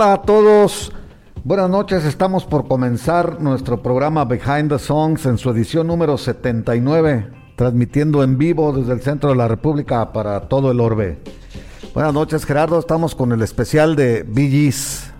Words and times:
Hola 0.00 0.12
a 0.12 0.22
todos, 0.22 0.92
buenas 1.42 1.68
noches, 1.68 2.04
estamos 2.04 2.44
por 2.44 2.68
comenzar 2.68 3.40
nuestro 3.40 3.82
programa 3.82 4.24
Behind 4.24 4.68
the 4.68 4.78
Songs 4.78 5.26
en 5.26 5.38
su 5.38 5.50
edición 5.50 5.88
número 5.88 6.16
79, 6.16 7.28
transmitiendo 7.56 8.22
en 8.22 8.38
vivo 8.38 8.72
desde 8.72 8.92
el 8.92 9.00
centro 9.00 9.30
de 9.30 9.34
la 9.34 9.48
República 9.48 10.12
para 10.12 10.42
todo 10.42 10.70
el 10.70 10.78
orbe. 10.78 11.18
Buenas 11.94 12.14
noches 12.14 12.46
Gerardo, 12.46 12.78
estamos 12.78 13.16
con 13.16 13.32
el 13.32 13.42
especial 13.42 13.96
de 13.96 14.22
BGs. 14.22 15.10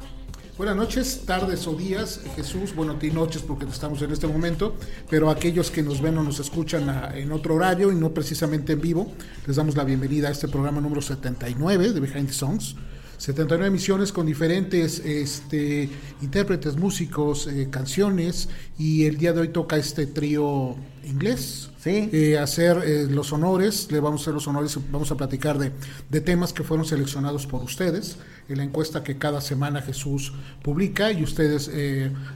Buenas 0.57 0.77
noches, 0.77 1.25
tardes 1.27 1.67
o 1.67 1.75
días, 1.75 2.21
Jesús, 2.37 2.73
bueno, 2.73 2.95
ti 2.95 3.11
noches 3.11 3.43
porque 3.43 3.65
estamos 3.65 4.01
en 4.03 4.13
este 4.13 4.29
momento, 4.29 4.77
pero 5.11 5.29
aquellos 5.29 5.73
que 5.73 5.83
nos 5.83 6.01
ven 6.01 6.19
o 6.19 6.23
nos 6.23 6.39
escuchan 6.39 7.11
en 7.17 7.33
otro 7.33 7.57
horario 7.57 7.91
y 7.91 7.97
no 7.97 8.11
precisamente 8.11 8.75
en 8.75 8.81
vivo, 8.81 9.11
les 9.45 9.57
damos 9.57 9.77
la 9.77 9.83
bienvenida 9.83 10.29
a 10.29 10.31
este 10.31 10.47
programa 10.47 10.81
número 10.81 11.03
79 11.03 11.95
de 11.95 11.99
Behind 11.99 12.29
the 12.29 12.33
Songs 12.33 12.77
79 13.19 13.67
emisiones 13.67 14.13
con 14.13 14.27
diferentes 14.27 15.01
este, 15.01 15.89
intérpretes, 16.23 16.77
músicos, 16.77 17.49
eh, 17.49 17.69
canciones 17.69 18.49
y 18.79 19.07
el 19.07 19.19
día 19.19 19.33
de 19.33 19.41
hoy 19.41 19.49
toca 19.49 19.77
este 19.77 20.07
trío 20.07 20.77
inglés. 21.05 21.71
Sí. 21.83 22.09
Eh, 22.13 22.39
hacer 22.39 22.83
eh, 22.85 23.07
los 23.09 23.33
honores, 23.33 23.91
le 23.91 24.01
vamos 24.01 24.21
a 24.21 24.23
hacer 24.23 24.35
los 24.35 24.47
honores, 24.47 24.79
vamos 24.91 25.11
a 25.11 25.17
platicar 25.17 25.59
de, 25.59 25.73
de, 26.11 26.21
temas 26.21 26.53
que 26.53 26.63
fueron 26.63 26.87
seleccionados 26.87 27.47
por 27.47 27.63
ustedes 27.63 28.19
en 28.49 28.59
la 28.59 28.65
encuesta 28.65 29.03
que 29.03 29.17
cada 29.17 29.41
semana 29.41 29.81
Jesús 29.83 30.33
publica 30.63 31.13
y 31.13 31.23
ustedes 31.23 31.71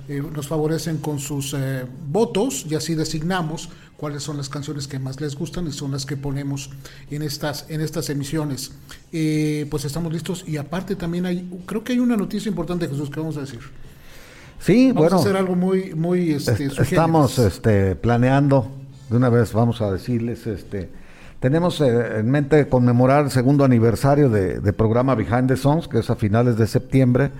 nos 0.09 0.47
favorecen 0.47 0.99
con 0.99 1.19
sus 1.19 1.57
votos 2.09 2.67
y 2.69 2.75
así 2.75 2.95
designamos 2.95 3.71
cuáles 4.03 4.25
son 4.25 4.36
las 4.36 4.48
canciones 4.48 4.89
que 4.89 4.98
más 4.98 5.20
les 5.20 5.36
gustan 5.36 5.69
y 5.69 5.70
son 5.70 5.92
las 5.92 6.06
que 6.06 6.17
ponemos 6.17 6.70
en 7.08 7.22
estas, 7.22 7.67
en 7.69 7.81
estas 7.81 8.11
emisiones. 8.11 8.72
Eh, 9.12 9.69
pues 9.70 9.84
estamos 9.84 10.12
listos 10.12 10.42
y 10.45 10.56
aparte 10.56 10.97
también 10.97 11.25
hay, 11.25 11.48
creo 11.67 11.84
que 11.84 11.92
hay 11.92 12.00
una 12.00 12.17
noticia 12.17 12.48
importante, 12.48 12.89
Jesús, 12.89 13.11
que 13.11 13.20
vamos 13.20 13.36
a 13.36 13.42
decir. 13.42 13.61
Sí, 14.58 14.89
vamos 14.89 15.03
bueno. 15.03 15.17
a 15.19 15.20
hacer 15.20 15.36
algo 15.36 15.55
muy, 15.55 15.95
muy 15.95 16.33
este, 16.33 16.64
Estamos 16.64 17.39
este, 17.39 17.95
planeando, 17.95 18.73
de 19.08 19.19
una 19.19 19.28
vez 19.28 19.53
vamos 19.53 19.80
a 19.80 19.92
decirles, 19.92 20.48
este, 20.48 20.91
tenemos 21.39 21.80
eh, 21.80 22.19
en 22.19 22.28
mente 22.28 22.67
conmemorar 22.67 23.27
el 23.27 23.30
segundo 23.30 23.64
aniversario 23.64 24.28
de, 24.28 24.73
programa 24.73 25.14
Behind 25.14 25.47
the 25.47 25.56
Songs, 25.56 25.86
que 25.86 26.00
es 26.00 26.11
a 26.11 26.17
finales 26.17 26.56
de 26.56 26.67
septiembre. 26.67 27.30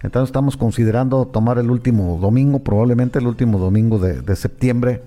Entonces 0.00 0.28
estamos 0.28 0.56
considerando 0.56 1.26
tomar 1.26 1.58
el 1.58 1.72
último 1.72 2.18
domingo, 2.22 2.60
probablemente 2.60 3.18
el 3.18 3.26
último 3.26 3.58
domingo 3.58 3.98
de, 3.98 4.20
de 4.20 4.36
septiembre, 4.36 5.02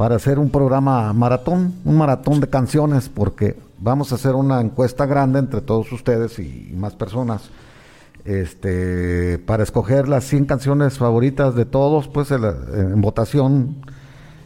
para 0.00 0.16
hacer 0.16 0.38
un 0.38 0.48
programa 0.48 1.12
maratón, 1.12 1.74
un 1.84 1.98
maratón 1.98 2.40
de 2.40 2.48
canciones, 2.48 3.10
porque 3.10 3.58
vamos 3.76 4.12
a 4.12 4.14
hacer 4.14 4.34
una 4.34 4.62
encuesta 4.62 5.04
grande 5.04 5.40
entre 5.40 5.60
todos 5.60 5.92
ustedes 5.92 6.38
y, 6.38 6.72
más 6.74 6.94
personas, 6.94 7.50
este, 8.24 9.38
para 9.40 9.62
escoger 9.62 10.08
las 10.08 10.24
100 10.24 10.46
canciones 10.46 10.96
favoritas 10.96 11.54
de 11.54 11.66
todos, 11.66 12.08
pues 12.08 12.30
en, 12.30 12.98
votación 13.02 13.76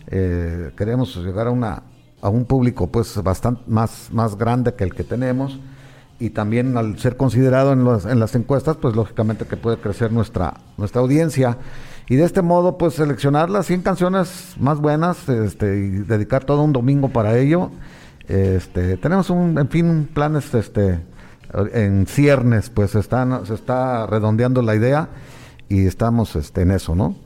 eh, 0.08 0.72
queremos 0.76 1.14
llegar 1.18 1.46
a 1.46 1.52
una 1.52 1.84
a 2.20 2.28
un 2.30 2.46
público 2.46 2.88
pues 2.88 3.22
bastante 3.22 3.62
más 3.68 4.08
más 4.10 4.36
grande 4.36 4.74
que 4.74 4.82
el 4.82 4.92
que 4.92 5.04
tenemos. 5.04 5.60
Y 6.18 6.30
también 6.30 6.76
al 6.76 6.98
ser 6.98 7.16
considerado 7.16 7.72
en, 7.74 8.10
en 8.10 8.18
las 8.18 8.34
encuestas 8.34 8.76
pues 8.76 8.96
lógicamente 8.96 9.44
que 9.44 9.56
puede 9.56 9.76
crecer 9.76 10.10
nuestra 10.10 10.54
nuestra 10.76 11.00
audiencia 11.00 11.58
y 12.08 12.16
de 12.16 12.24
este 12.24 12.42
modo 12.42 12.76
pues 12.76 12.94
seleccionar 12.94 13.50
las 13.50 13.66
100 13.66 13.82
canciones 13.82 14.54
más 14.58 14.78
buenas 14.78 15.28
este, 15.28 15.76
y 15.78 15.88
dedicar 15.90 16.44
todo 16.44 16.62
un 16.62 16.72
domingo 16.72 17.08
para 17.08 17.38
ello. 17.38 17.70
Este, 18.28 18.96
tenemos 18.96 19.30
un, 19.30 19.58
en 19.58 19.68
fin, 19.68 20.08
planes 20.12 20.52
este, 20.54 21.00
en 21.72 22.06
ciernes, 22.06 22.70
pues 22.70 22.94
están, 22.94 23.46
se 23.46 23.54
está 23.54 24.06
redondeando 24.06 24.62
la 24.62 24.74
idea 24.74 25.08
y 25.68 25.86
estamos 25.86 26.36
este, 26.36 26.62
en 26.62 26.72
eso, 26.72 26.94
¿no? 26.94 27.16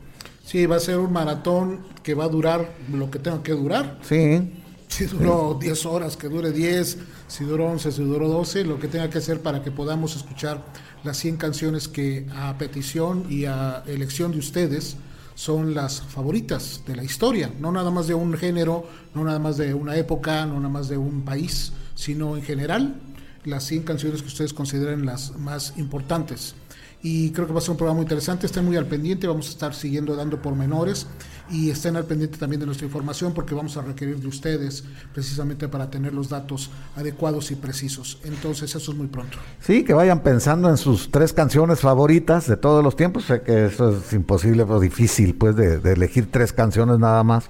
Sí, 0.43 0.65
va 0.65 0.77
a 0.77 0.79
ser 0.79 0.97
un 0.97 1.13
maratón 1.13 1.79
que 2.01 2.15
va 2.15 2.25
a 2.25 2.29
durar 2.29 2.69
lo 2.91 3.11
que 3.11 3.19
tenga 3.19 3.43
que 3.43 3.51
durar. 3.51 3.99
Sí. 4.01 4.58
Si 4.89 5.05
duró 5.05 5.57
10 5.59 5.85
horas, 5.85 6.17
que 6.17 6.27
dure 6.27 6.51
10, 6.51 6.97
si 7.27 7.43
duró 7.45 7.67
11, 7.67 7.91
si 7.91 8.03
duró 8.03 8.27
12, 8.27 8.65
lo 8.65 8.79
que 8.79 8.87
tenga 8.87 9.09
que 9.09 9.19
hacer 9.19 9.41
para 9.41 9.63
que 9.63 9.71
podamos 9.71 10.15
escuchar 10.15 10.65
las 11.03 11.15
100 11.17 11.37
canciones 11.37 11.87
que 11.87 12.25
a 12.35 12.57
petición 12.57 13.25
y 13.29 13.45
a 13.45 13.83
elección 13.87 14.31
de 14.31 14.39
ustedes 14.39 14.97
son 15.35 15.73
las 15.73 16.01
favoritas 16.01 16.81
de 16.85 16.97
la 16.97 17.03
historia, 17.03 17.53
no 17.59 17.71
nada 17.71 17.91
más 17.91 18.07
de 18.07 18.15
un 18.15 18.33
género, 18.33 18.85
no 19.13 19.23
nada 19.23 19.39
más 19.39 19.55
de 19.55 19.73
una 19.73 19.95
época, 19.95 20.45
no 20.45 20.55
nada 20.55 20.67
más 20.67 20.89
de 20.89 20.97
un 20.97 21.21
país, 21.21 21.71
sino 21.95 22.35
en 22.35 22.43
general 22.43 22.99
las 23.45 23.63
100 23.65 23.83
canciones 23.83 24.21
que 24.21 24.27
ustedes 24.27 24.53
consideren 24.53 25.05
las 25.05 25.37
más 25.37 25.75
importantes 25.77 26.55
y 27.01 27.31
creo 27.31 27.47
que 27.47 27.53
va 27.53 27.59
a 27.59 27.61
ser 27.61 27.71
un 27.71 27.77
programa 27.77 27.97
muy 27.97 28.03
interesante. 28.03 28.45
Estén 28.45 28.65
muy 28.65 28.75
al 28.75 28.85
pendiente, 28.85 29.27
vamos 29.27 29.47
a 29.47 29.51
estar 29.51 29.73
siguiendo 29.73 30.15
dando 30.15 30.41
pormenores 30.41 31.07
y 31.49 31.69
estén 31.69 31.95
al 31.95 32.05
pendiente 32.05 32.37
también 32.37 32.59
de 32.59 32.65
nuestra 32.65 32.85
información 32.85 33.33
porque 33.33 33.55
vamos 33.55 33.77
a 33.77 33.81
requerir 33.81 34.19
de 34.19 34.27
ustedes 34.27 34.83
precisamente 35.13 35.67
para 35.69 35.89
tener 35.89 36.13
los 36.13 36.27
datos 36.27 36.69
adecuados 36.97 37.51
y 37.51 37.55
precisos. 37.55 38.19
Entonces 38.25 38.75
eso 38.75 38.91
es 38.91 38.97
muy 38.97 39.07
pronto. 39.07 39.37
Sí, 39.61 39.85
que 39.85 39.93
vayan 39.93 40.21
pensando 40.23 40.69
en 40.69 40.77
sus 40.77 41.09
tres 41.09 41.31
canciones 41.31 41.79
favoritas 41.79 42.47
de 42.47 42.57
todos 42.57 42.83
los 42.83 42.97
tiempos. 42.97 43.25
Sé 43.25 43.41
que 43.41 43.67
eso 43.67 43.97
es 43.97 44.11
imposible 44.11 44.63
o 44.63 44.79
difícil 44.79 45.35
pues 45.35 45.55
de, 45.55 45.75
elegir 45.91 46.29
tres 46.29 46.51
canciones 46.51 46.99
nada 46.99 47.23
más. 47.23 47.49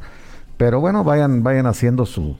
Pero 0.57 0.79
bueno, 0.79 1.03
vayan, 1.03 1.41
vayan 1.41 1.65
haciendo 1.65 2.05
su, 2.05 2.37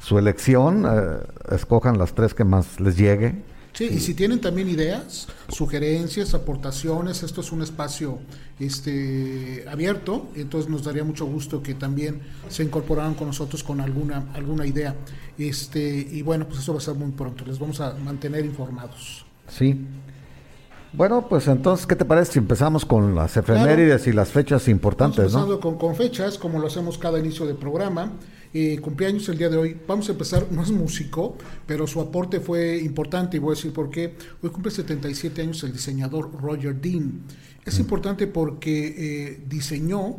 su 0.00 0.18
elección, 0.18 0.84
eh, 0.86 1.18
escojan 1.50 1.98
las 1.98 2.14
tres 2.14 2.32
que 2.32 2.44
más 2.44 2.78
les 2.78 2.96
llegue 2.96 3.42
Sí, 3.74 3.88
y 3.92 3.98
si 3.98 4.14
tienen 4.14 4.40
también 4.40 4.68
ideas, 4.68 5.26
sugerencias, 5.48 6.32
aportaciones, 6.32 7.24
esto 7.24 7.40
es 7.40 7.50
un 7.50 7.60
espacio 7.60 8.20
este, 8.60 9.64
abierto, 9.68 10.28
entonces 10.36 10.70
nos 10.70 10.84
daría 10.84 11.02
mucho 11.02 11.26
gusto 11.26 11.60
que 11.60 11.74
también 11.74 12.20
se 12.48 12.62
incorporaran 12.62 13.14
con 13.14 13.26
nosotros 13.26 13.64
con 13.64 13.80
alguna, 13.80 14.26
alguna 14.34 14.64
idea. 14.64 14.94
Este, 15.36 15.80
y 15.80 16.22
bueno, 16.22 16.46
pues 16.46 16.60
eso 16.60 16.72
va 16.72 16.78
a 16.78 16.82
ser 16.82 16.94
muy 16.94 17.10
pronto, 17.10 17.44
les 17.44 17.58
vamos 17.58 17.80
a 17.80 17.94
mantener 17.94 18.44
informados. 18.44 19.26
Sí. 19.48 19.84
Bueno, 20.92 21.26
pues 21.28 21.48
entonces, 21.48 21.84
¿qué 21.88 21.96
te 21.96 22.04
parece 22.04 22.34
si 22.34 22.38
empezamos 22.38 22.84
con 22.84 23.16
las 23.16 23.36
efemérides 23.36 24.06
y 24.06 24.12
las 24.12 24.28
fechas 24.28 24.68
importantes? 24.68 25.18
Empezando 25.18 25.58
con, 25.58 25.76
con 25.78 25.96
fechas, 25.96 26.38
como 26.38 26.60
lo 26.60 26.68
hacemos 26.68 26.96
cada 26.96 27.18
inicio 27.18 27.44
de 27.44 27.54
programa 27.54 28.12
eh, 28.54 28.78
cumpleaños 28.78 29.28
el 29.28 29.36
día 29.36 29.48
de 29.48 29.56
hoy. 29.56 29.76
Vamos 29.86 30.08
a 30.08 30.12
empezar, 30.12 30.46
no 30.52 30.62
es 30.62 30.70
músico, 30.70 31.36
pero 31.66 31.88
su 31.88 32.00
aporte 32.00 32.38
fue 32.38 32.78
importante 32.78 33.36
y 33.36 33.40
voy 33.40 33.52
a 33.52 33.56
decir 33.56 33.72
por 33.72 33.90
qué. 33.90 34.14
Hoy 34.40 34.50
cumple 34.50 34.70
77 34.70 35.42
años 35.42 35.62
el 35.64 35.72
diseñador 35.72 36.30
Roger 36.40 36.80
Dean. 36.80 37.22
Es 37.64 37.78
mm. 37.78 37.82
importante 37.82 38.26
porque 38.28 38.94
eh, 38.96 39.44
diseñó 39.48 40.18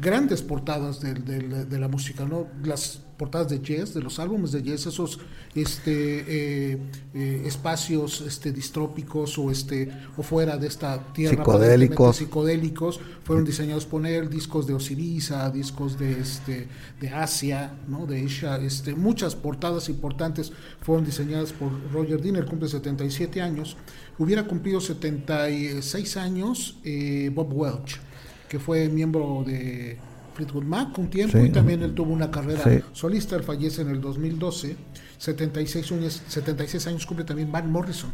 grandes 0.00 0.40
portadas 0.40 1.00
de, 1.00 1.14
de, 1.14 1.78
la 1.78 1.88
música, 1.88 2.24
¿no? 2.24 2.46
Las 2.64 3.02
portadas 3.22 3.50
de 3.50 3.60
jazz, 3.60 3.94
de 3.94 4.02
los 4.02 4.18
álbumes 4.18 4.50
de 4.50 4.64
jazz, 4.64 4.86
esos 4.86 5.20
este, 5.54 5.92
eh, 5.92 6.78
eh, 7.14 7.42
espacios 7.46 8.20
este, 8.22 8.50
distrópicos 8.50 9.38
o, 9.38 9.48
este, 9.48 9.92
o 10.16 10.24
fuera 10.24 10.56
de 10.56 10.66
esta 10.66 10.98
tierra 11.12 11.36
psicodélicos, 11.36 12.16
psicodélicos 12.16 13.00
fueron 13.22 13.44
diseñados 13.44 13.86
poner 13.86 14.28
discos 14.28 14.66
de 14.66 14.74
Osirisa, 14.74 15.48
discos 15.50 15.96
de, 16.00 16.18
este, 16.18 16.66
de 17.00 17.08
Asia, 17.10 17.72
¿no? 17.86 18.06
de 18.06 18.26
Asia, 18.26 18.56
este, 18.56 18.96
muchas 18.96 19.36
portadas 19.36 19.88
importantes 19.88 20.50
fueron 20.80 21.04
diseñadas 21.04 21.52
por 21.52 21.70
Roger 21.92 22.20
Dinner, 22.20 22.44
cumple 22.44 22.68
77 22.68 23.40
años, 23.40 23.76
hubiera 24.18 24.48
cumplido 24.48 24.80
76 24.80 26.16
años 26.16 26.76
eh, 26.82 27.30
Bob 27.32 27.52
Welch, 27.52 28.00
que 28.48 28.58
fue 28.58 28.88
miembro 28.88 29.44
de 29.46 29.96
Fleetwood 30.34 30.64
Mac 30.64 30.96
un 30.98 31.08
tiempo 31.08 31.38
y 31.38 31.50
también 31.50 31.82
él 31.82 31.94
tuvo 31.94 32.12
una 32.12 32.30
carrera 32.30 32.64
solista, 32.92 33.36
él 33.36 33.42
fallece 33.42 33.82
en 33.82 33.90
el 33.90 34.00
2012, 34.00 34.76
76 35.18 35.92
años, 35.92 36.22
76 36.28 36.86
años 36.86 37.06
cumple 37.06 37.24
también 37.24 37.50
Van 37.52 37.70
Morrison. 37.70 38.10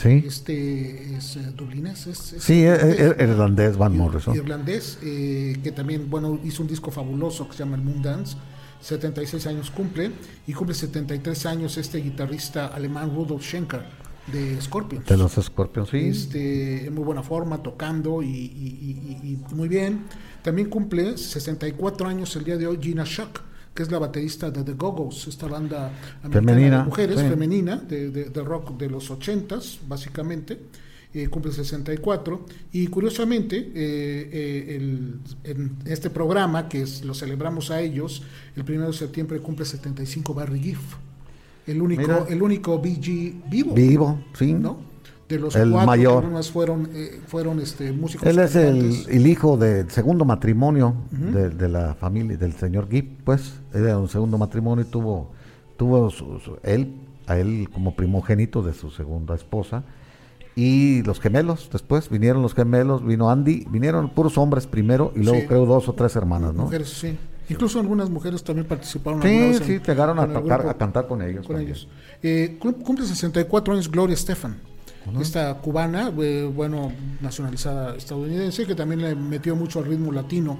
Sí. 0.00 0.24
Este 0.26 1.16
es 1.16 1.36
eh, 1.36 1.52
dublinés. 1.54 2.06
Es, 2.06 2.32
es 2.32 2.42
Sí, 2.42 2.64
es, 2.64 2.78
irlandés. 2.82 3.00
es 3.18 3.28
irlandés 3.28 3.76
Van 3.76 3.96
Morrison. 3.96 4.34
irlandés, 4.34 4.98
eh, 5.02 5.58
que 5.62 5.70
también 5.72 6.08
bueno 6.08 6.40
hizo 6.44 6.62
un 6.62 6.68
disco 6.68 6.90
fabuloso 6.90 7.46
que 7.46 7.52
se 7.52 7.58
llama 7.60 7.76
el 7.76 7.82
Moon 7.82 8.00
Dance. 8.02 8.36
76 8.80 9.46
años 9.46 9.70
cumple 9.70 10.10
y 10.46 10.52
cumple 10.54 10.74
73 10.74 11.46
años 11.46 11.76
este 11.76 11.98
guitarrista 11.98 12.68
alemán 12.68 13.14
Rudolf 13.14 13.42
Schenker 13.44 13.84
de 14.30 14.60
Scorpions. 14.60 15.06
De 15.06 15.16
los 15.16 15.32
Scorpions, 15.32 15.88
sí. 15.90 15.98
Este, 15.98 16.86
en 16.86 16.94
muy 16.94 17.04
buena 17.04 17.22
forma, 17.22 17.62
tocando 17.62 18.22
y, 18.22 18.26
y- 18.28 19.18
y- 19.22 19.28
y 19.32 19.54
muy 19.54 19.68
bien. 19.68 20.02
También 20.42 20.68
cumple 20.68 21.16
64 21.18 22.06
años 22.08 22.34
el 22.36 22.44
día 22.44 22.56
de 22.56 22.66
hoy 22.66 22.78
Gina 22.80 23.04
Schuck, 23.04 23.40
que 23.74 23.82
es 23.82 23.90
la 23.90 23.98
baterista 23.98 24.50
de 24.50 24.62
The 24.62 24.72
Go-Go's, 24.74 25.26
esta 25.28 25.46
banda 25.48 25.90
americana 26.22 26.32
Femenina, 26.52 26.78
de 26.78 26.84
mujeres, 26.84 27.18
sí. 27.20 27.26
femenina, 27.28 27.76
de, 27.76 28.10
de- 28.10 28.24
de 28.30 28.42
rock 28.42 28.76
de 28.78 28.88
los 28.90 29.10
80s, 29.10 29.78
básicamente. 29.88 30.60
Eh, 31.14 31.28
cumple 31.28 31.52
64 31.52 32.46
y 32.72 32.86
curiosamente 32.86 33.58
eh, 33.58 34.30
eh, 34.32 34.76
el- 34.76 35.20
en 35.44 35.76
este 35.84 36.08
programa 36.08 36.70
que 36.70 36.80
es- 36.82 37.04
lo 37.04 37.12
celebramos 37.12 37.70
a 37.70 37.82
ellos 37.82 38.22
el 38.56 38.62
1 38.62 38.86
de 38.86 38.92
septiembre 38.94 39.38
cumple 39.40 39.66
75 39.66 40.32
Barry 40.32 40.58
Giff 40.60 40.80
el 41.66 41.80
único 41.82 42.02
Mira. 42.02 42.24
el 42.28 42.42
único 42.42 42.78
BG 42.78 43.48
vivo 43.50 43.74
Vivo, 43.74 44.18
sí. 44.34 44.52
¿no? 44.52 44.78
De 45.28 45.38
los 45.38 45.56
El 45.56 45.70
cuatro 45.70 45.86
mayor. 45.86 46.30
que 46.36 46.42
fueron, 46.42 46.88
eh, 46.92 47.20
fueron 47.26 47.58
este, 47.60 47.90
músicos. 47.92 48.26
Él 48.28 48.38
es 48.38 48.54
el, 48.54 49.26
hijo 49.26 49.56
del 49.56 49.90
segundo 49.90 50.24
matrimonio 50.26 50.94
de, 51.10 51.48
de 51.48 51.68
la 51.70 51.94
familia 51.94 52.36
del 52.36 52.52
señor 52.52 52.88
Gibb, 52.90 53.22
pues. 53.24 53.54
Era 53.72 53.96
un 53.98 54.08
segundo 54.10 54.36
matrimonio 54.36 54.84
y 54.84 54.88
tuvo, 54.90 55.30
tuvo 55.78 56.10
su- 56.10 56.38
su- 56.40 56.58
él, 56.62 56.94
a 57.26 57.38
él 57.38 57.68
como 57.72 57.96
primogénito 57.96 58.62
de 58.62 58.74
su 58.74 58.90
segunda 58.90 59.34
esposa. 59.34 59.84
Y 60.54 61.02
los 61.04 61.18
gemelos, 61.18 61.70
después 61.72 62.10
vinieron 62.10 62.42
los 62.42 62.52
gemelos, 62.52 63.02
vino 63.02 63.30
Andy, 63.30 63.66
vinieron 63.70 64.10
puros 64.10 64.36
hombres 64.36 64.66
primero 64.66 65.12
y 65.16 65.20
luego 65.22 65.40
Sí. 65.40 65.46
creo 65.46 65.64
dos 65.64 65.88
o 65.88 65.94
tres 65.94 66.14
hermanas, 66.14 66.52
¿no? 66.52 66.64
Mujeres, 66.64 66.90
sí. 66.90 67.16
Incluso 67.48 67.80
algunas 67.80 68.08
mujeres 68.08 68.42
también 68.44 68.66
participaron. 68.66 69.20
Sí, 69.22 69.28
en- 69.28 69.54
sí, 69.64 69.80
llegaron 69.86 70.18
a 70.18 70.26
tocar, 70.26 70.58
grupo, 70.60 70.70
a 70.70 70.78
cantar 70.78 71.06
con 71.06 71.22
ellos. 71.22 71.46
con 71.46 71.56
también. 71.56 71.70
ellos. 71.76 71.88
Eh, 72.22 72.56
cum- 72.60 72.74
cumple 72.74 73.04
64 73.06 73.74
años 73.74 73.90
Gloria 73.90 74.14
Estefan. 74.14 74.56
Esta 75.20 75.52
cubana, 75.54 76.12
eh, 76.20 76.48
bueno, 76.54 76.92
nacionalizada 77.20 77.96
estadounidense, 77.96 78.64
que 78.66 78.74
también 78.76 79.02
le 79.02 79.16
metió 79.16 79.56
mucho 79.56 79.80
al 79.80 79.86
ritmo 79.86 80.12
latino 80.12 80.58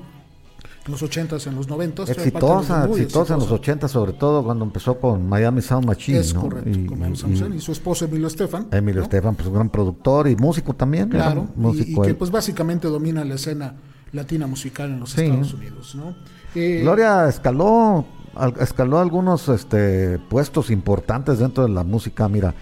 en 0.84 0.90
los 0.90 1.00
80s, 1.00 1.46
en 1.46 1.54
los 1.54 1.68
90s. 1.68 2.06
fue 2.06 2.14
parte 2.16 2.22
de 2.22 2.28
Exitosa, 2.28 2.86
los 2.88 2.98
exitosa 2.98 3.34
en 3.34 3.38
los 3.38 3.44
exitosa. 3.44 3.54
80, 3.54 3.88
sobre 3.88 4.12
todo 4.14 4.42
cuando 4.42 4.64
empezó 4.64 4.98
con 4.98 5.28
Miami 5.28 5.62
Sound 5.62 5.86
Machine. 5.86 6.18
Es 6.18 6.34
¿no? 6.34 6.40
correcto, 6.40 6.70
Y- 6.70 6.86
con 6.86 6.98
Miami 6.98 7.16
y- 7.16 7.56
y 7.56 7.60
su 7.60 7.70
esposo 7.70 8.04
Emilio 8.06 8.26
Estefan. 8.26 8.66
Emilio 8.72 8.98
¿no? 9.02 9.04
Estefan, 9.04 9.36
pues 9.36 9.46
un 9.46 9.54
gran 9.54 9.68
productor 9.70 10.26
y 10.26 10.34
músico 10.34 10.74
también. 10.74 11.08
Claro, 11.08 11.42
un 11.42 11.48
y- 11.56 11.60
músico 11.60 12.04
y, 12.04 12.08
que 12.08 12.14
pues 12.14 12.32
básicamente 12.32 12.88
domina 12.88 13.24
la 13.24 13.36
escena 13.36 13.76
latina 14.10 14.48
musical 14.48 14.90
en 14.90 14.98
los 15.00 15.10
Sí. 15.12 15.22
Estados 15.22 15.54
Unidos, 15.54 15.94
¿no? 15.94 16.16
Eh, 16.54 16.80
Gloria 16.82 17.28
escaló, 17.28 18.04
al- 18.34 18.54
escaló 18.60 18.98
algunos 18.98 19.48
este, 19.48 20.18
puestos 20.18 20.70
importantes 20.70 21.38
dentro 21.38 21.64
de 21.64 21.70
la 21.70 21.84
música. 21.84 22.28
Mira, 22.28 22.54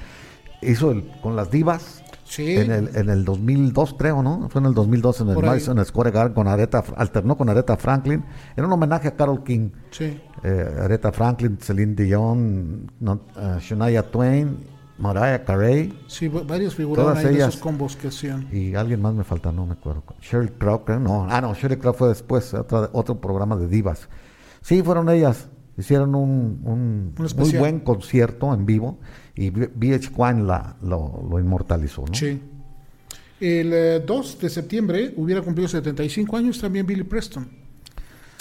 hizo 0.63 0.91
el, 0.93 1.11
con 1.23 1.37
las 1.37 1.51
divas 1.51 2.03
sí, 2.25 2.57
en, 2.57 2.71
el, 2.71 2.97
en 2.97 3.09
el 3.11 3.25
2002, 3.25 3.95
creo, 3.99 4.23
¿no? 4.23 4.49
Fue 4.51 4.61
en 4.61 4.67
el 4.67 4.75
2002 4.75 5.21
en 5.23 5.29
el 5.31 5.35
Por. 5.35 5.47
Madison 5.47 5.85
Square 5.85 6.11
Garden 6.11 6.35
con 6.35 6.47
Aretha, 6.49 6.85
alternó 6.97 7.37
con 7.37 7.49
Aretha 7.49 7.77
Franklin. 7.77 8.25
Era 8.57 8.67
un 8.67 8.73
homenaje 8.73 9.09
a 9.09 9.17
Carol 9.17 9.43
King. 9.43 9.71
sí. 9.91 10.21
Eh, 10.43 10.75
Aretha 10.85 11.13
Franklin, 11.13 11.59
Celine 11.61 11.95
Dion, 11.95 12.91
no, 13.01 13.21
eh, 13.37 13.59
Shania 13.61 14.03
Twain, 14.11 14.57
Mariah 15.01 15.45
Carey 15.45 15.93
Sí, 16.07 16.29
va- 16.29 16.43
varios 16.43 16.75
figuraron 16.75 17.13
Todas 17.13 17.25
ahí 17.25 17.31
de 17.33 17.37
ellas. 17.39 17.49
esos 17.51 17.61
combos 17.61 17.97
que 17.97 18.09
hacían. 18.09 18.49
y 18.53 18.75
alguien 18.75 19.01
más 19.03 19.15
me 19.15 19.25
falta, 19.25 19.51
no 19.51 19.67
me 19.67 19.73
acuerdo. 19.73 20.05
Sheryl 20.21 20.53
Crow, 20.53 20.85
creo, 20.85 21.01
no. 21.01 21.27
Ah, 21.29 21.41
no, 21.41 21.55
Sheryl 21.55 21.79
Crow 21.79 21.95
fue 21.95 22.09
después, 22.09 22.53
otra- 22.55 22.91
otro 22.93 23.21
programa 23.21 23.57
de 23.57 23.67
divas. 23.67 24.09
Sí, 24.61 24.83
fueron 24.83 25.09
ellas. 25.09 25.49
Hicieron 25.79 26.15
un, 26.15 26.61
un 26.65 27.15
Un 27.19 27.27
muy 27.39 27.53
buen 27.53 27.81
concierto 27.81 28.53
en 28.53 28.67
vivo 28.67 28.99
y 29.35 29.49
V- 29.51 29.71
VH1 29.75 30.45
la, 30.45 30.77
lo, 30.83 31.27
lo 31.31 31.39
inmortalizó, 31.41 32.05
¿no? 32.07 32.13
Sí. 32.15 32.39
El 33.41 33.73
eh, 33.73 34.01
2 34.07 34.39
de 34.41 34.51
septiembre 34.51 35.15
hubiera 35.17 35.41
cumplido 35.41 35.67
75 35.69 36.37
años 36.37 36.61
también 36.61 36.85
Billy 36.87 37.05
Preston. 37.05 37.49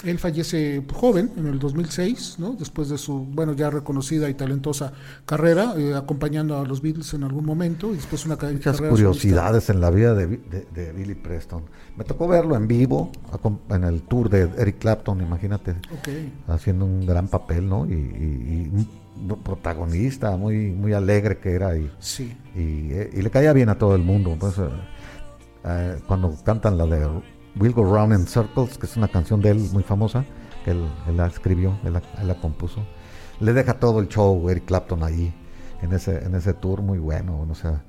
Él 0.04 0.18
fallece 0.18 0.82
joven 0.94 1.30
en 1.36 1.46
el 1.46 1.58
2006, 1.58 2.36
¿no? 2.38 2.52
después 2.58 2.88
de 2.88 2.96
su, 2.96 3.18
bueno, 3.18 3.52
ya 3.52 3.68
reconocida 3.68 4.30
y 4.30 4.34
talentosa 4.34 4.92
carrera, 5.26 5.74
eh, 5.76 5.94
acompañando 5.94 6.58
a 6.58 6.64
los 6.66 6.80
Beatles 6.80 7.12
en 7.12 7.22
algún 7.22 7.44
momento 7.44 7.92
y 7.92 7.96
después 7.96 8.24
una 8.24 8.36
Muchas 8.36 8.76
carrera 8.76 8.90
curiosidades 8.90 9.68
en 9.68 9.80
la 9.80 9.90
vida 9.90 10.14
de, 10.14 10.26
de- 10.26 10.66
de 10.74 10.92
Billy 10.92 11.14
Preston. 11.14 11.64
Me 11.98 12.04
tocó 12.04 12.26
verlo 12.28 12.56
en 12.56 12.66
vivo 12.66 13.12
en 13.68 13.84
el 13.84 14.00
tour 14.02 14.30
de 14.30 14.48
Eric 14.56 14.78
Clapton, 14.78 15.20
imagínate. 15.20 15.74
haciendo 16.48 16.86
un 16.86 17.04
gran 17.06 17.28
papel, 17.28 17.68
¿no? 17.68 17.84
Y, 17.86 17.92
y- 17.92 18.88
protagonista 19.44 20.34
muy 20.38 20.70
muy 20.70 20.94
alegre 20.94 21.36
que 21.38 21.52
era 21.52 21.76
y, 21.76 21.90
Sí. 21.98 22.34
y, 22.56 22.90
eh, 22.92 23.10
y 23.12 23.20
le 23.20 23.30
caía 23.30 23.52
bien 23.52 23.68
a 23.68 23.76
todo 23.76 23.94
el 23.94 24.02
mundo. 24.02 24.34
Pues, 24.40 24.56
eh, 24.56 24.62
eh, 25.64 25.98
cuando 26.06 26.34
cantan 26.42 26.78
la 26.78 26.86
de 26.86 27.06
We'll 27.56 27.72
Go 27.72 27.84
Round 27.84 28.12
in 28.12 28.26
Circles, 28.26 28.78
que 28.78 28.86
es 28.86 28.96
una 28.96 29.08
canción 29.08 29.40
de 29.40 29.50
él 29.50 29.68
muy 29.72 29.82
famosa, 29.82 30.24
que 30.64 30.70
él, 30.72 30.84
él 31.08 31.16
la 31.16 31.26
escribió, 31.26 31.78
él 31.84 31.94
la, 31.94 32.02
él 32.20 32.28
la 32.28 32.34
compuso, 32.34 32.80
le 33.40 33.52
deja 33.52 33.74
todo 33.80 34.00
el 34.00 34.08
show 34.08 34.48
Eric 34.50 34.66
Clapton 34.66 35.02
allí, 35.02 35.32
en 35.82 35.92
ese, 35.92 36.24
en 36.24 36.34
ese 36.34 36.52
tour 36.54 36.82
muy 36.82 36.98
bueno, 36.98 37.46
o 37.50 37.54
sea, 37.54 37.82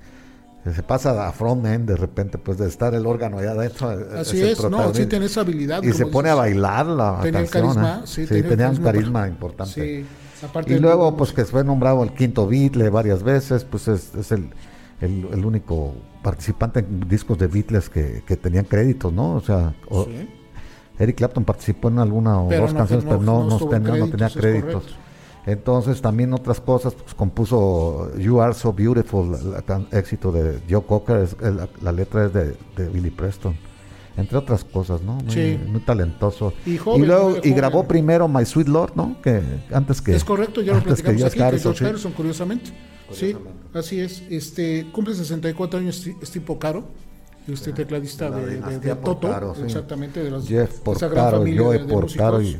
se 0.63 0.83
pasa 0.83 1.27
a 1.27 1.31
frontman 1.31 1.85
de 1.87 1.95
repente, 1.97 2.37
pues 2.37 2.57
de 2.59 2.67
estar 2.67 2.93
el 2.93 3.05
órgano 3.07 3.39
allá 3.39 3.51
adentro. 3.51 3.91
eh, 3.99 4.19
Así 4.19 4.41
es, 4.41 4.63
no, 4.69 4.93
sí 4.93 5.07
tiene 5.07 5.25
esa 5.25 5.41
habilidad. 5.41 5.81
Y 5.81 5.91
se 5.91 6.03
como 6.03 6.11
pone 6.13 6.29
a 6.29 6.33
dices. 6.33 6.61
bailar 6.61 6.85
la 6.85 7.19
Tenía 7.21 7.41
canción. 7.41 7.63
carisma, 7.75 7.97
¿eh? 7.97 8.01
sí, 8.05 8.27
Sí, 8.27 8.43
tenía 8.43 8.69
un 8.69 8.77
carisma 8.77 9.27
importante. 9.27 9.73
Sí, 9.73 10.05
Y 10.67 10.79
luego, 10.79 11.17
pues 11.17 11.33
que 11.33 11.45
fue 11.45 11.63
nombrado 11.63 12.03
el 12.03 12.13
quinto 12.13 12.47
Beatle 12.47 12.89
varias 12.91 13.23
veces, 13.23 13.63
pues 13.65 13.87
es, 13.87 14.13
es 14.15 14.31
el, 14.31 14.51
el, 15.01 15.27
el 15.33 15.45
único 15.45 15.93
participante 16.23 16.79
en 16.81 17.07
discos 17.09 17.37
de 17.37 17.47
Beatles 17.47 17.89
que, 17.89 18.23
que 18.25 18.37
tenían 18.37 18.65
créditos, 18.65 19.11
¿no? 19.11 19.33
O 19.35 19.41
sea, 19.41 19.73
o- 19.89 20.05
Sí. 20.05 20.27
Eric 20.99 21.15
Clapton 21.17 21.43
participó 21.43 21.87
en 21.89 21.97
alguna 21.97 22.39
o 22.41 22.47
Pero 22.49 22.61
dos 22.63 22.73
no- 22.73 22.77
canciones, 22.77 23.05
no- 23.05 23.09
pero 23.11 23.21
no, 23.23 23.39
no 23.39 23.45
no 23.47 23.51
estuvo 23.53 23.69
tenía, 23.71 23.93
en 23.95 23.99
no 24.01 24.07
tenía 24.09 24.29
créditos, 24.29 24.83
créditos. 24.83 24.95
Entonces 25.47 25.99
también 26.01 26.31
otras 26.33 26.59
cosas, 26.61 26.93
pues 26.93 27.15
compuso 27.15 28.15
You 28.17 28.39
Are 28.41 28.53
So 28.53 28.71
Beautiful, 28.73 29.31
la- 29.31 29.85
éxito 29.97 30.31
de 30.31 30.59
Joe 30.69 30.83
Cocker, 30.83 31.17
es- 31.17 31.35
la, 31.41 31.67
la 31.81 31.91
letra 31.91 32.25
es 32.25 32.33
de, 32.33 32.55
de 32.77 32.89
Billy 32.89 33.09
Preston, 33.09 33.55
entre 34.17 34.37
otras 34.37 34.63
cosas, 34.63 35.01
¿no? 35.01 35.13
Muy, 35.15 35.31
Sí. 35.33 35.59
muy 35.67 35.81
talentoso. 35.81 36.53
Y 36.67 36.77
joven, 36.77 37.07
luego 37.07 37.31
y 37.31 37.35
joven. 37.37 37.55
grabó 37.55 37.87
primero 37.87 38.27
My 38.27 38.45
Sweet 38.45 38.67
Lord, 38.67 38.91
¿no? 38.95 39.15
Que 39.23 39.41
antes 39.73 39.99
que 40.03 40.15
Es 40.15 40.23
correcto, 40.23 40.61
ya 40.61 40.73
lo 40.73 40.77
antes 40.77 41.01
platicamos 41.01 41.23
aquí, 41.23 41.37
que 41.37 41.43
Harrison, 41.43 41.63
George 41.73 41.79
sí. 41.85 41.89
Harrison, 41.89 42.11
curiosamente. 42.11 42.71
Sí, 43.11 43.35
así 43.73 43.99
es. 43.99 44.23
Este, 44.29 44.87
cumple 44.91 45.15
64 45.15 45.79
años 45.79 46.05
Steve 46.23 46.45
Porcaro, 46.45 46.85
este 47.47 47.73
tecladista 47.73 48.29
de 48.29 48.31
la 48.31 48.37
de, 48.37 48.45
de- 48.45 48.55
dinastía 48.55 48.95
de 48.95 49.01
Toto, 49.01 49.19
Porcaro, 49.21 49.55
sí. 49.55 49.61
exactamente, 49.65 50.23
de 50.23 50.31
los, 50.31 50.47
Jeff 50.47 50.79
Porcaro, 50.79 51.37
familia 51.39 51.61
Joe 51.63 51.79
Porcaro 51.79 52.41
y. 52.41 52.57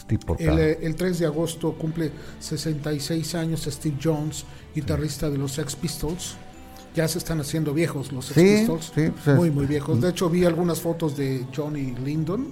Steve 0.00 0.20
Porcaro. 0.26 0.52
El, 0.52 0.58
eh, 0.58 0.78
el 0.82 0.94
3 0.96 1.18
de 1.18 1.26
agosto 1.26 1.72
cumple 1.74 2.10
66 2.40 3.34
años 3.34 3.62
Steve 3.70 3.96
Jones, 4.02 4.44
guitarrista 4.74 5.28
de 5.30 5.38
los 5.38 5.52
Sex 5.52 5.76
Pistols. 5.76 6.36
Ya 6.96 7.06
se 7.06 7.18
están 7.18 7.40
haciendo 7.40 7.74
viejos 7.74 8.10
los 8.12 8.26
Sex 8.26 8.40
Sí, 8.40 8.56
Pistols. 8.58 8.84
sí, 8.94 9.10
pues 9.12 9.28
es- 9.28 9.36
muy, 9.36 9.50
muy 9.50 9.66
viejos. 9.66 10.00
De 10.00 10.08
hecho, 10.08 10.28
vi 10.30 10.44
algunas 10.44 10.80
fotos 10.80 11.16
de 11.16 11.44
Johnny 11.54 11.94
Lyndon. 12.04 12.46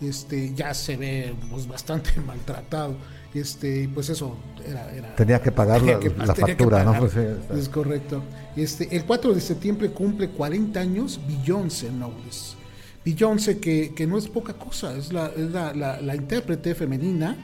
Este, 0.00 0.52
ya 0.54 0.74
se 0.74 0.96
ve 0.96 1.34
pues, 1.50 1.66
bastante 1.66 2.10
maltratado. 2.26 2.96
Este, 3.38 3.88
pues 3.92 4.08
eso 4.08 4.36
era. 4.66 4.92
era 4.94 5.14
Tenía 5.14 5.40
que 5.42 5.52
pagar 5.52 5.82
la, 5.82 5.98
que- 5.98 6.10
factura, 6.10 6.84
¿no? 6.84 6.94
Pues 6.98 7.12
sí. 7.12 7.20
Es 7.58 7.68
correcto. 7.68 8.22
Este, 8.56 8.94
el 8.96 9.04
4 9.04 9.34
de 9.34 9.40
septiembre 9.40 9.90
cumple 9.90 10.30
40 10.30 10.80
años 10.80 11.20
Beyoncé 11.28 11.88
Knowles. 11.88 12.56
Beyoncé 13.04 13.58
que, 13.58 13.92
que 13.94 14.06
no 14.06 14.16
es 14.18 14.26
poca 14.28 14.54
cosa, 14.54 14.96
es 14.96 15.12
la, 15.12 15.26
es 15.36 15.50
la, 15.50 15.72
la- 15.74 16.00
la 16.00 16.14
intérprete 16.16 16.74
femenina 16.74 17.36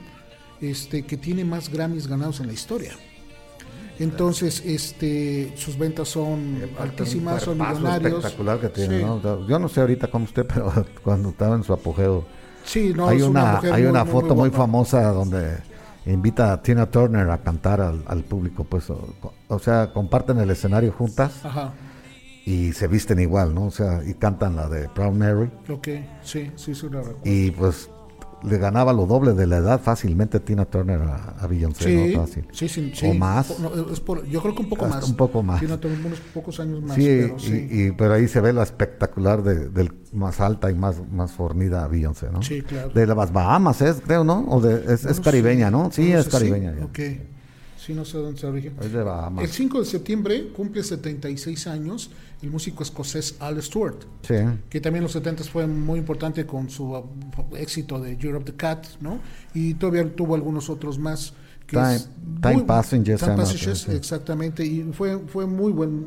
este, 0.60 1.04
que 1.04 1.16
tiene 1.16 1.44
más 1.44 1.68
Grammys 1.68 2.06
ganados 2.06 2.40
en 2.40 2.46
la 2.46 2.52
historia. 2.52 2.92
Entonces, 3.98 4.62
este, 4.64 5.52
sus 5.56 5.76
ventas 5.78 6.08
son 6.08 6.58
altísimas, 6.80 7.42
son 7.42 7.58
millonarios. 7.58 8.14
espectacular 8.14 8.58
que 8.60 8.68
tiene, 8.70 8.98
Sí. 9.00 9.04
¿no? 9.04 9.46
Yo 9.46 9.58
no 9.58 9.68
sé 9.68 9.80
ahorita 9.80 10.08
cómo 10.10 10.24
usted, 10.24 10.46
pero 10.52 10.72
cuando 11.04 11.28
estaba 11.30 11.54
en 11.56 11.62
su 11.62 11.72
apogeo. 11.72 12.24
Sí, 12.64 12.92
no, 12.96 13.08
hay 13.08 13.18
es 13.18 13.22
una, 13.24 13.58
hay 13.58 13.82
muy, 13.82 13.90
una 13.90 14.04
foto 14.06 14.34
muy, 14.36 14.50
famosa 14.50 15.02
donde 15.12 15.58
invita 16.06 16.52
a 16.52 16.62
Tina 16.62 16.86
Turner 16.86 17.30
a 17.30 17.38
cantar 17.38 17.80
al, 17.80 18.02
al 18.06 18.22
público, 18.24 18.64
pues, 18.64 18.90
o, 18.90 19.14
o 19.48 19.58
sea, 19.58 19.92
comparten 19.92 20.38
el 20.38 20.50
escenario 20.50 20.92
juntas 20.92 21.44
Ajá, 21.44 21.72
y 22.44 22.72
se 22.72 22.88
visten 22.88 23.20
igual, 23.20 23.54
¿no? 23.54 23.66
O 23.66 23.70
sea, 23.70 24.02
y 24.04 24.14
cantan 24.14 24.56
la 24.56 24.68
de 24.68 24.88
Proud 24.88 25.12
Mary 25.14 25.50
ok, 25.68 25.88
sí, 26.22 26.50
sí, 26.56 26.74
sí, 26.74 26.86
la 26.90 26.98
recuerdo. 27.00 27.20
y 27.24 27.50
pues 27.52 27.88
le 28.44 28.58
ganaba 28.58 28.92
lo 28.92 29.06
doble 29.06 29.32
de 29.32 29.46
la 29.46 29.58
edad 29.58 29.80
fácilmente 29.80 30.40
Tina 30.40 30.64
Turner 30.64 31.00
a, 31.02 31.36
a 31.40 31.46
Beyoncé, 31.46 31.84
Sí, 31.84 32.12
¿no? 32.14 32.20
Fácil. 32.22 32.46
sí, 32.52 32.68
sí, 32.68 32.92
sí. 32.94 33.06
O 33.08 33.14
más. 33.14 33.58
No, 33.60 33.72
es 33.92 34.00
por- 34.00 34.24
yo 34.26 34.40
creo 34.42 34.54
que 34.54 34.62
un 34.62 34.68
poco 34.68 34.86
más. 34.86 35.08
un 35.08 35.16
poco 35.16 35.42
más. 35.42 35.58
Tiene 35.60 35.74
otros 35.74 35.92
unos 36.04 36.18
pocos 36.34 36.58
años 36.60 36.82
más. 36.82 36.94
sí, 36.96 37.02
pero 37.04 37.36
y- 37.36 37.40
sí. 37.40 37.68
y- 37.70 37.92
pero 37.92 38.14
ahí 38.14 38.28
se 38.28 38.40
ve 38.40 38.52
la 38.52 38.62
espectacular 38.62 39.42
de, 39.42 39.68
del 39.68 39.92
más 40.12 40.40
alta 40.40 40.70
y 40.70 40.74
más, 40.74 40.96
más 41.10 41.32
fornida 41.32 41.86
Beyoncé, 41.88 42.30
¿no? 42.32 42.42
Sí, 42.42 42.62
claro. 42.62 42.90
De 42.90 43.06
las 43.06 43.32
Bahamas 43.32 43.80
es, 43.82 44.00
creo, 44.04 44.24
¿no? 44.24 44.44
O 44.48 44.60
de, 44.60 44.92
es, 44.92 45.04
No 45.04 45.10
es 45.10 45.18
lo 45.18 45.22
caribeña, 45.24 45.66
sé. 45.66 45.70
¿no? 45.72 45.90
Sí, 45.92 46.12
es 46.12 46.28
caribeña. 46.28 46.74
ya. 46.78 46.84
Ok. 46.84 46.98
Sí, 47.84 47.94
no 47.94 48.04
sé 48.04 48.18
dónde 48.18 48.38
se 48.40 48.46
origen. 48.46 48.74
Es 48.80 48.92
de 48.92 49.02
Bahamas. 49.02 49.44
El 49.44 49.50
5 49.50 49.80
de 49.80 49.84
septiembre 49.84 50.48
cumple 50.54 50.82
76 50.84 51.66
años 51.66 52.10
el 52.42 52.50
músico 52.50 52.82
escocés 52.82 53.36
Al 53.40 53.60
Stewart, 53.62 53.96
Sí. 54.22 54.34
que 54.70 54.80
también 54.80 54.98
en 54.98 55.04
los 55.04 55.12
70 55.12 55.42
fue 55.44 55.66
muy 55.66 55.98
importante 55.98 56.44
con 56.46 56.70
su 56.70 56.92
uh, 56.92 57.04
éxito 57.56 57.98
de 58.00 58.12
Europe 58.20 58.44
the 58.50 58.56
Cat, 58.56 58.86
¿no? 59.00 59.18
Y 59.54 59.74
todavía 59.74 60.08
tuvo 60.14 60.34
algunos 60.34 60.68
otros 60.70 60.98
más. 60.98 61.32
Que 61.66 61.76
Time- 61.76 61.94
es 61.94 62.08
Time 62.40 62.54
muy- 62.54 62.62
Passengers 62.64 63.20
Time 63.22 63.36
Passengers, 63.36 63.78
sí. 63.80 63.92
exactamente. 63.92 64.64
Y 64.64 64.82
fue, 64.92 65.18
fue 65.26 65.46
muy 65.46 65.72
buen 65.72 66.06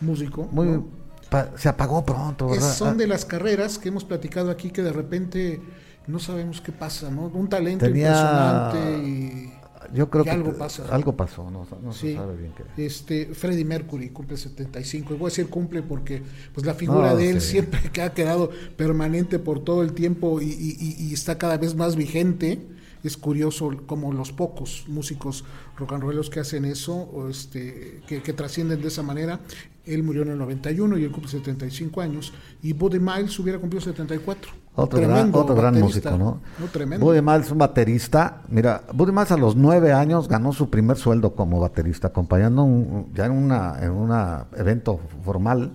músico. 0.00 0.48
Muy, 0.52 0.66
¿no? 0.68 0.86
pa- 1.30 1.50
se 1.56 1.68
apagó 1.68 2.04
pronto, 2.04 2.46
Es- 2.52 2.60
¿verdad? 2.60 2.74
son 2.74 2.98
de 2.98 3.06
las 3.06 3.24
carreras 3.24 3.78
que 3.78 3.88
hemos 3.88 4.04
platicado 4.04 4.50
aquí 4.50 4.70
que 4.70 4.82
de 4.82 4.92
repente 4.92 5.60
no 6.06 6.18
sabemos 6.20 6.60
qué 6.60 6.70
pasa, 6.72 7.10
¿no? 7.10 7.22
Un 7.28 7.48
talento 7.48 7.84
Tenía- 7.86 8.08
impresionante 8.10 9.08
y 9.08 9.52
Yo 9.94 10.08
creo 10.10 10.24
que 10.24 10.30
algo 10.30 10.52
pasa. 10.54 10.84
algo 10.90 11.16
pasó, 11.16 11.50
no, 11.50 11.66
no 11.82 11.92
se 11.92 12.14
sabe 12.14 12.36
bien 12.36 12.52
qué. 12.76 12.84
Este, 12.86 13.26
Freddie 13.34 13.64
Mercury 13.64 14.10
cumple 14.10 14.36
75. 14.36 15.14
Y 15.14 15.16
voy 15.16 15.26
a 15.26 15.30
decir 15.30 15.48
cumple 15.48 15.82
porque 15.82 16.22
pues 16.54 16.66
la 16.66 16.74
figura 16.74 17.10
No, 17.10 17.16
de 17.16 17.30
él 17.30 17.40
sí. 17.40 17.52
siempre 17.52 17.80
que 17.92 18.02
ha 18.02 18.12
quedado 18.14 18.50
permanente 18.76 19.38
por 19.38 19.60
todo 19.64 19.82
el 19.82 19.92
tiempo 19.92 20.40
y, 20.40 20.46
y- 20.46 21.12
está 21.12 21.38
cada 21.38 21.56
vez 21.58 21.74
más 21.74 21.96
vigente. 21.96 22.60
Es 23.04 23.16
curioso 23.16 23.70
como 23.86 24.12
los 24.12 24.32
pocos 24.32 24.84
músicos 24.88 25.44
rock 25.76 25.92
and 25.92 26.02
rolleros 26.02 26.28
que 26.28 26.40
hacen 26.40 26.64
eso, 26.64 26.94
o 26.96 27.28
este, 27.28 28.00
que, 28.08 28.20
que 28.22 28.32
trascienden 28.32 28.80
de 28.82 28.88
esa 28.88 29.02
manera. 29.02 29.40
Él 29.86 30.02
murió 30.02 30.22
en 30.22 30.30
el 30.30 30.38
91 30.38 30.98
y 30.98 31.04
él 31.04 31.10
cumple 31.12 31.30
75 31.30 32.00
años. 32.00 32.32
Y 32.62 32.72
Buddy 32.72 32.98
Miles 32.98 33.38
hubiera 33.38 33.58
cumplido 33.58 33.84
74. 33.84 34.50
Otro 34.78 35.00
gran, 35.00 35.34
otro 35.34 35.54
gran 35.54 35.74
músico, 35.80 36.10
¿no? 36.18 36.40
No, 36.58 36.66
tremendo. 36.66 37.06
Buddy 37.06 37.22
Miles, 37.22 37.50
un 37.50 37.58
baterista. 37.58 38.42
Mira, 38.48 38.82
Buddy 38.92 39.12
Miles 39.12 39.30
a 39.32 39.36
los 39.38 39.56
nueve 39.56 39.92
años 39.92 40.28
ganó 40.28 40.52
su 40.52 40.68
primer 40.68 40.96
sueldo 40.98 41.34
como 41.34 41.60
baterista, 41.60 42.08
acompañando 42.08 42.62
un- 42.64 43.10
ya 43.14 43.24
en 43.26 43.32
una 43.32 43.78
en 43.80 43.90
un 43.92 44.10
evento 44.56 45.00
formal. 45.24 45.72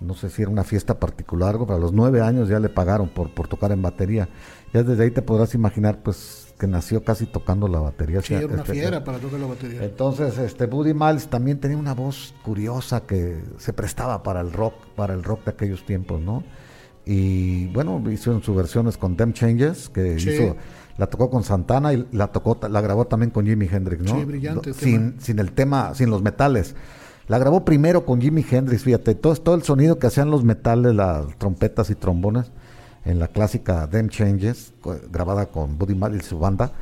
No 0.00 0.14
sé 0.14 0.30
si 0.30 0.42
era 0.42 0.50
una 0.50 0.62
fiesta 0.64 0.98
particular, 1.00 1.50
algo, 1.50 1.66
pero 1.66 1.76
a 1.76 1.80
los 1.80 1.92
nueve 1.92 2.20
años 2.20 2.48
ya 2.48 2.60
le 2.60 2.68
pagaron 2.68 3.08
por, 3.08 3.34
por 3.34 3.48
tocar 3.48 3.72
en 3.72 3.82
batería. 3.82 4.28
Ya 4.72 4.82
desde 4.84 5.02
ahí 5.02 5.10
te 5.10 5.22
podrás 5.22 5.54
imaginar, 5.54 5.98
pues, 6.02 6.47
que 6.58 6.66
nació 6.66 7.04
casi 7.04 7.26
tocando 7.26 7.68
la 7.68 7.78
batería. 7.78 8.20
Sí, 8.20 8.34
era 8.34 8.46
una 8.46 8.56
este, 8.62 8.72
fiera 8.72 9.04
para 9.04 9.18
tocar 9.18 9.38
la 9.38 9.46
batería. 9.46 9.84
entonces, 9.84 10.36
este 10.38 10.66
Buddy 10.66 10.92
Miles 10.92 11.28
también 11.28 11.60
tenía 11.60 11.76
una 11.76 11.94
voz 11.94 12.34
curiosa 12.44 13.02
que 13.06 13.40
se 13.58 13.72
prestaba 13.72 14.22
para 14.22 14.40
el 14.40 14.52
rock, 14.52 14.74
para 14.96 15.14
el 15.14 15.22
rock 15.22 15.44
de 15.44 15.50
aquellos 15.52 15.86
tiempos, 15.86 16.20
¿no? 16.20 16.42
Y 17.06 17.68
bueno, 17.68 18.02
hizo 18.10 18.32
en 18.32 18.42
sus 18.42 18.54
versiones 18.54 18.98
con 18.98 19.16
Them 19.16 19.32
Changes, 19.32 19.88
que 19.88 20.18
Sí. 20.18 20.30
hizo, 20.30 20.56
la 20.98 21.06
tocó 21.06 21.30
con 21.30 21.42
Santana 21.44 21.92
y 21.94 22.06
la 22.12 22.26
tocó, 22.28 22.58
la 22.68 22.80
grabó 22.80 23.06
también 23.06 23.30
con 23.30 23.46
Jimi 23.46 23.68
Hendrix, 23.70 24.02
¿no? 24.02 24.18
Sí, 24.18 24.24
brillante 24.24 24.72
tema. 24.72 24.78
Sin, 24.80 25.20
sin 25.20 25.38
el 25.38 25.52
tema, 25.52 25.94
sin 25.94 26.10
los 26.10 26.22
metales. 26.22 26.74
La 27.28 27.38
grabó 27.38 27.64
primero 27.64 28.04
con 28.04 28.20
Jimi 28.20 28.44
Hendrix, 28.50 28.82
fíjate, 28.82 29.14
todo, 29.14 29.34
todo 29.36 29.54
el 29.54 29.62
sonido 29.62 29.98
que 29.98 30.06
hacían 30.08 30.30
los 30.30 30.44
metales, 30.44 30.94
las 30.94 31.24
trompetas 31.38 31.88
y 31.90 31.94
trombones, 31.94 32.50
en 33.08 33.18
la 33.18 33.28
clásica 33.28 33.88
Them 33.90 34.08
Changes, 34.08 34.72
grabada 35.10 35.46
con 35.46 35.78
Buddy 35.78 35.94
Miles 35.94 36.24
y 36.26 36.28
su 36.28 36.38
banda, 36.38 36.72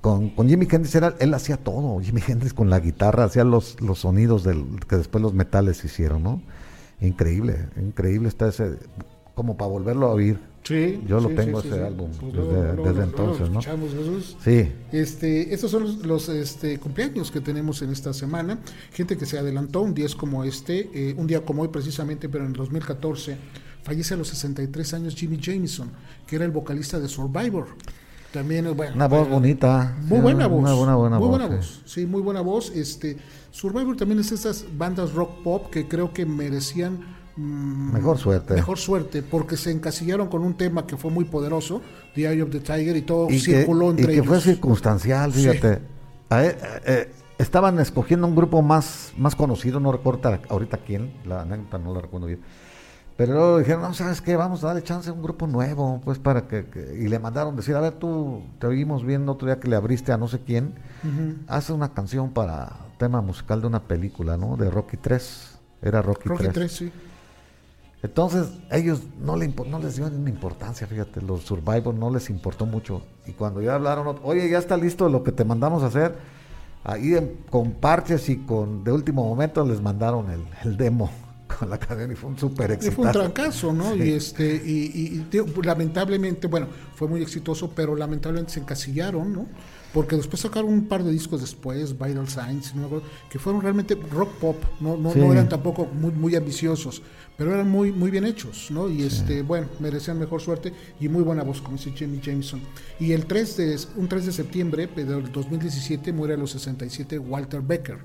con, 0.00 0.30
con 0.30 0.48
Jimi 0.48 0.68
Hendrix 0.70 0.94
era, 0.94 1.14
él 1.18 1.34
hacía 1.34 1.56
todo, 1.56 2.00
Jimi 2.00 2.20
Hendrix 2.26 2.54
con 2.54 2.70
la 2.70 2.78
guitarra 2.78 3.24
hacía 3.24 3.42
los, 3.44 3.80
los 3.80 4.00
sonidos 4.00 4.44
del, 4.44 4.64
que 4.88 4.96
después 4.96 5.20
los 5.22 5.34
metales 5.34 5.84
hicieron, 5.84 6.22
¿no? 6.22 6.42
Increíble, 7.00 7.68
increíble 7.80 8.28
está 8.28 8.48
ese, 8.48 8.76
como 9.34 9.56
para 9.56 9.70
volverlo 9.70 10.06
a 10.06 10.10
oír. 10.12 10.38
Sí, 10.62 11.00
Yo 11.06 11.20
lo 11.20 11.28
sí, 11.28 11.34
tengo 11.36 11.62
sí, 11.62 11.68
ese 11.68 11.76
sí. 11.78 11.82
álbum 11.84 12.10
Pues 12.18 12.32
desde, 12.32 12.36
luego- 12.44 12.52
luego- 12.52 12.82
desde 12.82 12.92
luego 12.94 13.02
entonces, 13.02 13.48
lo 13.48 13.54
¿no? 13.54 13.62
Jesús. 13.88 14.36
Sí, 14.42 14.72
Este, 14.92 15.54
estos 15.54 15.70
son 15.70 15.84
los, 15.84 16.04
los, 16.04 16.28
este, 16.28 16.78
cumpleaños 16.78 17.30
que 17.30 17.40
tenemos 17.40 17.82
en 17.82 17.90
esta 17.90 18.12
semana. 18.12 18.58
Gente 18.92 19.16
que 19.16 19.26
se 19.26 19.38
adelantó, 19.38 19.82
un 19.82 19.94
día 19.94 20.06
es 20.06 20.16
como 20.16 20.42
este, 20.42 20.90
eh, 20.92 21.14
un 21.16 21.28
día 21.28 21.44
como 21.44 21.62
hoy 21.62 21.68
precisamente, 21.68 22.28
pero 22.28 22.42
en 22.44 22.50
el 22.50 22.56
2014, 22.56 23.36
fallece 23.86 24.14
a 24.14 24.16
los 24.16 24.26
63 24.28 24.94
años 24.94 25.14
Jimmy 25.14 25.38
Jameson, 25.40 25.92
que 26.26 26.34
era 26.36 26.44
el 26.44 26.50
vocalista 26.50 26.98
de 26.98 27.06
Survivor. 27.06 27.68
También, 28.32 28.66
eh, 28.66 28.70
bueno, 28.70 28.96
una 28.96 29.06
voz 29.06 29.28
eh, 29.28 29.30
bonita. 29.30 29.96
Muy 30.02 30.18
buena 30.18 30.48
voz. 30.48 30.60
Una 30.60 30.74
buena, 30.74 30.94
buena 30.96 31.18
muy 31.18 31.28
voz. 31.28 31.38
buena 31.38 31.56
voz. 31.56 31.82
Sí, 31.86 32.04
muy 32.04 32.20
buena 32.20 32.40
voz. 32.40 32.70
Este, 32.74 33.16
Survivor 33.52 33.96
también 33.96 34.18
es 34.18 34.32
esas 34.32 34.66
bandas 34.76 35.12
rock 35.12 35.42
pop 35.44 35.70
que 35.70 35.86
creo 35.86 36.12
que 36.12 36.26
merecían 36.26 36.98
mm, 37.36 37.92
Mejor 37.92 38.18
suerte. 38.18 38.54
Mejor 38.54 38.76
suerte, 38.78 39.22
porque 39.22 39.56
se 39.56 39.70
encasillaron 39.70 40.26
con 40.26 40.42
un 40.42 40.54
tema 40.56 40.84
que 40.84 40.96
fue 40.96 41.12
muy 41.12 41.24
poderoso, 41.24 41.80
The 42.16 42.28
Eye 42.28 42.42
of 42.42 42.50
the 42.50 42.60
Tiger, 42.60 42.96
y 42.96 43.02
todo 43.02 43.28
y 43.30 43.34
que, 43.34 43.38
circuló 43.38 43.86
y 43.86 43.90
entre 43.90 44.06
que 44.06 44.12
ellos. 44.14 44.26
fue 44.26 44.40
circunstancial, 44.40 45.32
Sí. 45.32 45.42
fíjate. 45.42 45.80
A 46.28 46.44
eh, 46.44 46.58
eh, 46.86 47.12
estaban 47.38 47.78
escogiendo 47.78 48.26
un 48.26 48.34
grupo 48.34 48.60
más, 48.62 49.12
más 49.16 49.36
conocido, 49.36 49.78
no 49.78 49.92
recuerdo 49.92 50.36
ahorita 50.48 50.78
quién, 50.78 51.12
la 51.24 51.42
anécdota 51.42 51.78
no 51.78 51.94
la 51.94 52.00
recuerdo 52.00 52.26
bien. 52.26 52.40
Pero 53.16 53.32
luego 53.32 53.58
dijeron, 53.58 53.82
no, 53.82 53.94
¿sabes 53.94 54.20
qué? 54.20 54.36
Vamos 54.36 54.62
a 54.62 54.68
darle 54.68 54.82
chance 54.82 55.08
a 55.08 55.12
un 55.12 55.22
grupo 55.22 55.46
nuevo, 55.46 56.00
pues 56.04 56.18
para 56.18 56.42
que, 56.46 56.66
que- 56.66 56.98
Y 57.00 57.08
le 57.08 57.18
mandaron 57.18 57.56
decir, 57.56 57.74
a 57.74 57.80
ver, 57.80 57.94
tú 57.94 58.42
te 58.58 58.66
oímos 58.66 59.04
bien 59.04 59.26
otro 59.28 59.46
día 59.46 59.58
que 59.58 59.68
le 59.68 59.76
abriste 59.76 60.12
a 60.12 60.18
no 60.18 60.28
sé 60.28 60.40
quién, 60.40 60.74
Ujú. 61.02 61.34
hace 61.48 61.72
una 61.72 61.94
canción 61.94 62.30
para 62.30 62.76
tema 62.98 63.22
musical 63.22 63.60
de 63.62 63.66
una 63.68 63.80
película, 63.80 64.36
¿no? 64.36 64.56
De 64.58 64.70
Rocky 64.70 64.98
3. 64.98 65.58
Era 65.80 66.02
Rocky, 66.02 66.28
Rocky 66.28 66.42
3. 66.44 66.54
3, 66.54 66.72
sí. 66.72 66.92
Entonces, 68.02 68.48
ellos 68.70 69.00
no, 69.18 69.36
le, 69.36 69.48
no 69.48 69.78
les 69.78 69.96
dieron 69.96 70.14
una 70.20 70.30
importancia, 70.30 70.86
fíjate, 70.86 71.22
los 71.22 71.42
Survivor 71.42 71.94
no 71.94 72.10
les 72.10 72.28
importó 72.30 72.66
mucho. 72.66 73.02
Y 73.26 73.32
cuando 73.32 73.62
ya 73.62 73.74
hablaron, 73.74 74.16
oye, 74.22 74.48
ya 74.50 74.58
está 74.58 74.76
listo 74.76 75.08
lo 75.08 75.24
que 75.24 75.32
te 75.32 75.44
mandamos 75.44 75.82
a 75.82 75.86
hacer, 75.86 76.14
ahí 76.84 77.14
en- 77.14 77.32
con 77.50 77.72
parches 77.72 78.28
y 78.28 78.36
con 78.44 78.84
de 78.84 78.92
último 78.92 79.24
momento 79.26 79.64
les 79.64 79.80
mandaron 79.80 80.30
el, 80.30 80.44
el 80.64 80.76
demo 80.76 81.10
con 81.46 81.70
la 81.70 81.78
cadena 81.78 82.12
y 82.12 82.16
fue 82.16 82.30
un 82.30 82.38
súper 82.38 82.70
Y 82.70 82.74
éxito. 82.74 82.94
fue 82.96 83.06
un 83.06 83.12
trancazo, 83.12 83.72
¿no? 83.72 83.94
Y 83.94 84.10
este 84.12 84.60
y, 84.64 84.70
y- 84.94 85.38
y, 85.38 85.62
lamentablemente, 85.62 86.46
bueno, 86.48 86.66
fue 86.94 87.08
muy 87.08 87.22
exitoso, 87.22 87.70
pero 87.74 87.94
lamentablemente 87.96 88.52
se 88.54 88.60
encasillaron, 88.60 89.32
¿no? 89.32 89.46
Porque 89.94 90.16
después 90.16 90.40
sacaron 90.42 90.70
un 90.72 90.86
par 90.88 91.02
de 91.04 91.10
discos 91.10 91.40
después, 91.40 91.92
Vital 91.92 92.28
Signs, 92.28 92.74
no 92.74 93.00
que 93.30 93.38
fueron 93.38 93.62
realmente 93.62 93.94
rock 94.10 94.30
pop, 94.34 94.56
no, 94.80 94.96
no, 94.96 95.12
Sí. 95.12 95.18
no 95.18 95.32
eran 95.32 95.48
tampoco 95.48 95.86
muy, 95.86 96.10
muy 96.10 96.34
ambiciosos, 96.36 97.00
pero 97.38 97.54
eran 97.54 97.70
muy, 97.70 97.92
muy 97.92 98.10
bien 98.10 98.26
hechos, 98.26 98.70
¿no? 98.70 98.88
Y 98.90 99.04
este, 99.04 99.40
bueno, 99.42 99.68
merecían 99.80 100.18
mejor 100.18 100.42
suerte 100.42 100.72
y 101.00 101.08
muy 101.08 101.22
buena 101.22 101.44
voz, 101.44 101.62
como 101.62 101.76
dice 101.78 101.92
Jimmy 101.92 102.20
Jameson. 102.22 102.60
Y 103.00 103.12
el 103.12 103.24
3 103.26 103.56
de, 103.56 103.80
un 103.96 104.08
3 104.08 104.26
de 104.26 104.32
septiembre 104.32 104.86
del 104.88 105.32
2017 105.32 106.12
muere 106.12 106.34
a 106.34 106.36
los 106.36 106.50
67 106.50 107.18
Walter 107.18 107.62
Becker, 107.62 107.98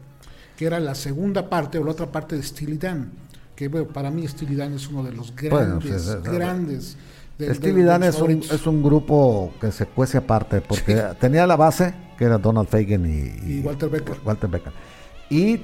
que 0.56 0.66
era 0.68 0.80
la 0.80 0.96
segunda 0.96 1.50
parte 1.50 1.78
o 1.78 1.84
la 1.84 1.92
otra 1.92 2.10
parte 2.12 2.38
de 2.38 2.44
Steely 2.44 2.78
Dan 2.78 3.12
que 3.56 3.68
bueno, 3.68 3.88
para 3.88 4.10
mí 4.12 4.28
Steely 4.28 4.56
Dan 4.56 4.74
es 4.74 4.88
uno 4.88 5.04
de 5.04 5.12
los 5.14 5.34
Bueno, 5.36 5.80
grandes, 5.80 6.02
sí, 6.02 6.10
sí, 6.10 6.16
sí. 6.24 6.30
grandes. 6.38 6.98
de- 7.38 7.48
de- 7.48 7.56
Steely 7.56 7.82
de 7.82 7.86
Dan 7.86 8.04
es 8.04 8.20
un, 8.20 8.32
es 8.32 8.68
un 8.68 8.84
grupo 8.84 9.54
que 9.60 9.72
se 9.72 9.86
cuece 9.88 10.18
aparte, 10.18 10.62
porque 10.62 11.02
tenía 11.20 11.46
la 11.48 11.56
base, 11.56 11.94
que 12.18 12.26
era 12.26 12.38
Donald 12.38 12.68
Fagen 12.70 13.06
y, 13.06 13.58
Y 13.58 13.62
Walter 13.62 13.90
Becker. 13.90 14.18
Walter 14.24 14.50
Becker. 14.50 14.74
Y 15.30 15.60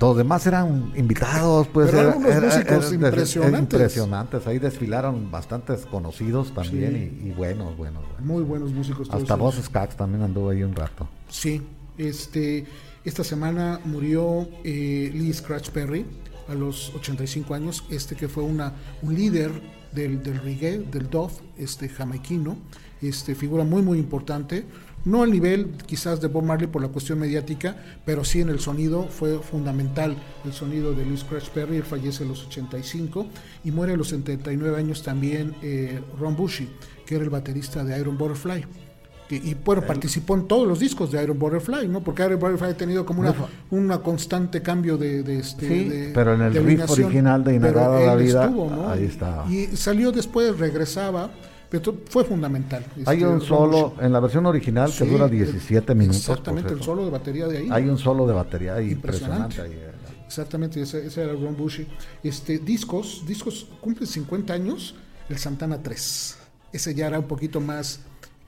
los 0.00 0.16
demás 0.16 0.46
eran 0.46 0.92
invitados, 0.96 1.66
pues 1.68 1.88
Pero 1.90 2.00
era- 2.02 2.08
algunos 2.12 2.30
era- 2.30 2.40
músicos 2.46 2.66
eran 2.68 2.80
des- 2.80 2.92
impresionantes. 2.92 3.60
impresionantes. 3.74 4.46
Ahí 4.46 4.58
desfilaron 4.58 5.30
bastantes 5.30 5.84
conocidos 5.86 6.54
también 6.54 6.92
Sí. 6.92 7.20
y, 7.24 7.28
y 7.28 7.32
buenos, 7.32 7.76
buenos. 7.76 8.04
buenos. 8.04 8.24
Muy 8.24 8.42
buenos 8.44 8.72
músicos. 8.72 9.08
Hasta. 9.10 9.34
Boss 9.34 9.56
Skax 9.62 9.96
también 9.96 10.22
anduvo 10.22 10.50
ahí 10.50 10.62
un 10.62 10.74
rato. 10.74 11.08
Sí, 11.28 11.60
este, 11.98 12.64
esta 13.04 13.24
semana 13.24 13.80
murió 13.84 14.48
eh, 14.64 15.10
Lee 15.12 15.32
Scratch 15.32 15.70
Perry 15.70 16.06
a 16.48 16.54
los 16.54 16.94
85 16.94 17.54
años, 17.54 17.84
este 17.90 18.16
que 18.16 18.28
fue 18.28 18.42
una, 18.42 18.72
un 19.02 19.14
líder 19.14 19.50
del, 19.92 20.22
del 20.22 20.38
reggae, 20.38 20.78
del 20.78 21.08
dove, 21.08 21.34
este 21.56 21.88
jamaiquino, 21.88 22.56
este, 23.00 23.34
figura 23.34 23.64
muy 23.64 23.82
muy 23.82 23.98
importante, 23.98 24.64
no 25.04 25.22
al 25.22 25.30
nivel 25.30 25.70
quizás 25.86 26.20
de 26.20 26.28
Bob 26.28 26.42
Marley 26.42 26.66
por 26.66 26.82
la 26.82 26.88
cuestión 26.88 27.18
mediática, 27.18 27.76
pero 28.04 28.24
sí 28.24 28.40
en 28.40 28.48
el 28.48 28.58
sonido 28.58 29.08
fue 29.08 29.38
fundamental 29.38 30.16
el 30.44 30.52
sonido 30.52 30.92
de 30.92 31.04
Lee 31.04 31.16
Scratch 31.16 31.50
Perry, 31.50 31.76
él 31.76 31.84
fallece 31.84 32.24
a 32.24 32.26
los 32.26 32.46
85 32.46 33.26
y 33.64 33.70
muere 33.70 33.92
a 33.92 33.96
los 33.96 34.08
79 34.08 34.76
años 34.76 35.02
también 35.02 35.54
eh, 35.62 36.00
Ron 36.18 36.36
Bushy, 36.36 36.68
que 37.06 37.14
era 37.14 37.24
el 37.24 37.30
baterista 37.30 37.84
de 37.84 37.98
Iron 37.98 38.18
Butterfly 38.18 38.87
que- 39.28 39.36
y 39.36 39.54
bueno, 39.54 39.82
participó 39.82 40.34
en 40.36 40.48
todos 40.48 40.66
los 40.66 40.78
discos 40.80 41.12
de 41.12 41.22
Iron 41.22 41.38
Butterfly, 41.38 41.86
¿no? 41.88 42.02
Porque 42.02 42.24
Iron 42.24 42.38
Butterfly 42.40 42.70
ha 42.70 42.76
tenido 42.76 43.04
como 43.04 43.20
una, 43.20 43.34
una 43.70 43.98
constante 43.98 44.62
cambio 44.62 44.96
de, 44.96 45.22
de 45.22 45.38
este 45.38 45.68
Sí, 45.68 45.88
de- 45.88 46.10
pero 46.14 46.34
en 46.34 46.42
el 46.42 46.54
riff 46.64 46.90
original 46.90 47.44
de 47.44 47.54
Inagada 47.56 48.00
la 48.00 48.14
Vida, 48.14 48.44
estuvo, 48.46 48.70
¿no? 48.70 48.88
ahí 48.90 49.04
estaba. 49.04 49.50
Y 49.50 49.66
salió 49.76 50.10
después, 50.12 50.58
regresaba, 50.58 51.30
Pero 51.70 51.94
fue 52.08 52.24
fundamental. 52.24 52.82
Hay 53.04 53.18
este, 53.18 53.26
un 53.26 53.40
Ron 53.40 53.46
solo, 53.46 53.94
en 54.00 54.10
la 54.10 54.20
versión 54.20 54.46
original, 54.46 54.90
que 54.90 55.04
dura 55.04 55.26
el- 55.26 55.30
17 55.32 55.94
minutos. 55.94 56.20
Exactamente, 56.26 56.72
el 56.72 56.82
solo 56.82 57.04
de 57.04 57.10
batería 57.10 57.46
de 57.46 57.58
ahí. 57.58 57.68
Hay 57.70 57.86
un 57.90 57.98
solo 57.98 58.26
de 58.26 58.32
batería 58.32 58.80
Impresionante. 58.80 59.56
impresionante. 59.56 59.60
ahí, 59.60 59.72
eh. 60.14 60.24
Exactamente, 60.26 60.80
ese, 60.80 61.06
ese 61.06 61.22
era 61.24 61.32
Ron 61.34 61.54
Bushy. 61.58 61.86
Este, 62.22 62.58
discos, 62.58 63.22
discos 63.26 63.66
cumple 63.82 64.06
50 64.06 64.54
años, 64.54 64.94
el 65.28 65.36
Santana 65.36 65.82
3. 65.82 66.38
Ese 66.72 66.94
ya 66.94 67.06
era 67.08 67.18
un 67.18 67.26
poquito 67.26 67.60
más... 67.60 68.00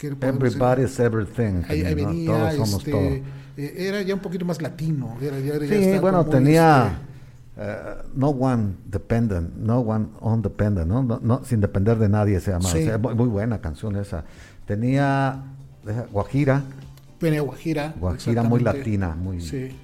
Everybody's 0.08 0.98
everything. 1.00 1.62
Ahí, 1.68 1.82
ahí 1.84 1.94
¿no? 1.94 2.06
venía, 2.08 2.26
Todos 2.30 2.54
somos 2.54 2.74
este, 2.78 2.90
todo. 2.90 3.00
eh, 3.56 3.74
era 3.76 4.02
ya 4.02 4.14
un 4.14 4.20
poquito 4.20 4.44
más 4.44 4.60
latino. 4.62 5.16
Era, 5.20 5.38
ya- 5.40 5.58
ya 5.58 5.66
Sí, 5.94 5.98
bueno, 6.00 6.24
tenía 6.26 7.00
eh, 7.56 7.76
No 8.14 8.28
One 8.30 8.74
Dependent, 8.86 9.54
No 9.56 9.80
One 9.80 10.06
On 10.20 10.40
Dependent, 10.42 10.86
¿no? 10.88 11.02
No, 11.02 11.20
no, 11.22 11.44
sin 11.44 11.60
depender 11.60 11.98
de 11.98 12.08
nadie 12.08 12.40
se 12.40 12.50
llama. 12.52 12.68
Sí. 12.70 12.78
O 12.78 12.84
sea, 12.84 12.98
muy, 12.98 13.14
muy 13.14 13.28
buena 13.28 13.60
canción 13.60 13.96
esa. 13.96 14.24
Tenía 14.66 15.42
deja, 15.84 16.06
Guajira, 16.12 16.62
este, 16.64 17.26
venía 17.26 17.40
Guajira. 17.42 17.94
Guajira 17.98 18.42
muy 18.42 18.60
latina, 18.60 19.14
muy. 19.14 19.40
Sí. 19.40 19.76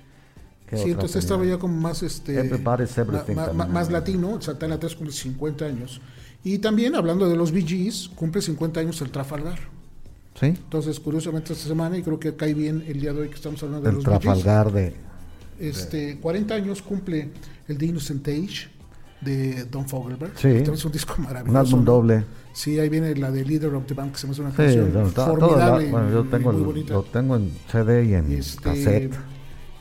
¿qué 0.68 0.76
Sí, 0.78 0.90
entonces 0.90 1.12
tenía? 1.12 1.20
estaba 1.20 1.44
ya 1.44 1.58
como 1.58 1.78
más 1.80 2.02
este 2.02 2.38
Everybody's 2.38 2.96
Everything 2.98 3.34
ma- 3.34 3.66
más 3.66 3.88
¿no? 3.88 3.92
latino, 3.92 4.40
Santana 4.40 4.78
3 4.78 4.94
cumple 4.96 5.12
50 5.12 5.64
años. 5.66 6.00
Y 6.44 6.58
también 6.58 6.94
hablando 6.94 7.28
de 7.28 7.36
los 7.36 7.52
Gees, 7.52 8.08
cumple 8.14 8.40
50 8.40 8.80
años 8.80 9.00
el 9.02 9.10
Trafalgar. 9.10 9.58
Sí, 10.38 10.46
Entonces, 10.46 11.00
curiosamente 11.00 11.52
esta 11.54 11.66
semana 11.66 11.96
y 11.96 12.02
creo 12.02 12.18
que 12.20 12.36
cae 12.36 12.52
bien 12.52 12.84
el 12.86 13.00
día 13.00 13.12
de 13.12 13.22
hoy 13.22 13.28
que 13.28 13.36
estamos 13.36 13.62
hablando 13.62 13.84
de 13.84 13.88
el 13.90 13.94
los 13.96 14.04
Trafalgar 14.04 14.70
de. 14.72 14.94
Este, 15.58 16.18
40 16.18 16.54
años 16.54 16.82
cumple 16.82 17.30
el 17.68 17.78
The 17.78 17.86
Innocent 17.86 18.28
Age 18.28 18.68
de 19.22 19.64
Don 19.64 19.88
Fogelberg. 19.88 20.32
Sí. 20.36 20.48
Es 20.48 20.84
un 20.84 20.92
disco 20.92 21.14
maravilloso. 21.18 21.50
Un 21.50 21.56
álbum 21.56 21.84
doble. 21.84 22.24
Sí, 22.52 22.78
ahí 22.78 22.88
viene 22.90 23.14
la 23.16 23.30
de 23.30 23.44
Leader 23.44 23.74
of 23.74 23.86
the 23.86 23.94
Band, 23.94 24.12
que 24.12 24.18
se 24.18 24.26
me 24.26 24.32
hace 24.32 24.42
una 24.42 24.50
Sí, 24.50 24.56
canción 24.56 24.92
no, 24.92 25.08
todo 25.10 25.26
formidable. 25.38 25.84
la- 25.86 25.90
bueno, 25.90 26.10
yo 26.10 26.24
y 26.24 26.28
tengo 26.28 26.52
muy 26.52 26.60
el- 26.60 26.66
bonita. 26.66 26.92
lo 26.94 27.02
tengo 27.04 27.36
en 27.36 27.50
CD 27.72 28.04
y 28.04 28.14
en 28.14 28.32
Este, 28.32 28.62
cassette. 28.62 29.14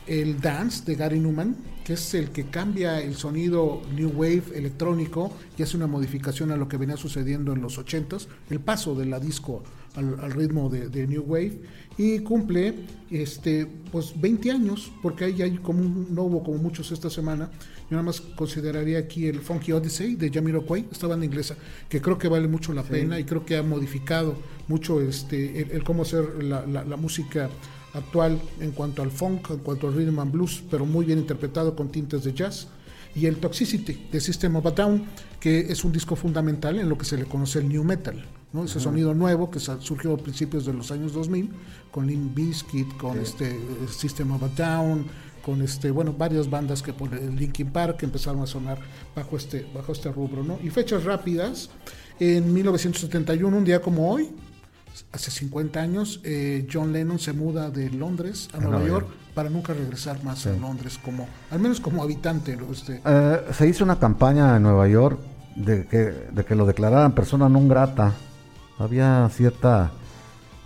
el 0.06 0.40
Dance 0.40 0.84
de 0.86 0.94
Gary 0.94 1.20
Newman, 1.20 1.56
que 1.84 1.92
es 1.94 2.14
el 2.14 2.30
que 2.30 2.46
cambia 2.46 3.00
el 3.00 3.14
sonido 3.14 3.82
New 3.94 4.10
Wave 4.16 4.42
electrónico 4.54 5.32
y 5.58 5.62
hace 5.62 5.76
una 5.76 5.86
modificación 5.86 6.50
a 6.50 6.56
lo 6.56 6.68
que 6.68 6.76
venía 6.78 6.96
sucediendo 6.96 7.52
en 7.52 7.60
los 7.62 7.78
80s, 7.78 8.28
el 8.50 8.60
paso 8.60 8.94
de 8.94 9.06
la 9.06 9.20
disco 9.20 9.62
al, 9.96 10.18
al 10.20 10.32
ritmo 10.32 10.68
de, 10.68 10.88
de 10.88 11.06
New 11.06 11.22
Wave 11.26 11.60
y 11.98 12.18
cumple 12.20 12.74
este 13.10 13.66
pues 13.90 14.12
20 14.20 14.50
años, 14.50 14.92
porque 15.02 15.24
ahí 15.24 15.42
hay 15.42 15.56
como 15.58 15.80
un, 15.80 16.14
no 16.14 16.22
hubo 16.24 16.42
como 16.42 16.58
muchos 16.58 16.90
esta 16.92 17.08
semana. 17.10 17.50
Yo 17.88 17.92
nada 17.92 18.02
más 18.02 18.20
consideraría 18.20 18.98
aquí 18.98 19.26
el 19.28 19.40
Funky 19.40 19.72
Odyssey 19.72 20.16
de 20.16 20.28
Jamiroquai, 20.30 20.86
esta 20.90 21.06
banda 21.06 21.24
inglesa, 21.24 21.56
que 21.88 22.00
creo 22.00 22.18
que 22.18 22.26
vale 22.28 22.48
mucho 22.48 22.72
la 22.72 22.82
pena 22.82 23.18
y 23.20 23.24
creo 23.24 23.44
que 23.46 23.56
ha 23.56 23.62
modificado 23.62 24.34
mucho 24.68 25.00
este 25.00 25.62
el, 25.62 25.70
el 25.70 25.84
cómo 25.84 26.02
hacer 26.02 26.42
la, 26.42 26.66
la- 26.66 26.84
la 26.84 26.96
música 26.96 27.48
actual 27.94 28.40
en 28.60 28.72
cuanto 28.72 29.02
al 29.02 29.10
funk, 29.10 29.50
en 29.50 29.58
cuanto 29.58 29.88
al 29.88 29.94
rhythm 29.94 30.18
and 30.18 30.32
blues, 30.32 30.62
pero 30.70 30.84
muy 30.84 31.06
bien 31.06 31.18
interpretado 31.20 31.74
con 31.76 31.88
tintes 31.90 32.24
de 32.24 32.32
jazz. 32.34 32.68
Y 33.14 33.24
el 33.24 33.36
Toxicity 33.36 34.08
de 34.12 34.20
System 34.20 34.56
of 34.56 34.66
a 34.66 34.72
Down, 34.72 35.04
que 35.46 35.60
es 35.70 35.84
un 35.84 35.92
disco 35.92 36.16
fundamental 36.16 36.76
en 36.80 36.88
lo 36.88 36.98
que 36.98 37.04
se 37.04 37.16
le 37.16 37.24
conoce 37.24 37.60
el 37.60 37.68
new 37.68 37.84
metal, 37.84 38.20
¿no? 38.52 38.64
ese 38.64 38.80
sonido 38.80 39.14
nuevo 39.14 39.48
que 39.48 39.60
surgió 39.60 40.14
a 40.14 40.16
principios 40.16 40.66
de 40.66 40.72
los 40.72 40.90
años 40.90 41.12
2000 41.12 41.52
con 41.92 42.08
Limp 42.08 42.34
Bizkit, 42.34 42.96
con 42.96 43.16
este 43.20 43.50
eh, 43.50 43.58
System 43.88 44.32
of 44.32 44.42
a 44.42 44.48
Down, 44.48 45.06
con 45.44 45.62
este 45.62 45.92
bueno 45.92 46.12
varias 46.12 46.50
bandas 46.50 46.82
que 46.82 46.92
por 46.92 47.14
el 47.14 47.36
Linkin 47.36 47.70
Park 47.70 48.02
empezaron 48.02 48.42
a 48.42 48.46
sonar 48.48 48.80
bajo 49.14 49.36
este 49.36 49.64
bajo 49.72 49.92
este 49.92 50.10
rubro, 50.10 50.42
¿no? 50.42 50.58
Y 50.64 50.70
fechas 50.70 51.04
rápidas 51.04 51.70
en 52.18 52.52
1971, 52.52 53.56
un 53.56 53.64
día 53.64 53.80
como 53.80 54.10
hoy, 54.10 54.28
hace 55.12 55.30
50 55.30 55.80
años, 55.80 56.20
eh, 56.24 56.66
John 56.68 56.92
Lennon 56.92 57.20
se 57.20 57.32
muda 57.32 57.70
de 57.70 57.88
Londres 57.90 58.48
a, 58.52 58.56
Nueva 58.56 58.78
Nueva 58.78 58.88
York, 58.88 59.06
York. 59.10 59.18
para 59.32 59.48
nunca 59.48 59.74
regresar 59.74 60.24
más 60.24 60.44
a 60.48 60.54
Londres, 60.54 60.98
como 61.04 61.28
al 61.52 61.60
menos 61.60 61.78
como 61.78 62.02
habitante. 62.02 62.58
Este, 62.72 63.00
Eh, 63.04 63.40
se 63.56 63.68
hizo 63.68 63.84
una 63.84 64.00
campaña 64.00 64.56
en 64.56 64.64
Nueva 64.64 64.88
York 64.88 65.35
de 65.56 65.86
que, 65.86 66.28
de 66.30 66.44
que 66.44 66.54
lo 66.54 66.66
declararan 66.66 67.12
persona 67.16 67.48
non 67.48 67.66
grata. 67.68 68.12
Había 68.78 69.24
cierta 69.32 69.90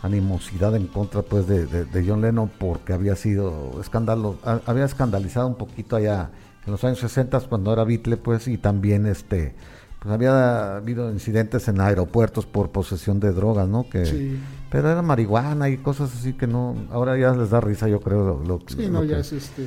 animosidad 0.02 0.75
en 0.76 0.87
contra 0.87 1.23
pues 1.23 1.47
de, 1.47 1.66
de- 1.66 1.85
de 1.85 2.04
John 2.09 2.20
Lennon 2.23 2.50
porque 2.59 2.92
había 2.92 3.14
sido 3.16 3.78
escándalo, 3.80 4.37
a- 4.44 4.61
había 4.66 4.85
escandalizado 4.85 5.46
un 5.46 5.57
poquito 5.57 5.96
allá 5.96 6.31
en 6.66 6.72
los 6.72 6.83
años 6.85 6.98
60 7.00 7.38
cuando 7.48 7.72
era 7.72 7.85
Beatle 7.85 8.16
pues 8.16 8.48
y 8.48 8.57
también 8.59 9.07
este 9.07 9.55
pues 10.00 10.14
había 10.14 10.76
habido 10.76 11.12
incidentes 11.12 11.68
en 11.68 11.79
aeropuertos 11.81 12.46
por 12.46 12.70
posesión 12.70 13.20
de 13.20 13.33
drogas, 13.33 13.68
¿no? 13.68 13.88
Que, 13.90 14.07
Sí. 14.07 14.40
Pero 14.70 14.88
era 14.88 15.03
marihuana 15.03 15.68
y 15.68 15.76
cosas 15.79 16.14
así 16.14 16.33
que 16.33 16.46
no, 16.46 16.74
ahora 16.90 17.18
ya 17.18 17.33
les 17.35 17.50
da 17.50 17.61
risa 17.61 17.87
yo 17.88 18.00
creo 18.00 18.24
lo, 18.24 18.44
lo- 18.44 18.61
sí, 18.66 18.87
lo 18.87 18.88
no, 18.88 19.00
que- 19.03 19.09
ya 19.09 19.18
es 19.18 19.33
este. 19.33 19.66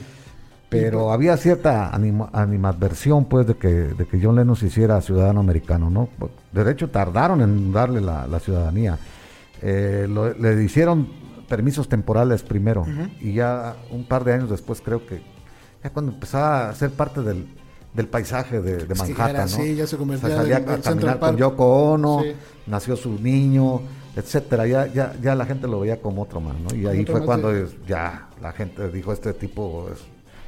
Pero 0.82 1.12
había 1.12 1.38
cierta 1.38 1.90
anima- 1.94 2.30
animadversión 2.34 3.26
pues 3.26 3.48
de 3.48 3.56
que, 3.56 3.68
de 3.68 4.06
que 4.06 4.20
John 4.22 4.36
Lennon 4.36 4.56
se 4.56 4.68
hiciera 4.68 5.00
ciudadano 5.02 5.40
americano, 5.40 5.90
¿no? 5.90 6.10
De 6.52 6.72
hecho 6.72 6.90
tardaron 6.90 7.42
en 7.42 7.72
darle 7.72 8.02
la, 8.02 8.28
la 8.28 8.40
ciudadanía. 8.40 8.98
Eh, 9.62 10.08
lo- 10.10 10.34
le 10.34 10.62
hicieron 10.64 11.08
permisos 11.48 11.88
temporales 11.88 12.44
primero 12.44 12.86
y 13.22 13.34
ya 13.34 13.76
un 13.92 14.06
par 14.06 14.24
de 14.24 14.34
años 14.34 14.50
después 14.50 14.82
creo 14.82 15.06
que 15.06 15.22
ya 15.84 15.90
cuando 15.92 16.12
empezaba 16.12 16.70
a 16.70 16.74
ser 16.76 16.92
parte 16.92 17.22
del, 17.22 17.46
del 17.94 18.08
paisaje 18.08 18.62
de, 18.62 18.86
Manhattan, 18.96 19.50
¿no? 19.58 19.66
ya 19.66 19.86
se 19.88 19.98
convertía 19.98 20.30
salía 20.36 20.60
del- 20.60 20.70
a 20.70 20.72
del 20.74 20.82
caminar 20.82 21.20
con. 21.20 21.38
Yoko 21.38 21.92
Ono, 21.94 22.22
Sí. 22.24 22.34
nació 22.68 22.96
su 22.96 23.20
niño, 23.20 23.82
etcétera, 24.16 24.66
ya, 24.68 24.88
ya, 24.88 25.14
ya 25.22 25.36
la 25.36 25.46
gente 25.46 25.68
lo 25.68 25.80
veía 25.82 26.02
como 26.02 26.22
otro 26.24 26.40
más, 26.42 26.56
¿no? 26.60 26.74
Y 26.76 26.82
Como 26.84 26.90
ahí 26.90 27.06
fue 27.06 27.26
cuando 27.26 27.52
es- 27.52 27.76
ya 27.88 28.30
la 28.42 28.52
gente 28.54 28.90
dijo 28.90 29.12
este 29.14 29.34
tipo 29.34 29.90
es 29.94 30.00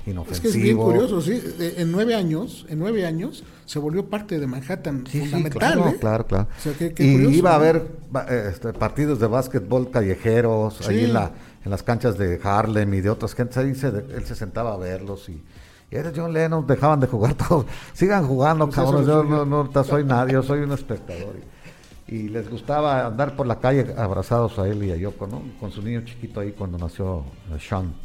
Es 0.06 0.12
inofensivo. 0.12 0.42
que 0.52 0.58
es 0.58 0.64
bien 0.64 0.78
curioso, 0.78 1.22
sí. 1.22 1.42
En 1.78 1.92
nueve 1.92 2.14
años, 2.16 2.66
en 2.70 2.80
nueve 2.80 3.06
años, 3.06 3.44
se 3.66 3.80
volvió 3.80 4.06
parte 4.08 4.40
de 4.40 4.46
Manhattan 4.48 5.04
Sí, 5.08 5.14
sí, 5.14 5.20
fundamental. 5.28 5.60
claro, 5.60 5.90
¿eh? 5.90 5.98
claro, 6.00 6.26
claro. 6.28 6.48
O 6.58 6.62
sea, 6.62 6.74
qué- 6.74 6.94
qué 6.94 7.04
y 7.06 7.12
curioso, 7.14 7.36
iba 7.36 7.50
a 7.50 7.54
¿no? 7.58 7.64
haber 7.64 7.88
ba- 8.12 8.26
eh, 8.30 8.50
este, 8.52 8.74
partidos 8.74 9.20
de 9.20 9.28
básquetbol 9.28 9.90
callejeros 9.90 10.76
Sí. 10.82 10.86
ahí 10.92 11.06
en, 11.06 11.14
la, 11.14 11.32
en 11.64 11.72
las 11.72 11.82
canchas 11.84 12.18
de 12.18 12.40
Harlem 12.44 12.94
y 12.94 13.02
de 13.02 13.10
otras 13.10 13.34
gentes. 13.34 13.58
Ahí 13.58 13.74
se, 13.74 13.88
él 13.88 14.24
se 14.26 14.36
sentaba 14.36 14.74
a 14.74 14.78
verlos 14.78 15.28
y, 15.30 15.44
y 15.92 15.96
era 15.96 16.12
John 16.16 16.32
Lennon, 16.34 16.68
dejaban 16.68 17.00
de 17.00 17.08
jugar 17.08 17.34
todos. 17.48 17.66
Sigan 17.94 18.28
jugando, 18.28 18.66
Pues 18.66 18.76
cabrones. 18.76 19.02
es 19.02 19.08
Yo 19.08 19.24
no, 19.24 19.46
no 19.46 19.84
soy 19.84 20.04
nadie, 20.04 20.34
yo 20.34 20.44
soy 20.44 20.60
un 20.60 20.72
espectador. 20.74 21.36
Y, 22.08 22.16
y 22.16 22.30
les 22.30 22.48
gustaba 22.48 23.08
andar 23.08 23.36
por 23.36 23.48
la 23.48 23.60
calle 23.60 23.88
abrazados 23.98 24.60
a 24.60 24.68
él 24.68 24.84
y 24.84 24.92
a 24.92 24.96
Yoko, 24.96 25.26
¿no? 25.26 25.42
Con 25.60 25.72
su 25.72 25.82
niño 25.82 26.04
chiquito 26.06 26.40
ahí 26.42 26.52
cuando 26.52 26.78
nació 26.78 27.24
eh, 27.52 27.58
Sean. 27.60 27.96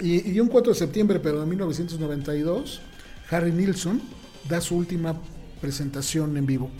Y, 0.00 0.38
un 0.38 0.48
4 0.48 0.72
de 0.72 0.78
septiembre, 0.78 1.18
pero 1.18 1.40
de 1.40 1.46
1992, 1.46 2.80
Harry 3.30 3.50
Nilsson 3.50 4.00
da 4.48 4.60
su 4.60 4.76
última 4.76 5.20
presentación 5.60 6.36
en 6.36 6.46
vivo. 6.46 6.70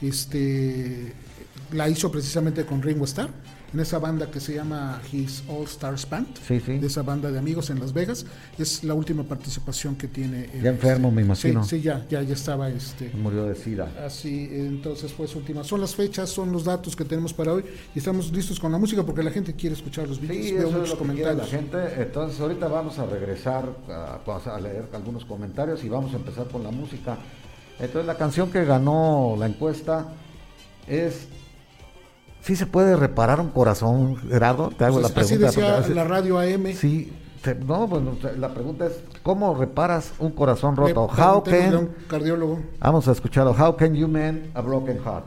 Este, 0.00 1.12
la 1.72 1.88
hizo 1.88 2.10
precisamente 2.12 2.64
con 2.64 2.80
Ringo 2.82 3.04
Starr, 3.04 3.30
en 3.72 3.80
esa 3.80 3.98
banda 3.98 4.30
que 4.30 4.40
se 4.40 4.54
llama 4.54 5.00
His 5.12 5.42
All 5.48 5.64
Stars 5.64 6.08
Band, 6.08 6.26
Sí, 6.46 6.58
sí. 6.60 6.78
de 6.78 6.86
esa 6.86 7.02
banda 7.02 7.30
de 7.30 7.38
amigos 7.38 7.68
en 7.70 7.80
Las 7.80 7.92
Vegas. 7.92 8.24
Es 8.58 8.82
la 8.82 8.94
última 8.94 9.24
participación 9.24 9.94
que 9.96 10.08
tiene. 10.08 10.48
en 10.54 10.62
Ya 10.62 10.70
enfermo, 10.70 11.10
me 11.10 11.22
imagino. 11.22 11.62
Sí, 11.64 11.76
sí, 11.76 11.82
ya, 11.82 12.06
ya, 12.08 12.22
ya 12.22 12.34
estaba 12.34 12.70
este, 12.70 13.10
Murió 13.10 13.44
de 13.44 13.54
sida. 13.54 13.92
Así, 14.06 14.48
entonces 14.52 15.12
pues 15.12 15.34
última. 15.36 15.64
Son 15.64 15.80
las 15.80 15.94
fechas, 15.94 16.30
son 16.30 16.50
los 16.50 16.64
datos 16.64 16.96
que 16.96 17.04
tenemos 17.04 17.34
para 17.34 17.52
hoy 17.52 17.64
y 17.94 17.98
estamos 17.98 18.32
listos 18.32 18.58
con 18.58 18.72
la 18.72 18.78
música 18.78 19.02
porque 19.04 19.22
la 19.22 19.30
gente 19.30 19.52
quiere 19.54 19.74
escuchar 19.76 20.08
los 20.08 20.18
videos. 20.20 20.46
Sí, 20.46 20.52
Veo 20.52 20.68
eso 20.68 20.68
es 20.68 20.74
muchos 20.74 20.98
quiere 20.98 21.20
la 21.34 21.34
comentarios. 21.34 21.48
gente. 21.50 22.02
Entonces 22.02 22.40
ahorita 22.40 22.68
vamos 22.68 22.98
a 22.98 23.06
regresar 23.06 23.64
a, 23.90 24.20
a 24.54 24.60
leer 24.60 24.88
algunos 24.94 25.24
comentarios 25.24 25.84
y 25.84 25.88
vamos 25.88 26.12
a 26.14 26.16
empezar 26.16 26.48
con 26.48 26.62
la 26.64 26.70
música. 26.70 27.18
Entonces 27.78 28.06
la 28.06 28.16
canción 28.16 28.50
que 28.50 28.64
ganó 28.64 29.36
la 29.38 29.46
encuesta 29.46 30.08
es 30.86 31.28
¿Sí 32.42 32.56
se 32.56 32.66
puede 32.66 32.96
reparar 32.96 33.40
un 33.40 33.50
corazón, 33.50 34.16
Gerardo? 34.16 34.70
Te 34.70 34.84
hago 34.84 35.00
Pues, 35.00 35.14
la 35.14 35.20
así 35.20 35.34
pregunta. 35.36 35.46
decía 35.60 35.76
porque- 35.78 35.94
la 35.94 36.04
radio 36.04 36.38
AM. 36.38 36.72
Sí, 36.74 37.12
no, 37.66 37.86
bueno, 37.86 38.12
la 38.38 38.48
pregunta 38.52 38.86
es 38.86 39.00
¿cómo 39.22 39.54
reparas 39.54 40.12
un 40.18 40.32
corazón 40.32 40.76
roto? 40.76 41.04
How 41.04 41.42
can 41.42 41.74
un 41.76 41.90
cardiólogo. 42.08 42.60
Vamos 42.80 43.06
a 43.08 43.12
escucharlo. 43.12 43.52
How 43.52 43.76
can 43.76 43.94
you 43.94 44.08
mend 44.08 44.50
a 44.54 44.60
broken 44.62 44.98
heart? 45.04 45.24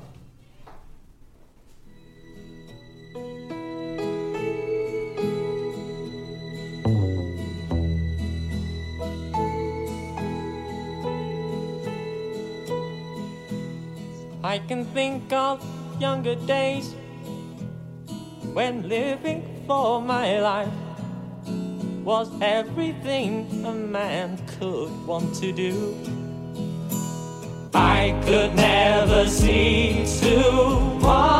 I 14.43 14.59
can 14.67 14.85
think 14.85 15.31
of 15.31 15.63
younger 15.99 16.35
days 16.35 16.95
when 18.53 18.87
living 18.89 19.63
for 19.65 20.01
my 20.01 20.39
life 20.41 20.67
was 22.03 22.29
everything 22.41 23.47
a 23.65 23.71
man 23.71 24.37
could 24.59 24.91
want 25.07 25.33
to 25.35 25.53
do. 25.53 25.95
I 27.73 28.19
could 28.25 28.53
never 28.55 29.27
see 29.27 30.03
tomorrow. 30.19 31.31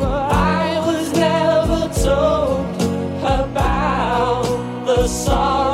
I 0.00 0.80
was 0.86 1.12
never 1.16 1.88
told 2.02 2.66
about 3.24 4.44
the 4.86 5.08
sorrows. 5.08 5.73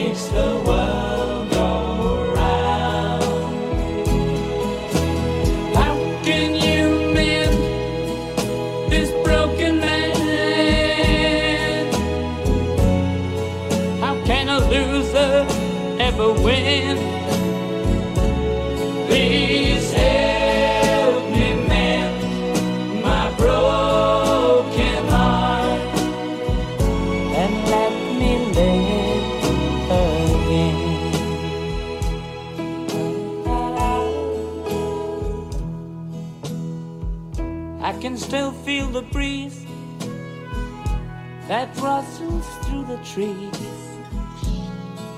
trees 43.13 43.51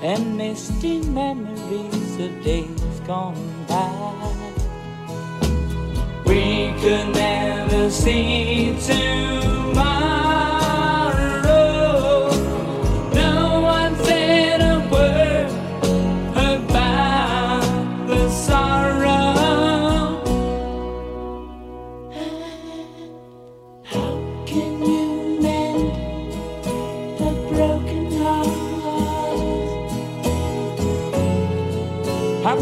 and 0.01 0.35
misty 0.35 0.99
memories 1.01 2.19
of 2.19 2.43
days 2.43 2.99
gone 3.05 3.35
by. 3.67 4.33
We 6.25 6.73
could 6.81 7.13
never 7.13 7.91
see 7.91 8.75
tomorrow. 8.81 10.62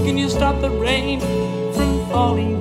Can 0.06 0.18
you 0.18 0.30
stop 0.30 0.60
the 0.62 0.70
rain 0.70 1.20
from 1.74 2.10
falling 2.10 2.61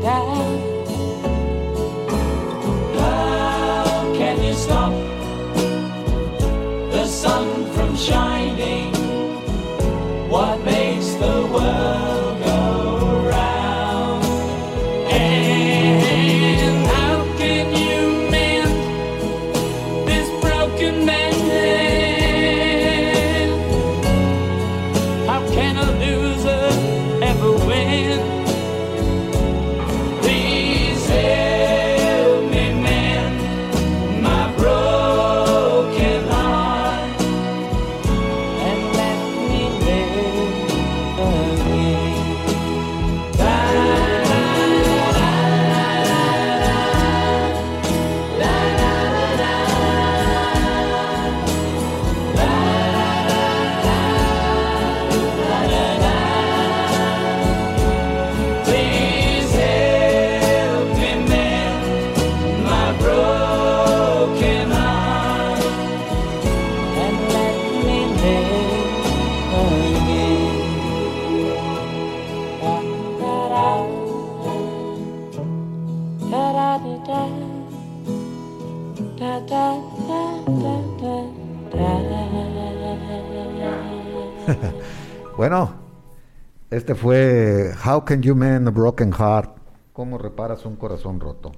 este 86.81 86.95
fue 86.95 87.75
How 87.85 88.07
Can 88.07 88.23
You 88.23 88.35
Mend 88.35 88.67
a 88.69 88.71
Broken 88.71 89.13
Heart? 89.13 89.51
¿Cómo 89.93 90.17
reparas 90.17 90.65
un 90.65 90.77
corazón 90.77 91.21
roto? 91.21 91.53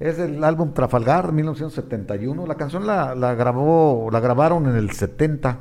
Es 0.00 0.18
el 0.18 0.42
álbum 0.42 0.74
Trafalgar, 0.74 1.30
1971. 1.30 2.44
La 2.44 2.56
canción 2.56 2.84
la, 2.84 3.14
grabó, 3.36 4.08
la 4.10 4.18
grabaron 4.18 4.66
en 4.66 4.74
el 4.74 4.90
70 4.90 5.60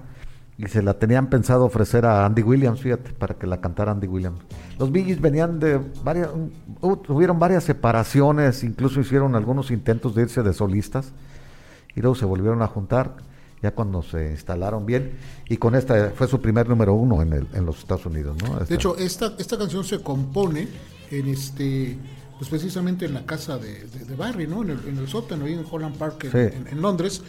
y 0.58 0.66
se 0.66 0.82
la 0.82 0.96
tenían 0.96 1.30
pensado 1.30 1.66
ofrecer 1.66 2.08
a 2.08 2.26
Andy 2.26 2.42
Williams, 2.42 2.82
fíjate, 2.82 3.14
para 3.14 3.36
que 3.36 3.46
la 3.46 3.62
cantara 3.62 3.92
Andy 3.92 4.08
Williams. 4.08 4.40
Los 4.80 4.92
Bee 4.92 5.14
venían 5.14 5.60
de 5.60 5.80
varias, 6.04 6.32
uh, 6.82 6.96
tuvieron 6.96 7.38
varias 7.38 7.66
separaciones, 7.66 8.64
incluso 8.64 9.00
hicieron 9.00 9.36
algunos 9.36 9.70
intentos 9.70 10.16
de 10.16 10.24
irse 10.24 10.42
de 10.42 10.54
solistas 10.54 11.14
y 11.96 12.02
luego 12.02 12.16
se 12.16 12.26
volvieron 12.26 12.64
a 12.64 12.68
juntar 12.68 13.12
ya 13.62 13.72
cuando 13.74 14.02
se 14.04 14.32
instalaron 14.32 14.86
bien 14.86 15.14
y 15.50 15.58
con 15.58 15.76
esta 15.76 16.12
fue 16.16 16.28
su 16.28 16.40
primer 16.42 16.70
número 16.70 16.94
uno 16.94 17.22
en, 17.22 17.34
el, 17.34 17.48
en 17.54 17.66
los 17.66 17.80
Estados 17.80 18.06
Unidos, 18.06 18.38
¿no? 18.44 18.54
Esta- 18.54 18.66
De 18.66 18.76
hecho, 18.76 18.98
esta, 18.98 19.34
esta 19.40 19.58
canción 19.58 19.84
se 19.84 20.02
compone 20.02 20.68
en 21.10 21.28
este, 21.28 21.98
pues 22.38 22.50
precisamente 22.50 23.06
en 23.06 23.14
la 23.16 23.26
casa 23.26 23.58
de, 23.58 23.86
de- 23.88 24.06
de 24.06 24.16
Barry, 24.16 24.46
¿no? 24.48 24.62
En 24.64 24.72
el, 24.72 24.80
en 24.88 24.98
el 24.98 25.08
sótano, 25.08 25.46
ahí 25.46 25.54
en 25.54 25.66
Holland 25.70 25.98
Park, 25.98 26.26
en, 26.26 26.32
Sí. 26.32 26.56
en- 26.58 26.68
en 26.68 26.82
Londres. 26.82 27.22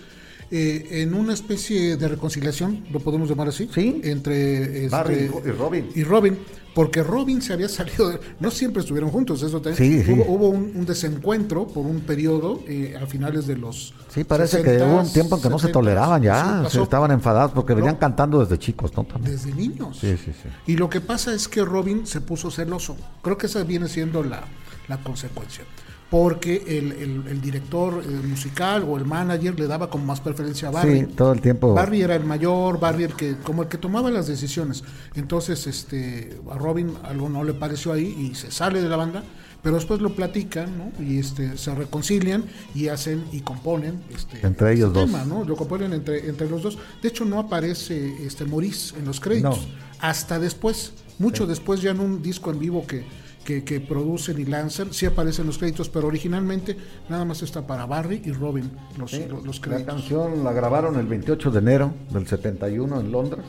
Eh, 0.50 1.02
en 1.02 1.14
una 1.14 1.34
especie 1.34 1.96
de 1.96 2.08
reconciliación, 2.08 2.84
lo 2.90 3.00
podemos 3.00 3.28
llamar 3.28 3.48
así, 3.48 3.68
Sí. 3.72 4.00
entre 4.04 4.84
este, 4.84 4.88
Barry 4.88 5.30
y 5.44 5.50
Robin. 5.50 5.88
y 5.94 6.04
Robin, 6.04 6.38
porque 6.74 7.02
Robin 7.02 7.42
se 7.42 7.52
había 7.52 7.68
salido, 7.68 8.08
de- 8.08 8.20
no 8.40 8.50
siempre 8.50 8.80
estuvieron 8.80 9.11
juntos, 9.11 9.42
eso 9.42 9.61
también. 9.61 9.76
Sí, 9.76 10.02
sí. 10.04 10.12
hubo, 10.12 10.24
hubo 10.32 10.48
un, 10.48 10.72
un 10.74 10.87
desencuentro 10.87 11.66
por 11.66 11.84
un 11.84 12.00
periodo 12.00 12.62
eh, 12.66 12.96
a 13.00 13.06
finales 13.06 13.46
de 13.46 13.56
los. 13.56 13.92
Sí, 14.08 14.24
parece 14.24 14.62
que 14.62 14.78
60s, 14.78 14.87
hubo 14.90 15.00
un 15.00 15.12
tiempo 15.12 15.37
en 15.37 15.42
que 15.42 15.48
no 15.50 15.58
se 15.58 15.68
70s, 15.68 15.72
toleraban 15.72 16.22
ya, 16.22 16.64
sí, 16.68 16.76
se 16.78 16.82
estaban 16.82 17.11
enfadados 17.11 17.52
porque 17.52 17.74
venían 17.74 17.94
No. 17.94 18.00
cantando 18.00 18.40
desde 18.40 18.58
chicos, 18.58 18.92
¿no? 18.96 19.04
También. 19.04 19.34
desde 19.37 19.52
niños. 19.54 19.98
Sí, 20.00 20.16
sí, 20.16 20.32
sí. 20.32 20.48
Y 20.66 20.76
lo 20.76 20.88
que 20.88 21.00
pasa 21.00 21.34
es 21.34 21.46
que 21.48 21.62
Robin 21.64 22.06
se 22.06 22.20
puso 22.20 22.50
celoso. 22.50 22.96
Creo 23.22 23.37
que 23.37 23.46
esa 23.46 23.62
viene 23.64 23.88
siendo 23.88 24.22
la, 24.22 24.44
la 24.88 24.96
consecuencia. 25.02 25.64
Porque 26.10 26.64
el, 26.66 26.92
el- 26.92 27.24
el 27.28 27.40
director 27.42 28.02
eh, 28.02 28.08
musical 28.26 28.82
o 28.88 28.96
el 28.96 29.04
manager 29.04 29.58
le 29.60 29.66
daba 29.66 29.90
como 29.90 30.06
más 30.06 30.20
preferencia 30.22 30.68
a 30.68 30.70
Barry. 30.70 31.00
Sí, 31.00 31.06
todo 31.14 31.32
el 31.32 31.42
tiempo. 31.42 31.74
Barry 31.74 32.00
era 32.00 32.16
el 32.16 32.24
mayor, 32.24 32.80
Barry 32.80 33.04
el 33.04 33.14
que, 33.14 33.36
como 33.36 33.62
el 33.62 33.68
que 33.68 33.76
tomaba 33.76 34.10
las 34.10 34.26
decisiones. 34.26 34.84
Entonces, 35.14 35.66
este, 35.66 36.40
a 36.50 36.56
Robin 36.56 36.94
algo 37.04 37.28
no 37.28 37.44
le 37.44 37.52
pareció 37.52 37.92
ahí 37.92 38.06
y 38.30 38.34
se 38.36 38.50
sale 38.50 38.80
de 38.80 38.88
la 38.88 38.96
banda, 38.96 39.22
pero 39.62 39.74
después 39.74 40.00
lo 40.00 40.14
platican, 40.14 40.78
¿no? 40.78 40.92
Y 41.04 41.18
este, 41.18 41.58
se 41.58 41.74
reconcilian 41.74 42.44
y 42.74 42.88
hacen 42.88 43.24
y 43.30 43.40
componen 43.40 44.00
este, 44.14 44.46
Entre 44.46 44.72
ellos 44.72 44.88
este 44.88 45.00
dos. 45.00 45.10
tema, 45.10 45.24
¿no? 45.26 45.44
Lo 45.44 45.56
componen 45.56 45.92
entre, 45.92 46.26
entre 46.26 46.48
los 46.48 46.62
dos. 46.62 46.78
De 47.02 47.08
hecho, 47.08 47.26
no 47.26 47.38
aparece 47.38 48.14
este 48.24 48.46
Maurice 48.46 48.96
en 48.98 49.04
los 49.04 49.20
créditos. 49.20 49.58
No. 49.66 49.72
Hasta 50.00 50.38
después, 50.38 50.92
mucho 51.18 51.46
después, 51.46 51.82
ya 51.82 51.90
en 51.90 52.00
un 52.00 52.22
disco 52.22 52.50
en 52.50 52.60
vivo 52.60 52.86
que, 52.86 53.04
que, 53.48 53.64
que 53.64 53.80
producen 53.80 54.38
y 54.38 54.44
lanzan, 54.44 54.92
sí 54.92 55.06
aparecen 55.06 55.46
los 55.46 55.56
créditos, 55.56 55.88
pero 55.88 56.06
originalmente 56.06 56.76
nada 57.08 57.24
más 57.24 57.40
está 57.40 57.66
para 57.66 57.87
Barry 57.87 58.20
y 58.22 58.32
Robin 58.32 58.70
los, 58.98 59.11
Sí, 59.11 59.24
los, 59.26 59.42
los 59.42 59.56
la 59.56 59.62
créditos. 59.62 59.94
canción 59.94 60.44
la 60.44 60.52
grabaron 60.52 60.98
el 60.98 61.06
28 61.06 61.50
de 61.50 61.58
enero 61.58 61.94
del 62.11 62.26
71 62.26 63.00
en 63.00 63.11
Londres, 63.11 63.44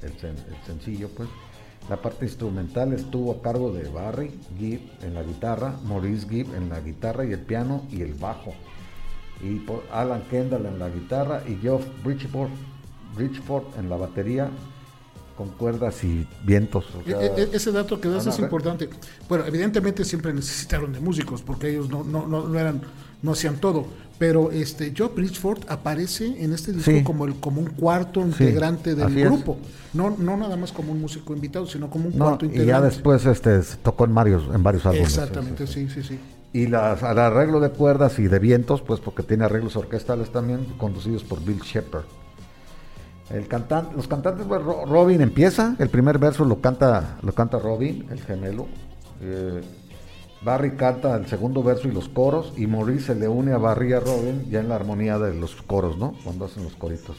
el, 0.00 0.12
sen- 0.16 0.30
el 0.48 0.66
sencillo 0.66 1.10
pues. 1.14 1.28
La 1.90 2.00
parte 2.00 2.24
instrumental 2.24 2.94
estuvo 2.94 3.32
a 3.32 3.42
cargo 3.42 3.70
de 3.70 3.86
Barry 3.90 4.30
Gibb 4.58 4.80
en 5.02 5.12
la 5.12 5.22
guitarra, 5.22 5.74
Maurice 5.84 6.26
Gibb 6.26 6.54
en 6.54 6.70
la 6.70 6.80
guitarra 6.80 7.26
y 7.26 7.32
el 7.34 7.40
piano 7.40 7.82
y 7.92 8.00
el 8.00 8.14
bajo. 8.14 8.54
Y 9.42 9.56
por 9.56 9.84
Alan 9.92 10.22
Kendall 10.30 10.64
en 10.64 10.78
la 10.78 10.88
guitarra 10.88 11.42
y 11.46 11.56
Geoff 11.56 11.84
Bridgeford, 12.02 12.48
Bridgeford 13.14 13.64
en 13.78 13.90
la 13.90 13.96
batería 13.98 14.48
con 15.36 15.48
cuerdas 15.50 16.02
y 16.04 16.26
vientos. 16.44 16.84
o 16.94 17.02
sea, 17.04 17.20
E- 17.20 17.32
e- 17.42 17.48
ese 17.52 17.72
dato 17.72 18.00
que 18.00 18.08
das 18.08 18.26
es 18.26 18.38
importante. 18.38 18.88
Bueno, 19.28 19.44
evidentemente 19.46 20.04
siempre 20.04 20.32
necesitaron 20.32 20.92
de 20.92 21.00
músicos 21.00 21.42
porque 21.42 21.70
ellos 21.70 21.88
no, 21.88 22.04
no, 22.04 22.26
no, 22.26 22.48
no 22.48 22.58
eran, 22.58 22.80
no 23.22 23.32
hacían 23.32 23.56
todo. 23.56 23.86
Pero 24.16 24.52
este 24.52 24.94
Joe 24.96 25.08
Bridgeford 25.14 25.64
aparece 25.68 26.42
en 26.44 26.52
este 26.52 26.72
disco 26.72 26.90
Sí. 26.90 27.02
como 27.02 27.24
el 27.24 27.34
como 27.40 27.60
un 27.60 27.66
cuarto 27.70 28.20
Sí, 28.22 28.26
integrante 28.28 28.94
del 28.94 29.18
es. 29.18 29.24
grupo. 29.24 29.58
No, 29.92 30.10
no 30.16 30.36
nada 30.36 30.56
más 30.56 30.70
como 30.70 30.92
un 30.92 31.00
músico 31.00 31.34
invitado, 31.34 31.66
sino 31.66 31.90
como 31.90 32.06
un 32.06 32.16
no, 32.16 32.24
cuarto 32.26 32.44
y 32.44 32.48
integrante. 32.48 32.70
ya 32.70 32.80
después 32.80 33.26
este 33.26 33.60
tocó 33.82 34.04
en 34.04 34.14
varios 34.14 34.44
en 34.54 34.62
varios 34.62 34.86
álbumes. 34.86 35.08
Exactamente, 35.08 35.66
sí, 35.66 35.88
sí, 35.88 36.02
sí, 36.02 36.08
sí. 36.10 36.18
Y 36.52 36.68
las, 36.68 37.02
al 37.02 37.18
arreglo 37.18 37.58
de 37.58 37.70
cuerdas 37.70 38.16
y 38.20 38.28
de 38.28 38.38
vientos, 38.38 38.80
pues 38.82 39.00
porque 39.00 39.24
tiene 39.24 39.44
arreglos 39.46 39.74
orquestales 39.74 40.30
también, 40.30 40.64
conducidos 40.78 41.24
por 41.24 41.44
Bill 41.44 41.58
Shepard. 41.58 42.04
El 43.30 43.46
cantante, 43.48 43.96
los 43.96 44.06
cantantes, 44.06 44.46
pues, 44.46 44.62
Ro- 44.62 44.84
Robin 44.86 45.20
empieza, 45.22 45.76
el 45.78 45.88
primer 45.88 46.18
verso 46.18 46.44
lo 46.44 46.60
canta, 46.60 47.16
lo 47.22 47.32
canta 47.32 47.58
Robin, 47.58 48.06
el 48.10 48.20
gemelo. 48.20 48.66
Eh, 49.22 49.62
Barry 50.42 50.72
canta 50.72 51.16
el 51.16 51.26
segundo 51.26 51.62
verso 51.62 51.88
y 51.88 51.92
los 51.92 52.08
coros, 52.10 52.52
y 52.56 52.66
Maurice 52.66 53.06
se 53.06 53.14
le 53.14 53.26
une 53.28 53.52
a 53.52 53.58
Barry 53.58 53.90
y 53.90 53.92
a 53.94 54.00
Robin 54.00 54.44
ya 54.50 54.60
en 54.60 54.68
la 54.68 54.74
armonía 54.76 55.18
de 55.18 55.32
los 55.34 55.54
coros, 55.62 55.96
¿no? 55.96 56.14
Cuando 56.22 56.44
hacen 56.44 56.64
los 56.64 56.74
coritos. 56.74 57.16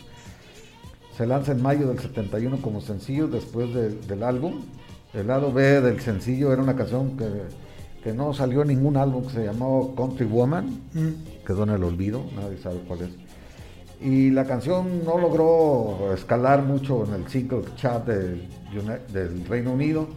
Se 1.17 1.25
lanza 1.25 1.53
en 1.53 1.61
mayo 1.63 1.87
del 1.87 1.97
71 1.97 2.57
como 2.61 2.81
sencillo 2.81 3.27
después 3.27 3.73
de- 3.73 3.89
del 4.01 4.21
álbum. 4.21 4.61
El 5.13 5.27
lado 5.27 5.51
B 5.51 5.81
del 5.81 6.01
sencillo 6.01 6.53
era 6.53 6.61
una 6.61 6.75
canción 6.75 7.17
que, 7.17 7.25
que 8.03 8.13
no 8.13 8.31
salió 8.33 8.61
en 8.61 8.67
ningún 8.67 8.95
álbum 8.97 9.23
que 9.25 9.33
se 9.33 9.45
llamó 9.45 9.95
Country 9.95 10.25
Woman, 10.27 10.81
Mm. 10.93 11.43
quedó 11.47 11.63
en 11.63 11.69
el 11.69 11.83
olvido, 11.83 12.21
nadie 12.35 12.59
sabe 12.61 12.81
cuál 12.87 13.01
es. 13.01 13.09
Y 14.01 14.29
la 14.31 14.45
canción 14.45 15.03
no 15.05 15.17
logró 15.17 16.13
escalar 16.13 16.61
mucho 16.63 17.05
en 17.05 17.13
el 17.23 17.27
single 17.29 17.63
chart 17.77 18.05
del, 18.07 18.47
del 19.13 19.45
Reino 19.45 19.71
Unido, 19.73 20.07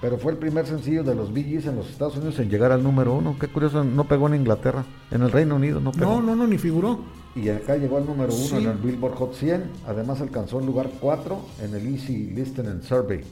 pero 0.00 0.18
fue 0.18 0.32
el 0.32 0.38
primer 0.38 0.66
sencillo 0.66 1.02
de 1.02 1.14
los 1.14 1.32
Bee 1.32 1.44
Gees 1.44 1.66
en 1.66 1.76
los 1.76 1.88
Estados 1.88 2.16
Unidos 2.16 2.38
en 2.38 2.50
llegar 2.50 2.72
al 2.72 2.82
número 2.82 3.14
uno. 3.14 3.36
Qué 3.40 3.48
curioso, 3.48 3.82
no 3.84 4.04
pegó 4.04 4.26
en 4.28 4.34
Inglaterra, 4.34 4.84
en 5.10 5.22
el 5.22 5.30
Reino 5.32 5.56
Unido 5.56 5.80
no 5.80 5.92
pegó. 5.92 6.16
No, 6.16 6.22
no, 6.22 6.36
no, 6.36 6.46
ni 6.46 6.58
figuró. 6.58 7.00
Y 7.34 7.48
acá 7.48 7.76
llegó 7.76 7.96
al 7.96 8.04
número 8.06 8.34
uno 8.34 8.44
Sí. 8.44 8.56
en 8.56 8.66
el 8.68 8.76
Billboard 8.76 9.14
Hot 9.14 9.34
100. 9.34 9.62
Además 9.86 10.20
alcanzó 10.20 10.60
el 10.60 10.66
lugar 10.66 10.90
4 11.00 11.40
en 11.62 11.74
el 11.74 11.86
Easy 11.94 12.26
Listening 12.34 12.82
Survey, 12.82 13.22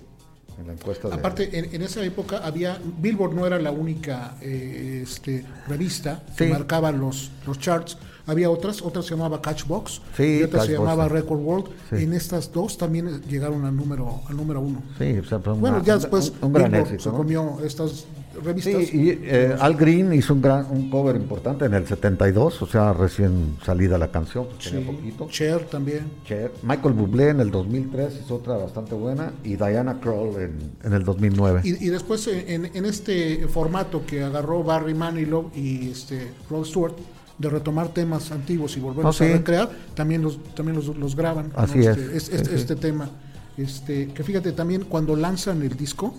en 0.58 0.66
la 0.68 0.72
encuesta 0.72 1.08
de... 1.08 1.14
Aparte, 1.16 1.58
en, 1.58 1.74
en 1.74 1.82
esa 1.82 2.02
época 2.02 2.38
había, 2.42 2.78
Billboard 2.98 3.34
no 3.34 3.46
era 3.46 3.58
la 3.58 3.70
única 3.72 4.36
eh, 4.40 5.00
este, 5.02 5.44
revista 5.68 6.22
que 6.36 6.46
Sí. 6.46 6.50
marcaba 6.52 6.90
los, 6.92 7.30
los 7.46 7.58
charts, 7.58 7.98
había 8.26 8.50
otras, 8.50 8.82
otra 8.82 9.02
se 9.02 9.10
llamaba 9.10 9.40
Catchbox 9.42 10.00
Sí, 10.16 10.38
y 10.40 10.42
otra 10.42 10.64
se 10.64 10.72
llamaba 10.72 11.04
sí. 11.06 11.12
Record 11.14 11.40
World. 11.40 11.66
Sí. 11.90 12.02
En 12.04 12.12
estas 12.12 12.52
dos 12.52 12.76
también 12.78 13.22
llegaron 13.28 13.64
al 13.64 13.76
número, 13.76 14.20
al 14.28 14.36
número 14.36 14.60
uno. 14.60 14.82
Sí, 14.98 15.18
o 15.18 15.24
sea, 15.24 15.38
una- 15.38 15.52
bueno, 15.54 15.82
ya 15.84 15.94
después 15.96 16.32
un, 16.40 16.46
un 16.48 16.52
gran 16.52 16.74
éxito. 16.74 17.02
se 17.02 17.08
¿no? 17.10 17.16
comió 17.16 17.58
estas 17.64 18.06
Sí, 18.30 18.38
revistas. 18.44 18.94
y 18.94 19.10
eh, 19.22 19.56
Al 19.58 19.74
Green 19.74 20.12
hizo 20.14 20.34
un 20.34 20.40
gran 20.40 20.64
un 20.70 20.88
cover 20.88 21.16
importante 21.16 21.64
en 21.64 21.74
el 21.74 21.86
72, 21.86 22.62
o 22.62 22.66
sea, 22.66 22.92
recién 22.92 23.56
salida 23.64 23.98
la 23.98 24.08
canción, 24.12 24.46
pues, 24.46 24.64
Sí. 24.64 24.70
tenía 24.70 24.86
poquito. 24.92 25.26
Cher 25.28 25.64
también. 25.64 26.04
Cher. 26.24 26.52
Michael 26.62 26.94
Bublé 26.94 27.30
en 27.30 27.40
el 27.40 27.50
2003 27.50 28.20
hizo 28.24 28.36
otra 28.36 28.56
bastante 28.56 28.94
buena 28.94 29.32
y 29.42 29.56
Diana 29.56 29.98
Kroll 30.00 30.36
en, 30.40 30.52
en 30.84 30.92
el 30.92 31.02
2009. 31.04 31.62
Y, 31.64 31.84
y 31.86 31.88
después 31.88 32.26
eh, 32.28 32.44
en, 32.54 32.70
en 32.72 32.84
este 32.84 33.48
formato 33.48 34.06
que 34.06 34.22
agarró 34.22 34.62
Barry 34.62 34.94
Manilow 34.94 35.50
y 35.54 35.90
este 35.90 36.30
Rod 36.48 36.64
Stewart 36.64 36.94
de 37.40 37.48
retomar 37.48 37.88
temas 37.88 38.30
antiguos 38.32 38.76
y 38.76 38.80
volverlos 38.80 39.16
Oh, 39.20 39.24
sí. 39.24 39.30
a 39.30 39.36
recrear, 39.38 39.70
también 39.94 40.22
los 40.22 40.38
también 40.54 40.76
los, 40.76 40.94
los 40.96 41.16
graban. 41.16 41.48
¿no? 41.56 41.58
Así 41.58 41.78
Este, 41.80 41.90
es, 41.90 41.98
es- 42.08 42.28
este, 42.28 42.38
sí, 42.38 42.44
sí. 42.50 42.54
este 42.56 42.76
tema. 42.76 43.10
Este, 43.56 44.08
que 44.08 44.22
fíjate 44.22 44.52
también 44.52 44.84
cuando 44.84 45.16
lanzan 45.16 45.62
el 45.62 45.76
disco 45.76 46.14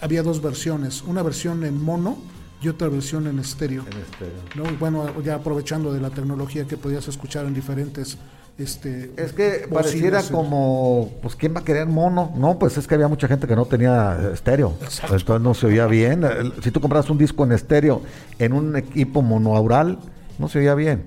había 0.00 0.22
dos 0.22 0.40
versiones, 0.42 1.02
una 1.02 1.22
versión 1.22 1.64
en 1.64 1.82
mono 1.82 2.16
y 2.62 2.68
otra 2.68 2.88
versión 2.88 3.26
en 3.26 3.38
estéreo. 3.38 3.82
En 3.90 3.98
este- 3.98 4.58
¿no? 4.58 4.70
Y 4.70 4.76
bueno, 4.76 5.20
ya 5.22 5.36
aprovechando 5.36 5.92
de 5.92 6.00
la 6.00 6.10
tecnología 6.10 6.66
que 6.66 6.76
podías 6.76 7.08
escuchar 7.08 7.46
en 7.46 7.54
diferentes 7.54 8.18
este 8.58 9.12
Es 9.16 9.32
que 9.32 9.66
bocinas, 9.70 9.70
pareciera 9.70 10.22
como, 10.24 11.10
pues, 11.22 11.34
¿quién 11.36 11.54
va 11.56 11.60
a 11.60 11.64
querer 11.64 11.86
mono? 11.86 12.32
No, 12.36 12.58
pues 12.58 12.76
es 12.76 12.86
que 12.86 12.94
había 12.94 13.08
mucha 13.08 13.26
gente 13.26 13.46
que 13.46 13.56
no 13.56 13.64
tenía 13.64 14.30
estéreo. 14.34 14.74
Exacto. 14.82 15.16
Entonces 15.16 15.42
no 15.42 15.54
se 15.54 15.66
oía 15.66 15.86
bien. 15.86 16.22
Si 16.62 16.70
tú 16.70 16.78
compras 16.82 17.08
un 17.08 17.16
disco 17.16 17.44
en 17.44 17.52
estéreo 17.52 18.02
en 18.38 18.52
un 18.52 18.76
equipo 18.76 19.22
monoaural, 19.22 19.98
no 20.40 20.48
se 20.48 20.58
oía 20.58 20.74
bien. 20.74 21.04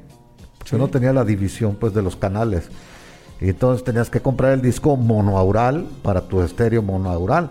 Porque 0.60 0.78
no 0.78 0.88
tenía 0.88 1.12
la 1.12 1.26
división, 1.26 1.76
pues, 1.78 1.94
de 1.94 2.02
los 2.02 2.16
canales. 2.16 2.70
Y 3.42 3.50
entonces 3.50 3.84
tenías 3.84 4.10
que 4.10 4.22
comprar 4.22 4.54
el 4.54 4.62
disco 4.62 4.96
monoaural 4.96 5.88
para 6.04 6.22
tu 6.22 6.42
estéreo 6.42 6.82
monoaural. 6.82 7.50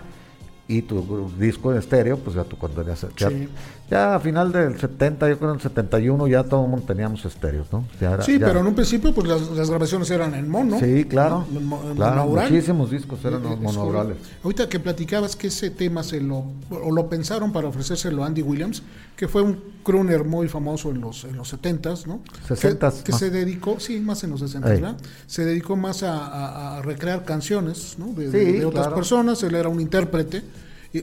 Y 0.69 0.83
tu 0.83 1.29
disco 1.39 1.73
en 1.73 1.79
estéreo, 1.79 2.17
pues 2.19 2.37
ya 2.37 2.45
tú 2.45 2.57
cuando 2.57 2.81
tenías... 2.81 3.05
Ya, 3.19 3.29
Sí. 3.29 3.49
ya 3.91 4.15
a 4.15 4.21
final 4.21 4.53
del 4.53 4.79
70, 4.79 5.29
yo 5.29 5.37
creo 5.37 5.51
en 5.51 5.57
el 5.57 5.61
71, 5.61 6.27
ya 6.29 6.45
todo 6.45 6.65
el 6.65 6.71
mundo 6.71 6.87
teníamos 6.87 7.23
estéreos, 7.27 7.67
¿no? 7.73 7.85
Ya 8.01 8.13
era- 8.15 8.23
Sí, 8.23 8.39
ya- 8.39 8.47
pero 8.47 8.61
en 8.61 8.69
un 8.69 8.75
principio 8.75 9.13
pues 9.13 9.27
las, 9.29 9.51
las 9.51 9.69
grabaciones 9.69 10.09
eran 10.11 10.35
en 10.35 10.49
mono. 10.49 10.79
Sí, 10.79 11.05
claro. 11.05 11.45
En 11.51 11.71
en 11.91 11.97
claro, 11.97 12.27
muchísimos 12.27 12.91
discos 12.91 13.23
eran 13.25 13.45
Eh, 13.45 13.53
es 13.55 13.61
monoaurales. 13.61 14.17
Ahorita 14.43 14.69
que 14.69 14.79
platicabas 14.81 15.35
que 15.37 15.49
ese 15.49 15.69
tema 15.71 16.03
se 16.05 16.21
lo, 16.21 16.45
o 16.71 16.91
lo 16.93 17.09
pensaron 17.09 17.53
para 17.53 17.67
ofrecérselo 17.69 18.23
a 18.23 18.29
Andy 18.29 18.41
Williams, 18.43 18.83
que 19.17 19.29
fue 19.29 19.43
un 19.43 19.59
crooner 19.83 20.25
muy 20.25 20.49
famoso 20.49 20.91
en 20.91 21.01
los, 21.01 21.25
en 21.25 21.37
los 21.37 21.53
70s, 21.53 22.07
¿no? 22.07 22.21
60s 22.49 22.99
Que, 22.99 23.03
que 23.03 23.13
se 23.13 23.31
dedicó, 23.31 23.79
sí, 23.81 24.01
más 24.01 24.23
en 24.25 24.31
los 24.31 24.41
60s, 24.41 24.65
Ey. 24.71 24.81
¿verdad? 24.81 24.97
Se 25.27 25.45
dedicó 25.45 25.77
más 25.77 26.03
a, 26.05 26.17
a- 26.17 26.79
a 26.79 26.83
recrear 26.83 27.25
canciones, 27.25 27.97
¿no? 27.99 28.07
De, 28.15 28.27
Sí, 28.31 28.39
de- 28.39 28.53
de 28.61 28.65
otras 28.65 28.85
claro. 28.87 28.97
personas, 28.97 29.43
él 29.43 29.55
era 29.57 29.69
un 29.69 29.81
intérprete. 29.81 30.43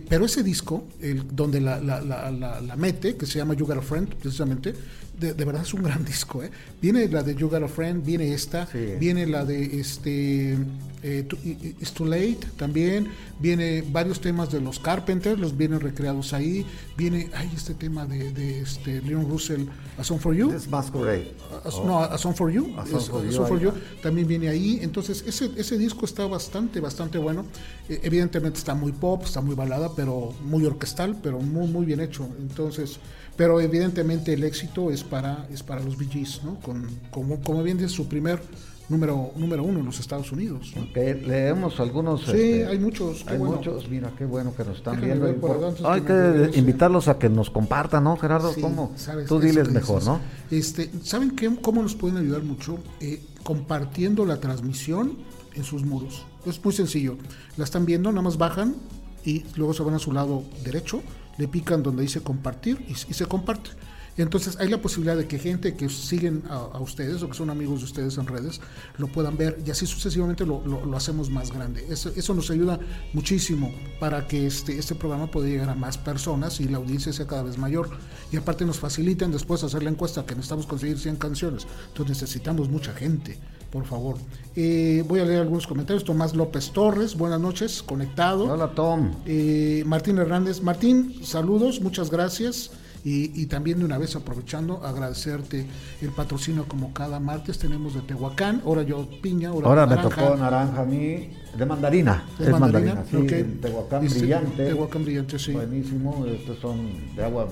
Pero 0.08 0.26
ese 0.26 0.44
disco, 0.44 0.84
el, 1.02 1.36
donde 1.36 1.60
la, 1.60 1.80
la, 1.80 2.00
la, 2.02 2.30
la- 2.32 2.62
la 2.62 2.76
mete, 2.76 3.16
que 3.16 3.26
se 3.26 3.40
llama 3.40 3.56
You 3.56 3.66
Got 3.66 3.78
a 3.78 3.82
Friend, 3.82 4.08
precisamente, 4.16 4.74
de, 5.20 5.34
de 5.34 5.46
verdad 5.46 5.62
es 5.64 5.74
un 5.74 5.84
gran 5.84 6.04
disco. 6.06 6.44
¿eh? 6.44 6.50
Viene 6.82 7.08
la 7.10 7.24
de 7.24 7.36
You 7.36 7.50
Got 7.50 7.64
a 7.64 7.68
Friend, 7.68 8.04
viene 8.06 8.34
esta, 8.34 8.66
Sí. 8.68 8.94
viene 9.00 9.26
la 9.28 9.46
de 9.46 9.80
este 9.80 10.58
eh, 11.02 11.24
Tu- 11.30 11.38
i- 11.46 11.52
i- 11.52 11.76
It's 11.80 11.94
Too 11.94 12.06
Late 12.08 12.40
también, 12.58 13.08
viene 13.40 13.82
varios 13.90 14.20
temas 14.20 14.52
de 14.52 14.60
los 14.60 14.80
Carpenters, 14.82 15.40
los 15.40 15.56
vienen 15.56 15.80
recreados 15.80 16.34
ahí, 16.34 16.66
viene, 16.98 17.30
ay, 17.34 17.50
este 17.56 17.74
tema 17.74 18.06
de, 18.06 18.34
de 18.34 18.60
este 18.60 19.02
Leon 19.04 19.26
Russell, 19.30 19.62
A 19.98 20.04
Song 20.04 20.20
for 20.20 20.36
You. 20.36 20.52
Es 20.52 20.68
Masquerade. 20.68 21.32
A- 21.64 21.70
No, 21.86 22.00
A 22.04 22.18
Song 22.18 22.34
for 22.36 22.52
You, 22.52 22.74
A 22.78 22.86
Song 22.86 23.00
es- 23.00 23.08
for 23.08 23.22
A 23.22 23.26
You, 23.26 23.32
Song 23.32 23.48
for 23.48 23.58
ahí 23.60 23.64
You, 23.64 23.70
está. 23.70 24.02
también 24.04 24.28
viene 24.28 24.50
ahí. 24.50 24.80
Entonces, 24.82 25.24
ese, 25.26 25.50
ese 25.56 25.78
disco 25.78 26.04
está 26.04 26.26
bastante, 26.28 26.82
bastante 26.82 27.18
bueno. 27.18 27.46
Eh, 27.88 28.02
evidentemente 28.04 28.60
está 28.60 28.76
muy 28.76 28.92
pop, 28.92 29.24
está 29.24 29.40
muy 29.40 29.56
balada, 29.56 29.96
pero 29.96 30.34
muy 30.44 30.66
orquestal, 30.66 31.18
pero 31.24 31.40
muy, 31.40 31.68
muy 31.68 31.86
bien 31.86 32.02
hecho. 32.02 32.28
Entonces, 32.42 33.00
pero 33.40 33.62
evidentemente 33.62 34.34
el 34.34 34.44
éxito 34.44 34.92
es 34.92 35.02
para, 35.02 35.48
es 35.50 35.64
para 35.64 35.80
los 35.82 35.96
Gees, 35.98 36.42
¿no? 36.44 36.56
Con, 36.60 36.86
como, 37.10 37.40
como 37.40 37.64
bien 37.64 37.78
dice, 37.78 37.88
su 37.88 38.06
primer 38.10 38.42
número, 38.90 39.32
número 39.38 39.64
uno 39.64 39.80
en 39.80 39.86
los 39.86 39.98
Estados 39.98 40.30
Unidos. 40.34 40.74
¿no? 40.76 40.82
Ok, 40.82 40.98
leemos 41.26 41.80
algunos. 41.80 42.26
Sí, 42.26 42.32
este, 42.32 42.68
hay 42.68 42.80
muchos. 42.80 43.24
qué 43.24 43.32
Hay 43.32 43.38
bueno. 43.38 43.56
muchos, 43.56 43.88
mira, 43.88 44.12
qué 44.18 44.26
bueno 44.26 44.54
que 44.54 44.66
nos 44.66 44.80
están 44.80 45.00
Déjame 45.00 45.32
viendo. 45.32 45.40
por 45.40 45.74
Hay 45.86 46.02
que 46.02 46.50
que 46.52 46.60
invitarlos 46.60 47.08
a 47.08 47.18
que 47.18 47.30
nos 47.30 47.50
compartan, 47.50 48.04
¿no, 48.04 48.18
Gerardo? 48.18 48.52
Sí, 48.52 48.60
¿Cómo? 48.60 48.92
sabes, 48.98 49.30
Tú 49.30 49.40
diles 49.40 49.72
mejor. 49.72 50.04
¿no? 50.04 50.20
Este, 50.52 50.90
¿Saben 51.02 51.32
qué, 51.32 51.50
cómo 51.62 51.82
nos 51.82 51.96
pueden 51.96 52.18
ayudar 52.18 52.44
mucho? 52.44 52.80
Eh, 53.00 53.22
compartiendo 53.44 54.26
la 54.26 54.42
transmisión 54.42 55.18
en 55.56 55.64
sus 55.64 55.86
muros. 55.86 56.26
Es 56.46 56.62
muy 56.62 56.74
sencillo. 56.74 57.16
La 57.56 57.64
están 57.64 57.86
viendo, 57.86 58.12
nada 58.12 58.22
más 58.22 58.38
bajan 58.38 58.76
y 59.24 59.46
luego 59.56 59.74
se 59.74 59.84
van 59.84 59.94
a 59.94 60.00
su 60.00 60.12
lado 60.12 60.44
derecho, 60.66 61.02
le 61.40 61.48
pican 61.48 61.82
donde 61.82 62.04
dice 62.04 62.22
compartir 62.22 62.86
y, 62.88 62.92
y 62.92 63.14
se 63.14 63.26
comparte. 63.26 63.72
Entonces 64.18 64.58
hay 64.60 64.70
la 64.70 64.82
posibilidad 64.82 65.16
de 65.16 65.28
que 65.28 65.40
gente 65.40 65.76
que 65.76 65.90
siguen 65.90 66.44
a, 66.50 66.80
ustedes 66.80 67.24
o 67.24 67.30
que 67.30 67.36
son 67.36 67.50
amigos 67.50 67.80
de 67.80 67.86
ustedes 67.86 68.18
en 68.18 68.28
redes 68.28 68.60
lo 68.98 69.08
puedan 69.08 69.38
ver 69.38 69.62
y 69.66 69.72
así 69.72 69.86
sucesivamente 69.86 70.46
lo, 70.46 70.66
lo, 70.66 70.98
hacemos 70.98 71.30
más 71.30 71.52
grande. 71.52 71.86
Eso, 71.90 72.12
eso, 72.16 72.34
nos 72.34 72.52
ayuda 72.52 72.80
muchísimo 73.14 73.72
para 74.00 74.28
que 74.28 74.48
este, 74.48 74.78
este 74.78 74.96
programa 74.96 75.32
pueda 75.32 75.48
llegar 75.48 75.70
a 75.70 75.76
más 75.76 75.98
personas 75.98 76.60
y 76.60 76.68
la 76.68 76.78
audiencia 76.78 77.14
sea 77.14 77.28
cada 77.28 77.44
vez 77.44 77.58
mayor. 77.58 77.90
Y 78.32 78.38
aparte 78.38 78.66
nos 78.66 78.80
facilitan 78.80 79.32
después 79.32 79.64
hacer 79.64 79.84
la 79.84 79.90
encuesta 79.90 80.26
que 80.26 80.36
necesitamos 80.36 80.66
conseguir 80.66 81.00
100 81.00 81.16
canciones. 81.16 81.68
Entonces 81.88 82.22
necesitamos 82.22 82.70
mucha 82.70 82.94
gente 82.94 83.38
por 83.72 83.86
favor. 83.86 84.18
Eh, 84.56 85.04
voy 85.08 85.20
a 85.20 85.26
leer 85.26 85.42
algunos 85.42 85.68
comentarios. 85.68 86.04
Tomás 86.04 86.36
López 86.36 86.72
Torres, 86.72 87.16
buenas 87.16 87.40
noches, 87.40 87.84
conectado. 87.84 88.46
Hola, 88.52 88.70
Tom. 88.70 89.12
Eh, 89.26 89.84
Martín 89.86 90.18
Hernández. 90.18 90.62
Martín, 90.62 91.24
saludos, 91.24 91.82
muchas 91.82 92.10
gracias. 92.10 92.72
Y, 93.04 93.46
también 93.46 93.80
de 93.80 93.86
una 93.86 93.98
vez 93.98 94.16
aprovechando, 94.16 94.86
agradecerte 94.86 95.66
el 96.02 96.10
patrocinio 96.10 96.66
como 96.68 96.94
cada 96.94 97.20
martes 97.20 97.58
tenemos 97.58 97.94
de 97.94 98.02
Tehuacán, 98.02 98.62
ahora 98.66 98.84
yo 98.84 99.08
piña, 99.22 99.50
ahora, 99.50 99.86
me 99.86 99.98
tocó 99.98 100.36
naranja 100.36 100.82
a 100.82 100.86
mí, 100.86 101.32
de 101.58 101.66
mandarina. 101.66 102.26
De 102.38 102.46
es 102.46 102.52
mandarina, 102.52 103.04
sí, 103.10 103.18
Tehuacán 103.62 104.06
brillante. 104.06 104.66
Tehuacán 104.66 105.04
brillante, 105.04 105.40
sí. 105.40 105.54
Buenísimo, 105.54 106.26
estos 106.26 106.60
son 106.60 107.16
de 107.16 107.24
agua 107.24 107.48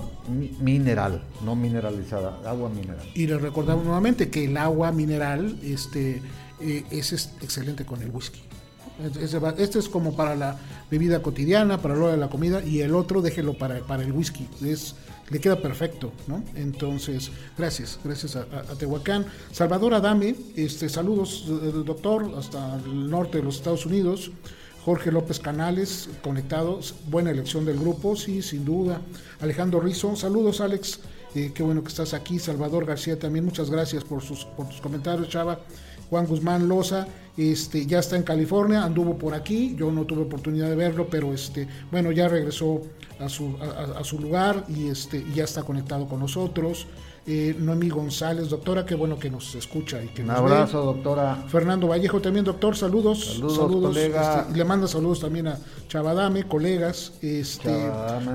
mineral, 0.60 1.22
no 1.44 1.56
mineralizada, 1.56 2.38
agua 2.44 2.68
mineral. 2.68 3.06
Y 3.14 3.26
le 3.26 3.38
recordamos 3.38 3.84
nuevamente 3.84 4.28
que 4.28 4.44
el 4.44 4.56
agua 4.56 4.92
mineral 4.92 5.58
este, 5.62 6.22
eh, 6.60 6.84
es 6.90 7.12
excelente 7.40 7.84
con 7.84 8.02
el 8.02 8.10
whisky. 8.10 8.47
Este 9.58 9.78
es 9.78 9.88
como 9.88 10.16
para 10.16 10.34
la 10.34 10.58
bebida 10.90 11.22
cotidiana, 11.22 11.80
para 11.80 11.94
la 11.94 12.04
hora 12.04 12.12
de 12.12 12.18
la 12.18 12.28
comida, 12.28 12.62
y 12.64 12.80
el 12.80 12.94
otro 12.94 13.22
déjelo 13.22 13.54
para, 13.54 13.80
para 13.80 14.02
el 14.02 14.12
whisky. 14.12 14.48
Es 14.64 14.94
le 15.30 15.40
queda 15.40 15.60
perfecto, 15.60 16.12
¿no? 16.26 16.42
Entonces, 16.54 17.30
gracias, 17.56 17.98
gracias 18.02 18.36
a, 18.36 18.46
Tehuacán. 18.78 19.26
Salvador 19.52 19.94
Adame, 19.94 20.34
este, 20.56 20.88
saludos, 20.88 21.44
eh, 21.48 21.72
doctor, 21.84 22.32
hasta 22.38 22.76
el 22.76 23.10
norte 23.10 23.38
de 23.38 23.44
los 23.44 23.56
Estados 23.56 23.86
Unidos. 23.86 24.30
Jorge 24.84 25.12
López 25.12 25.38
Canales, 25.38 26.08
conectados, 26.22 26.94
buena 27.08 27.30
elección 27.30 27.66
del 27.66 27.78
grupo, 27.78 28.16
sí, 28.16 28.40
sin 28.40 28.64
duda. 28.64 29.02
Alejandro 29.40 29.80
Rizo, 29.80 30.16
saludos 30.16 30.62
Alex, 30.62 31.00
eh, 31.34 31.52
qué 31.54 31.62
bueno 31.62 31.82
que 31.82 31.88
estás 31.88 32.14
aquí. 32.14 32.38
Salvador 32.38 32.86
García 32.86 33.18
también, 33.18 33.44
muchas 33.44 33.70
gracias 33.70 34.02
por, 34.02 34.22
sus, 34.22 34.46
por 34.46 34.66
tus 34.68 34.80
comentarios, 34.80 35.28
Chava. 35.28 35.60
Juan 36.10 36.26
Guzmán 36.26 36.68
Loza, 36.68 37.06
este, 37.36 37.86
ya 37.86 38.00
está 38.00 38.16
en 38.16 38.24
California, 38.24 38.82
anduvo 38.82 39.16
por 39.16 39.34
aquí, 39.34 39.76
yo 39.76 39.92
no 39.92 40.04
tuve 40.04 40.22
oportunidad 40.22 40.68
de 40.68 40.74
verlo, 40.74 41.06
pero 41.08 41.32
este, 41.32 41.68
bueno, 41.90 42.10
ya 42.10 42.26
regresó 42.26 42.82
a 43.20 43.28
su, 43.28 43.56
a, 43.60 44.02
su 44.02 44.18
lugar 44.18 44.64
y, 44.68 44.88
este, 44.88 45.24
ya 45.34 45.44
está 45.44 45.62
conectado 45.62 46.06
con 46.06 46.20
nosotros. 46.20 46.86
Eh, 47.30 47.54
Noemí 47.58 47.90
González, 47.90 48.48
doctora, 48.48 48.86
qué 48.86 48.94
bueno 48.94 49.18
que 49.18 49.28
nos 49.28 49.54
escucha 49.54 50.02
y 50.02 50.08
que 50.08 50.22
Un 50.22 50.30
abrazo, 50.30 50.82
doctora. 50.82 51.44
Fernando 51.48 51.86
Vallejo 51.88 52.22
también, 52.22 52.42
doctor, 52.42 52.74
saludos. 52.74 53.34
Saludos, 53.34 53.94
colega. 53.94 54.40
Este, 54.40 54.56
le 54.56 54.64
manda 54.64 54.88
saludos 54.88 55.20
también 55.20 55.48
a 55.48 55.58
Chavadame, 55.88 56.44
colegas. 56.44 57.12
Este, 57.20 57.70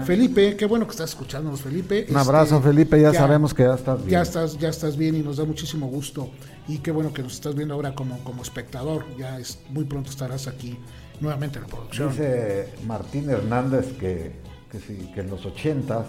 Felipe, 0.05 0.55
qué 0.55 0.67
bueno 0.67 0.85
que 0.85 0.91
estás 0.91 1.09
escuchándonos, 1.09 1.61
Felipe. 1.61 2.05
Un 2.07 2.17
abrazo, 2.17 2.57
este, 2.57 2.67
Felipe, 2.67 3.01
ya, 3.01 3.11
sabemos 3.13 3.51
que 3.51 3.63
ya 3.63 3.73
estás 3.73 3.97
bien. 3.97 4.11
Ya 4.11 4.21
estás, 4.21 4.59
ya 4.59 4.69
estás 4.69 4.95
bien 4.95 5.15
y 5.15 5.23
nos 5.23 5.37
da 5.37 5.45
muchísimo 5.45 5.87
gusto. 5.87 6.29
Y 6.67 6.79
qué 6.79 6.91
bueno 6.91 7.13
que 7.13 7.23
nos 7.23 7.33
estás 7.33 7.55
viendo 7.55 7.73
ahora 7.73 7.93
como, 7.93 8.19
como 8.19 8.41
espectador. 8.41 9.05
Ya 9.17 9.39
es, 9.39 9.59
muy 9.69 9.83
pronto 9.83 10.09
estarás 10.09 10.47
aquí 10.47 10.77
nuevamente 11.19 11.59
en 11.59 11.63
la 11.63 11.69
producción. 11.69 12.09
Dice 12.09 12.73
Martín 12.85 13.29
Hernández 13.29 13.97
que 13.97 14.43
que, 14.73 14.79
sí, 14.79 15.11
que 15.13 15.21
en 15.21 15.29
los 15.29 15.45
ochentas, 15.45 16.07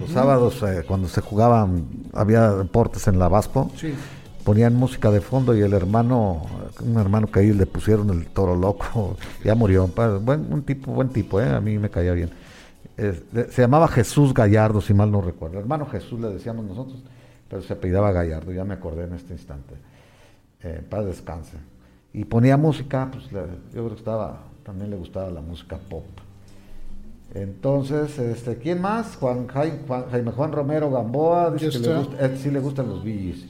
los 0.00 0.10
sábados 0.10 0.60
eh, 0.64 0.82
cuando 0.86 1.06
se 1.08 1.20
jugaban, 1.20 1.86
había 2.12 2.50
deportes 2.50 3.06
en 3.06 3.20
la 3.20 3.28
Vasco, 3.28 3.70
ponían 4.42 4.74
música 4.74 5.12
de 5.12 5.20
fondo 5.20 5.56
y 5.56 5.60
el 5.60 5.72
hermano, 5.72 6.42
un 6.84 6.98
hermano 6.98 7.28
que 7.28 7.38
ahí 7.38 7.52
le 7.52 7.66
pusieron 7.66 8.10
el 8.10 8.26
toro 8.26 8.56
loco, 8.56 9.16
ya 9.44 9.54
murió, 9.54 9.86
buen, 10.22 10.52
un 10.52 10.62
tipo, 10.62 10.90
buen 10.90 11.10
tipo, 11.10 11.40
eh, 11.40 11.48
a 11.48 11.60
mí 11.60 11.78
me 11.78 11.88
caía 11.88 12.14
bien. 12.14 12.30
se 12.96 13.62
llamaba 13.62 13.86
Jesús 13.86 14.34
Gallardo, 14.34 14.80
si 14.80 14.92
mal 14.92 15.12
no 15.12 15.20
recuerdo. 15.20 15.60
Hermano 15.60 15.86
Jesús 15.86 16.18
le 16.18 16.30
decíamos 16.30 16.64
nosotros, 16.64 17.00
pero 17.48 17.62
se 17.62 17.72
apellidaba 17.72 18.12
Gallardo, 18.12 18.52
ya 18.52 18.64
me 18.64 18.74
acordé 18.74 19.04
en 19.04 19.14
este 19.14 19.32
instante. 19.32 19.74
Eh, 20.62 20.82
para 20.88 21.04
descanse. 21.04 21.58
Y 22.12 22.24
ponía 22.24 22.56
música, 22.56 23.10
pues 23.12 23.24
yo 23.30 23.46
creo 23.70 23.88
que 23.90 23.96
estaba, 23.96 24.44
también 24.62 24.90
le 24.90 24.96
gustaba 24.96 25.30
la 25.30 25.40
música 25.40 25.76
pop. 25.76 26.04
Entonces, 27.34 28.18
este, 28.18 28.56
¿quién 28.56 28.80
más? 28.80 29.16
Juan, 29.16 29.48
Jaime, 29.48 30.30
Juan 30.30 30.52
Romero 30.52 30.90
Gamboa, 30.90 31.50
dice 31.50 31.70
que 31.70 31.78
le 31.80 31.96
gusta, 31.96 32.36
sí 32.36 32.50
le 32.50 32.60
gustan 32.60 32.88
los 32.88 33.02
billis. 33.02 33.44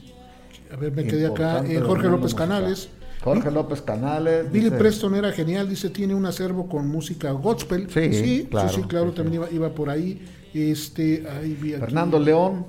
A 0.73 0.75
ver, 0.75 0.91
me 0.91 1.05
quedé 1.05 1.27
acá. 1.27 1.63
Eh, 1.65 1.79
Jorge 1.79 2.09
López 2.09 2.33
Canales. 2.33 2.89
Jorge 3.23 3.49
López 3.51 3.81
Canales. 3.81 4.51
Billy 4.51 4.71
Preston 4.71 5.15
era 5.15 5.31
genial, 5.31 5.69
dice, 5.69 5.89
tiene 5.89 6.13
un 6.13 6.25
acervo 6.25 6.67
con 6.67 6.87
música 6.87 7.31
gospel. 7.31 7.89
Sí, 7.89 8.13
sí, 8.13 8.47
claro, 8.49 8.69
sí, 8.69 8.81
claro 8.83 9.11
también 9.13 9.35
iba, 9.35 9.51
iba, 9.51 9.69
por 9.69 9.89
ahí. 9.89 10.21
Este, 10.53 11.25
ahí 11.29 11.55
Fernando 11.79 12.19
León, 12.19 12.65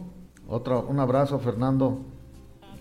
otro, 0.49 0.87
un 0.89 1.01
abrazo, 1.01 1.39
Fernando. 1.39 2.01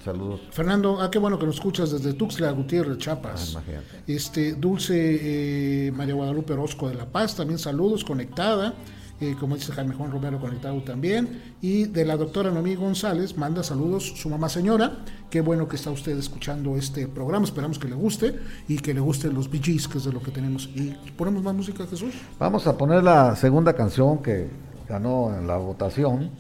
Saludos. 0.04 0.41
Fernando, 0.51 1.01
ah, 1.01 1.10
qué 1.10 1.17
bueno 1.17 1.39
que 1.39 1.47
nos 1.47 1.56
escuchas 1.56 1.91
desde 1.91 2.13
Tuxtla 2.13 2.51
Gutiérrez, 2.51 2.99
Chiapas. 2.99 3.58
Ah, 3.58 3.63
este, 4.06 4.54
Dulce 4.54 5.88
eh, 5.88 5.91
María 5.91 6.13
Guadalupe 6.13 6.54
Orozco 6.54 6.88
de 6.88 6.95
La 6.95 7.08
Paz, 7.08 7.36
también 7.36 7.58
saludos, 7.58 8.04
conectada. 8.04 8.75
Eh, 9.21 9.34
como 9.39 9.56
dice 9.56 9.71
Jaime 9.71 9.95
Juan 9.95 10.12
Romero, 10.12 10.39
conectado 10.39 10.82
también. 10.84 11.56
Y 11.62 11.86
de 11.86 12.04
la 12.04 12.17
doctora 12.17 12.51
Noemí 12.51 12.75
González, 12.75 13.38
manda 13.38 13.63
saludos 13.63 14.13
su 14.17 14.30
mamá 14.30 14.49
señora. 14.49 15.06
Qué 15.30 15.39
bueno 15.39 15.69
que 15.69 15.78
está 15.78 15.89
usted 15.89 16.17
escuchando 16.17 16.75
este 16.75 17.08
programa. 17.08 17.45
Esperamos 17.45 17.80
que 17.80 17.88
le 17.88 17.95
guste 17.95 18.38
y 18.67 18.78
que 18.78 18.93
le 18.93 18.99
gusten 18.99 19.34
los 19.34 19.49
BGs, 19.49 19.88
que 19.88 19.99
es 19.99 20.04
de 20.04 20.12
lo 20.12 20.21
que 20.21 20.32
tenemos. 20.32 20.69
¿Y 20.75 20.93
ponemos 21.17 21.43
más 21.43 21.56
música, 21.56 21.88
Jesús? 21.88 22.13
Vamos 22.38 22.67
a 22.67 22.78
poner 22.78 23.04
la 23.04 23.36
segunda 23.38 23.73
canción 23.73 24.21
que 24.21 24.49
ganó 24.88 25.34
en 25.34 25.47
la 25.47 25.58
votación, 25.58 26.32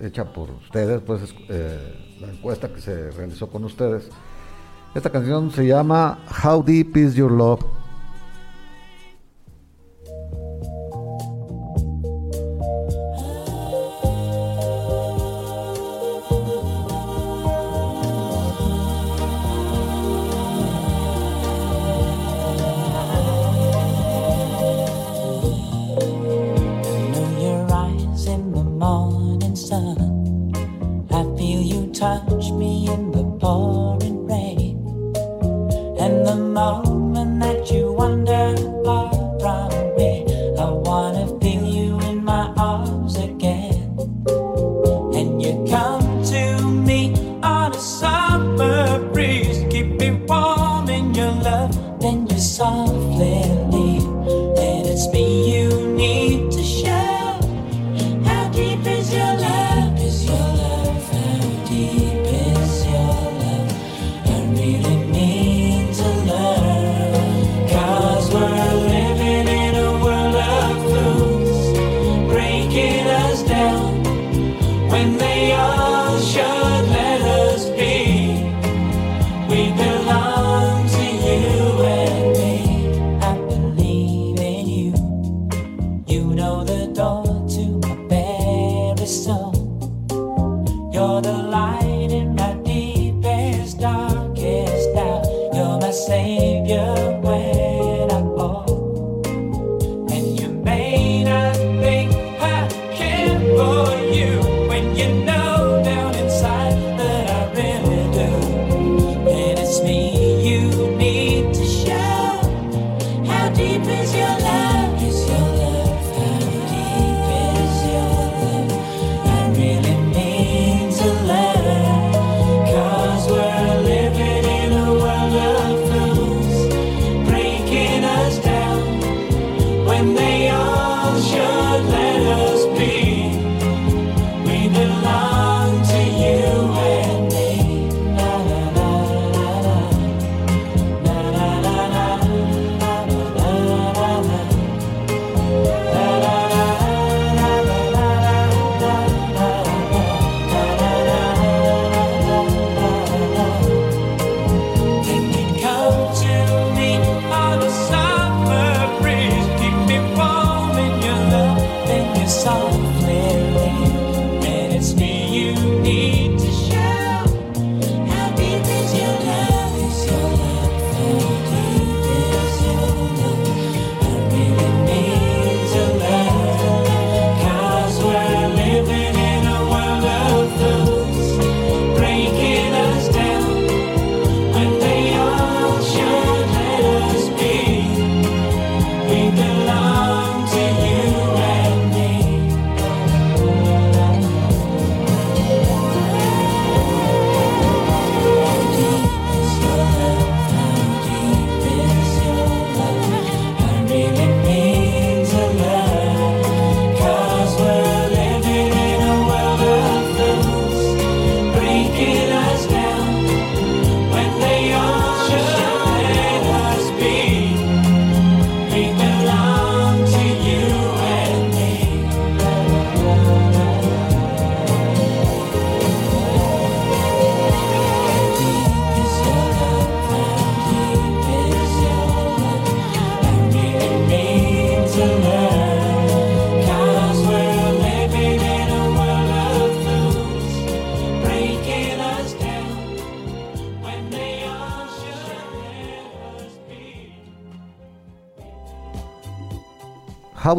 hecha 0.00 0.32
por 0.32 0.50
ustedes, 0.50 1.00
pues. 1.02 1.34
Eh, 1.48 2.02
la 2.20 2.28
encuesta 2.28 2.68
que 2.68 2.80
se 2.80 3.10
realizó 3.10 3.48
con 3.48 3.64
ustedes. 3.64 4.08
Esta 4.94 5.10
canción 5.10 5.50
se 5.50 5.66
llama 5.66 6.24
How 6.42 6.62
Deep 6.62 6.96
Is 6.96 7.14
Your 7.14 7.30
Love 7.30 7.64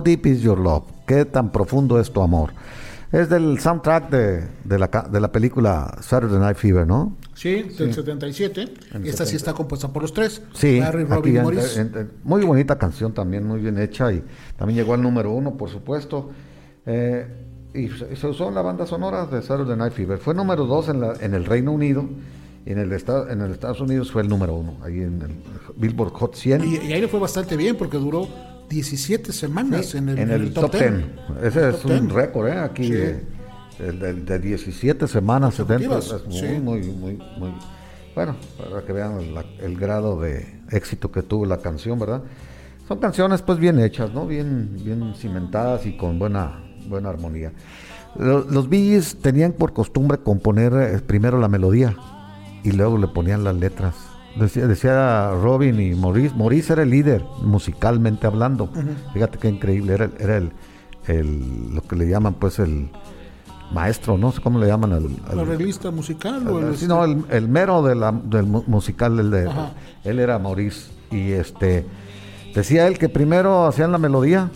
Deep 0.07 0.25
Is 0.25 0.39
Your 0.41 0.57
Love? 0.57 0.85
¿Qué 1.05 1.25
tan 1.25 1.51
profundo 1.51 1.99
es 1.99 2.11
tu 2.11 2.21
amor? 2.21 2.51
Es 3.11 3.27
del 3.29 3.59
soundtrack 3.59 4.09
de, 4.09 4.47
de, 4.63 4.79
la, 4.79 4.87
de 4.87 5.19
la 5.19 5.29
película 5.33 5.97
Saturday 5.99 6.39
Night 6.39 6.55
Fever, 6.55 6.87
¿no? 6.87 7.17
Sí, 7.33 7.63
del 7.77 7.93
77. 7.93 8.61
En 8.93 9.05
Esta 9.05 9.25
sí 9.25 9.31
70. 9.31 9.35
está 9.35 9.53
compuesta 9.53 9.89
por 9.91 10.01
los 10.03 10.13
tres. 10.13 10.41
Sí, 10.53 10.79
Barry, 10.79 11.03
Robin 11.03 11.41
Morris. 11.43 11.75
en- 11.75 11.91
en- 11.93 12.11
muy 12.23 12.45
bonita 12.45 12.77
canción 12.77 13.13
también, 13.13 13.45
muy 13.45 13.59
bien 13.59 13.77
hecha 13.79 14.11
y 14.13 14.23
también 14.57 14.77
llegó 14.79 14.93
al 14.93 15.01
número 15.01 15.31
uno, 15.31 15.55
por 15.57 15.69
supuesto. 15.69 16.29
Eh, 16.85 17.27
y 17.73 17.89
se, 17.89 18.15
se 18.15 18.27
usó 18.27 18.47
en 18.47 18.55
la 18.55 18.61
banda 18.61 18.85
sonora 18.85 19.25
de 19.25 19.41
Saturday 19.41 19.75
Night 19.77 19.91
Fever. 19.93 20.19
Fue 20.19 20.33
número 20.33 20.65
dos 20.65 20.87
en, 20.87 21.01
la- 21.01 21.15
en 21.19 21.33
el 21.33 21.43
Reino 21.43 21.73
Unido 21.73 22.05
y 22.65 22.71
en 22.71 22.79
el, 22.79 22.91
en 22.93 23.41
el 23.41 23.51
Estados 23.51 23.81
Unidos 23.81 24.09
fue 24.11 24.21
el 24.21 24.29
número 24.29 24.55
uno, 24.55 24.77
ahí 24.83 24.99
en 25.01 25.21
el 25.21 25.31
Billboard 25.75 26.11
Hot 26.13 26.35
100. 26.35 26.63
Y, 26.63 26.75
y 26.87 26.93
ahí 26.93 27.01
le 27.01 27.07
fue 27.09 27.19
bastante 27.19 27.55
bien 27.57 27.75
porque 27.77 27.97
duró 27.97 28.27
17 28.69 29.31
semanas 29.33 29.95
en, 29.95 30.09
el, 30.09 30.19
en 30.19 30.31
el 30.31 30.53
top 30.53 30.71
10. 30.73 30.83
Ese 31.43 31.59
el 31.69 31.75
es 31.75 31.81
top 31.81 31.91
un 31.91 32.07
10. 32.07 32.11
récord, 32.13 32.47
¿eh? 32.47 32.59
Aquí 32.59 32.83
Sí. 32.85 32.91
de, 32.91 33.23
el 33.79 34.25
de 34.25 34.39
17 34.39 35.07
semanas, 35.07 35.55
70, 35.55 35.87
Consecutivas, 35.87 36.21
es 36.21 36.27
muy, 36.27 36.39
sí. 36.39 36.59
muy, 36.61 36.81
muy, 36.91 37.13
muy- 37.39 37.53
Bueno, 38.15 38.35
para 38.57 38.83
que 38.85 38.93
vean 38.93 39.33
la- 39.35 39.45
el 39.59 39.77
grado 39.77 40.19
de 40.19 40.61
éxito 40.71 41.11
que 41.11 41.21
tuvo 41.21 41.45
la 41.45 41.57
canción, 41.59 41.99
¿verdad? 41.99 42.23
Son 42.87 42.97
canciones 42.99 43.41
pues 43.43 43.59
bien 43.59 43.79
hechas, 43.79 44.11
¿no? 44.13 44.25
Bien, 44.25 44.69
bien 44.83 45.13
cimentadas 45.15 45.85
y 45.85 45.95
con 45.97 46.17
buena, 46.17 46.63
buena 46.87 47.09
armonía. 47.09 47.51
Lo- 48.17 48.43
Los 48.49 48.67
Bee 48.69 48.89
Gees 48.89 49.17
tenían 49.21 49.51
por 49.53 49.73
costumbre 49.73 50.17
componer 50.17 50.73
eh, 50.73 50.99
primero 51.05 51.37
la 51.39 51.47
melodía 51.47 51.95
y 52.63 52.71
luego 52.71 52.97
le 52.97 53.07
ponían 53.07 53.43
las 53.43 53.55
letras. 53.55 53.93
Decía, 54.39 54.67
decía 54.67 55.31
Robin 55.31 55.79
y 55.79 55.95
Maurice, 55.95 56.35
Maurice 56.35 56.73
era 56.73 56.83
el 56.83 56.89
líder 56.89 57.23
musicalmente 57.41 58.27
hablando. 58.27 58.69
Fíjate 59.13 59.37
qué 59.37 59.49
increíble, 59.49 59.93
era, 59.93 60.09
era 60.19 60.37
el, 60.37 60.51
el- 61.07 61.73
lo 61.73 61.81
que 61.81 61.95
le 61.95 62.07
llaman 62.07 62.33
pues 62.35 62.59
el 62.59 62.89
maestro, 63.71 64.17
no 64.17 64.31
sé 64.31 64.41
cómo 64.41 64.59
le 64.59 64.67
llaman 64.67 64.93
al... 64.93 65.05
al- 65.27 65.33
¿El 65.33 65.39
arreglista 65.39 65.91
musical 65.91 66.47
o 66.47 66.59
el, 66.59 66.77
Sí, 66.77 66.87
no, 66.87 67.03
el, 67.03 67.23
el 67.29 67.47
mero 67.49 67.81
de 67.81 67.95
la- 67.95 68.11
del 68.11 68.45
mu- 68.45 68.63
musical, 68.67 69.19
el 69.19 69.31
de, 69.31 69.47
Ajá. 69.49 69.71
él 70.03 70.19
era 70.19 70.37
Maurice. 70.39 70.91
Y 71.11 71.31
este, 71.31 71.85
decía 72.53 72.87
él 72.87 72.97
que 72.97 73.09
primero 73.09 73.65
hacían 73.65 73.91
la 73.91 73.97
melodía 73.97 74.51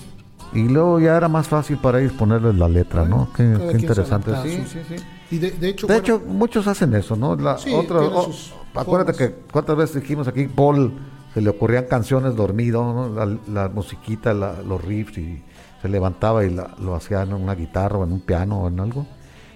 y 0.54 0.64
luego 0.68 1.00
ya 1.00 1.16
era 1.18 1.28
más 1.30 1.48
fácil 1.48 1.78
para 1.78 2.00
ellos 2.02 2.14
ponerle 2.14 2.54
la 2.54 2.68
letra, 2.68 3.06
¿no? 3.06 3.30
Qué, 3.36 3.44
interesante. 3.80 4.32
Sí, 4.44 4.58
sus- 4.58 4.70
sí, 4.70 4.80
sí. 4.88 4.96
Y 5.32 5.40
de, 5.40 5.52
de 5.52 5.70
hecho, 5.70 5.88
De 5.88 5.94
bueno, 6.00 6.04
hecho, 6.18 6.22
muchos 6.28 6.68
hacen 6.68 6.94
eso, 6.94 7.16
¿no? 7.16 7.36
La, 7.38 7.58
Sí, 7.58 7.74
otra- 7.74 8.02
sus 8.26 8.54
acuérdate 8.76 9.14
que 9.18 9.36
cuántas 9.52 9.76
veces 9.78 10.02
dijimos 10.02 10.28
aquí, 10.28 10.48
Paul 10.48 10.94
se 11.34 11.42
le 11.42 11.50
ocurrían 11.50 11.86
canciones 11.86 12.36
dormido, 12.36 12.84
¿no? 12.94 13.10
la, 13.10 13.38
la 13.48 13.70
musiquita, 13.70 14.34
la- 14.34 14.62
los 14.62 14.84
riffs, 14.84 15.18
y 15.18 15.42
se 15.82 15.90
levantaba 15.90 16.44
y 16.46 16.50
la- 16.50 16.76
lo 16.80 16.96
hacía 16.96 17.22
en 17.24 17.34
una 17.34 17.56
guitarra 17.56 17.98
o 18.00 18.04
en 18.04 18.12
un 18.12 18.22
piano 18.22 18.62
o 18.62 18.68
en 18.68 18.80
algo, 18.80 19.06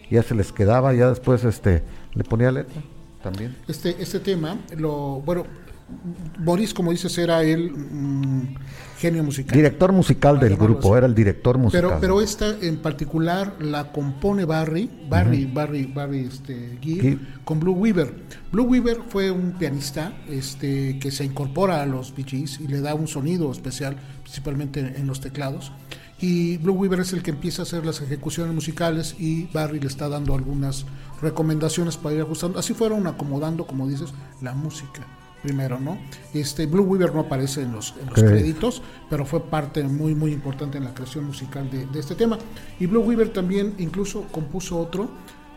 y 0.09 0.16
ya 0.16 0.24
se 0.24 0.36
les 0.36 0.51
quedaba, 0.51 0.93
ya 0.93 1.09
después 1.09 1.43
este 1.43 1.84
le 2.13 2.24
ponía 2.24 2.51
letra 2.51 2.82
también. 3.24 3.55
este, 3.68 3.95
este 4.01 4.20
tema, 4.20 4.57
lo 4.78 5.22
bueno, 5.22 5.45
Boris, 6.39 6.74
como 6.74 6.91
dices, 6.91 7.16
era 7.18 7.43
el 7.43 7.72
mm, 7.72 8.55
genio 9.05 9.23
musical. 9.23 9.55
Director 9.55 9.91
musical 9.91 10.39
del 10.39 10.57
grupo, 10.57 10.89
así. 10.89 10.97
era 10.97 11.05
el 11.05 11.13
director 11.13 11.57
musical. 11.57 11.81
Pero, 11.81 11.99
pero 11.99 12.21
esta 12.21 12.55
en 12.59 12.77
particular 12.77 13.55
la 13.59 13.91
compone 13.91 14.45
Barry, 14.45 14.89
Barry, 15.07 15.45
Barry, 15.45 15.85
Barry, 15.85 16.21
este, 16.21 16.79
Gibb, 16.81 17.01
Gibb. 17.01 17.43
con 17.43 17.59
Blue 17.59 17.73
Weaver. 17.73 18.13
Blue 18.51 18.63
Weaver 18.63 19.01
fue 19.07 19.29
un 19.29 19.53
pianista 19.53 20.13
este, 20.27 20.97
que 20.97 21.11
se 21.11 21.23
incorpora 21.23 21.81
a 21.81 21.85
los 21.85 22.15
Bee 22.15 22.25
Gees 22.25 22.59
y 22.59 22.67
le 22.67 22.81
da 22.81 22.95
un 22.95 23.07
sonido 23.07 23.51
especial, 23.51 23.95
principalmente 24.23 24.79
en 24.79 25.05
los 25.05 25.21
teclados. 25.21 25.71
Y 26.19 26.57
Blue 26.57 26.73
Weaver 26.73 27.01
es 27.01 27.13
el 27.13 27.21
que 27.21 27.31
empieza 27.31 27.61
a 27.61 27.63
hacer 27.63 27.85
las 27.85 28.01
ejecuciones 28.01 28.55
musicales 28.55 29.15
y 29.19 29.47
Barry 29.53 29.79
le 29.79 29.87
está 29.87 30.09
dando 30.09 30.33
algunas 30.33 30.85
recomendaciones 31.21 31.97
para 31.97 32.15
ir 32.15 32.21
ajustando. 32.21 32.57
Así 32.57 32.73
fueron 32.73 33.05
acomodando, 33.05 33.67
como 33.67 33.87
dices, 33.87 34.13
la 34.41 34.53
música 34.53 35.05
primero, 35.45 35.79
¿no? 35.79 35.97
Este 36.33 36.65
Blue 36.65 36.83
Weaver 36.83 37.13
no 37.13 37.21
aparece 37.21 37.61
en 37.61 37.71
los, 37.71 37.93
en 38.01 38.09
los 38.09 38.17
Ok. 38.19 38.25
créditos, 38.29 38.81
pero 39.09 39.25
fue 39.25 39.39
parte 39.41 39.83
muy 39.83 40.15
muy 40.15 40.31
importante 40.33 40.77
en 40.77 40.85
la 40.85 40.93
creación 40.93 41.25
musical 41.25 41.69
de, 41.69 41.85
de 41.85 41.99
este 41.99 42.15
tema. 42.15 42.37
Y 42.79 42.87
Blue 42.87 43.01
Weaver 43.01 43.29
también 43.29 43.73
incluso 43.77 44.23
compuso 44.31 44.77
otro 44.79 45.09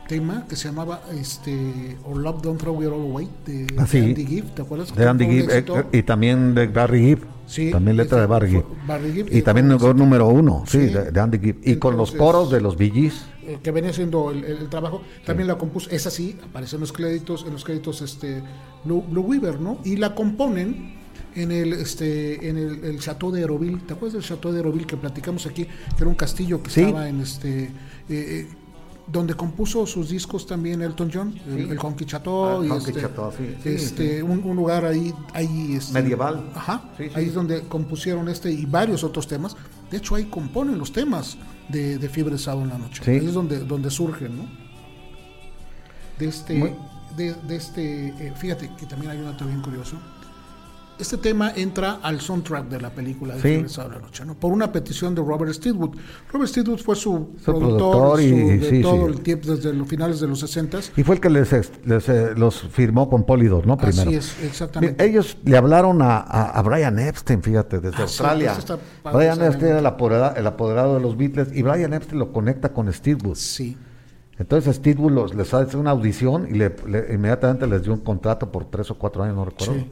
tema 0.08 0.46
que 0.48 0.56
se 0.56 0.68
llamaba 0.68 1.02
este 1.18 1.96
Or 2.04 2.16
Love 2.16 2.40
Don't 2.42 2.58
Throw 2.60 2.82
It 2.82 2.88
All 2.88 2.94
Away 3.10 3.28
de, 3.46 3.66
Ah, 3.76 3.86
sí. 3.86 4.00
de 4.00 4.06
Andy 4.06 4.26
Gibb, 4.26 4.54
¿te 4.54 4.62
acuerdas? 4.62 4.94
de 4.94 5.06
Andy 5.08 5.26
Gibb, 5.26 5.50
eh, 5.50 5.64
y 5.92 6.02
también 6.02 6.54
de 6.54 6.66
Barry 6.66 7.00
Gibb. 7.00 7.18
Sí, 7.46 7.70
también 7.70 7.96
letra 7.96 8.20
de 8.20 8.26
Barry 8.26 8.50
Gibb. 8.50 8.64
Barry 8.86 9.12
Gibb, 9.12 9.28
Y 9.34 9.40
también 9.42 9.68
número 9.68 10.28
uno, 10.28 10.64
sí, 10.66 10.88
Sí. 10.88 10.94
de, 10.94 11.10
de 11.12 11.20
Andy 11.20 11.38
Gibb. 11.38 11.56
Y 11.62 11.76
con 11.76 11.96
los 11.96 12.12
coros 12.12 12.50
de 12.50 12.60
los 12.60 12.76
Bee 12.76 12.90
Gees. 12.90 13.22
Eh, 13.48 13.58
que 13.62 13.70
venía 13.70 13.92
siendo 13.92 14.30
el, 14.30 14.68
trabajo, 14.68 15.02
también 15.24 15.48
la 15.48 15.56
compuso, 15.58 15.88
esa 15.90 16.10
sí, 16.10 16.36
aparece 16.50 16.76
en 16.76 16.80
los 16.80 16.92
créditos, 16.92 17.44
en 17.46 17.52
los 17.52 17.64
créditos 17.64 18.02
este 18.02 18.42
Blue, 18.84 19.02
Blue 19.08 19.22
Weaver, 19.22 19.58
¿no? 19.60 19.78
Y 19.84 19.96
la 19.96 20.14
componen 20.14 20.96
en 21.34 21.52
el 21.52 21.72
este 21.72 22.48
en 22.48 22.56
el, 22.58 22.84
el 22.84 22.98
Chateau 23.00 23.30
de 23.30 23.40
Aeroville, 23.40 23.78
¿te 23.86 23.92
acuerdas 23.94 24.14
del 24.14 24.22
Chateau 24.22 24.50
de 24.52 24.58
Aeroville 24.58 24.86
que 24.86 24.96
platicamos 24.96 25.46
aquí? 25.46 25.64
Que 25.64 25.70
era 25.98 26.08
un 26.08 26.14
castillo 26.14 26.62
que 26.62 26.70
Sí. 26.70 26.80
estaba 26.82 27.08
en 27.08 27.20
este 27.20 27.64
eh, 27.64 27.70
eh, 28.08 28.48
donde 29.10 29.32
compuso 29.34 29.86
sus 29.86 30.10
discos 30.10 30.46
también 30.46 30.82
Elton 30.82 31.10
John, 31.12 31.34
el, 31.48 31.70
el 31.70 31.78
Honky 31.78 32.04
Chateau, 32.04 32.60
Ah, 32.60 32.66
y 32.66 32.68
Honky 32.68 32.90
este, 32.90 33.00
Chateau, 33.00 33.32
sí, 33.32 33.56
sí, 33.62 33.68
este, 33.70 34.22
Un, 34.22 34.42
un 34.44 34.54
lugar 34.56 34.84
ahí, 34.84 35.14
ahí 35.32 35.74
este, 35.76 35.94
Medieval. 35.94 36.50
Ajá, 36.54 36.90
ahí 37.14 37.24
es 37.28 37.32
donde 37.34 37.62
compusieron 37.62 38.28
este 38.28 38.50
y 38.52 38.66
varios 38.66 39.02
otros 39.04 39.26
temas. 39.26 39.56
De 39.90 39.96
hecho, 39.96 40.14
ahí 40.14 40.24
componen 40.24 40.78
los 40.78 40.92
temas 40.92 41.36
de, 41.68 41.98
de 41.98 42.08
Fiebre 42.08 42.32
de 42.34 42.38
Sábado 42.38 42.62
en 42.64 42.68
la 42.70 42.78
Noche. 42.78 43.02
Sí. 43.04 43.10
Ahí 43.12 43.26
es 43.26 43.32
donde, 43.34 43.60
donde 43.60 43.90
surgen, 43.90 44.36
¿no? 44.36 44.44
De 46.18 46.26
este, 46.28 46.54
Muy- 46.54 46.74
de, 47.16 47.34
de 47.34 47.56
este, 47.56 48.08
eh, 48.08 48.32
fíjate 48.36 48.70
que 48.78 48.86
también 48.86 49.12
hay 49.12 49.18
un 49.18 49.24
dato 49.24 49.44
bien 49.46 49.60
curioso. 49.62 49.96
Este 50.98 51.16
tema 51.16 51.52
entra 51.54 52.00
al 52.02 52.20
soundtrack 52.20 52.68
de 52.68 52.80
la 52.80 52.90
película 52.90 53.36
de 53.36 53.40
Sí. 53.40 53.48
De 53.82 53.88
la 53.88 53.98
Noche, 54.00 54.24
¿no? 54.24 54.34
Por 54.34 54.52
una 54.52 54.72
petición 54.72 55.14
de 55.14 55.22
Robert 55.22 55.52
Steelwood. 55.52 55.96
Robert 56.32 56.50
Steelwood 56.50 56.78
fue 56.80 56.96
su, 56.96 57.28
Su 57.38 57.44
productor, 57.44 58.16
productor 58.16 58.20
y- 58.20 58.28
su- 58.30 58.36
de 58.64 58.70
sí, 58.70 58.82
todo 58.82 59.06
sí. 59.06 59.12
el 59.12 59.20
tiempo, 59.20 59.54
desde 59.54 59.72
los 59.72 59.86
finales 59.86 60.18
de 60.20 60.26
los 60.26 60.40
60 60.40 60.78
Y 60.96 61.04
fue 61.04 61.14
el 61.14 61.20
que 61.20 61.30
les, 61.30 61.52
les, 61.84 62.08
eh, 62.08 62.34
los 62.36 62.62
firmó 62.72 63.08
con 63.08 63.24
Polydor, 63.24 63.64
¿no? 63.66 63.76
Primero. 63.76 64.02
Así 64.10 64.14
es, 64.16 64.36
exactamente. 64.42 65.04
Ellos 65.04 65.36
le 65.44 65.56
hablaron 65.56 66.02
a, 66.02 66.16
a, 66.18 66.50
a 66.50 66.62
Brian 66.62 66.98
Epstein, 66.98 67.42
fíjate, 67.42 67.78
desde 67.80 67.98
Ah, 67.98 68.02
Australia. 68.02 68.56
Brian. 69.12 69.40
Epstein 69.40 69.68
era 69.70 69.78
el 69.78 69.86
apoderado, 69.86 70.36
el 70.36 70.46
apoderado 70.48 70.94
de 70.94 71.00
los 71.00 71.16
Beatles 71.16 71.48
y 71.54 71.62
Brian 71.62 71.92
Epstein 71.92 72.18
lo 72.18 72.32
conecta 72.32 72.72
con 72.72 72.92
Steve 72.92 73.20
Wood. 73.24 73.36
Sí. 73.36 73.76
Entonces 74.36 74.76
Steve 74.76 75.00
Wood 75.00 75.12
los- 75.12 75.34
les 75.34 75.52
hace 75.54 75.76
una 75.76 75.90
audición 75.92 76.48
y 76.48 76.58
le, 76.58 76.74
le- 76.86 77.14
inmediatamente 77.14 77.66
les 77.68 77.82
dio 77.82 77.92
un 77.92 78.00
contrato 78.00 78.50
por 78.50 78.64
tres 78.64 78.90
o 78.90 78.94
cuatro 78.98 79.22
años, 79.22 79.36
no 79.36 79.44
recuerdo, 79.44 79.74
Sí. 79.74 79.90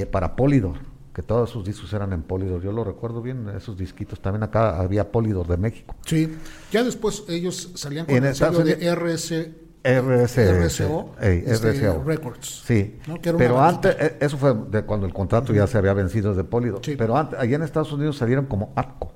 Eh, 0.00 0.06
para 0.06 0.36
Polydor, 0.36 0.78
que 1.14 1.22
todos 1.22 1.50
sus 1.50 1.64
discos 1.64 1.92
eran 1.92 2.12
en 2.12 2.22
Polydor. 2.22 2.62
Yo 2.62 2.72
lo 2.72 2.84
recuerdo 2.84 3.22
bien, 3.22 3.48
esos 3.56 3.76
disquitos. 3.76 4.20
También 4.20 4.42
acá 4.42 4.78
había 4.78 5.10
Polydor 5.10 5.46
de 5.46 5.56
México. 5.56 5.94
Sí, 6.06 6.36
ya 6.70 6.82
después 6.84 7.24
ellos 7.28 7.72
salían 7.74 8.06
con 8.06 8.16
En 8.16 8.24
el 8.24 8.34
sello 8.34 8.60
de 8.60 8.94
RS, 8.94 9.50
RSO. 9.82 10.66
RSO, 10.66 11.14
Ey, 11.20 11.44
este, 11.46 11.72
RSO. 11.72 12.04
Records. 12.04 12.62
Sí, 12.66 12.98
¿no? 13.06 13.16
Pero 13.20 13.60
antes, 13.60 13.96
eh, 13.98 14.16
eso 14.20 14.36
fue 14.36 14.54
de 14.54 14.82
cuando 14.84 15.06
el 15.06 15.12
contrato 15.12 15.52
ya 15.52 15.66
se 15.66 15.78
había 15.78 15.94
vencido 15.94 16.30
desde 16.30 16.44
Polydor. 16.44 16.80
Sí. 16.84 16.96
Pero 16.96 17.16
antes, 17.16 17.38
allá 17.38 17.56
en 17.56 17.62
Estados 17.62 17.92
Unidos 17.92 18.16
salieron 18.16 18.46
como 18.46 18.72
Atco, 18.76 19.12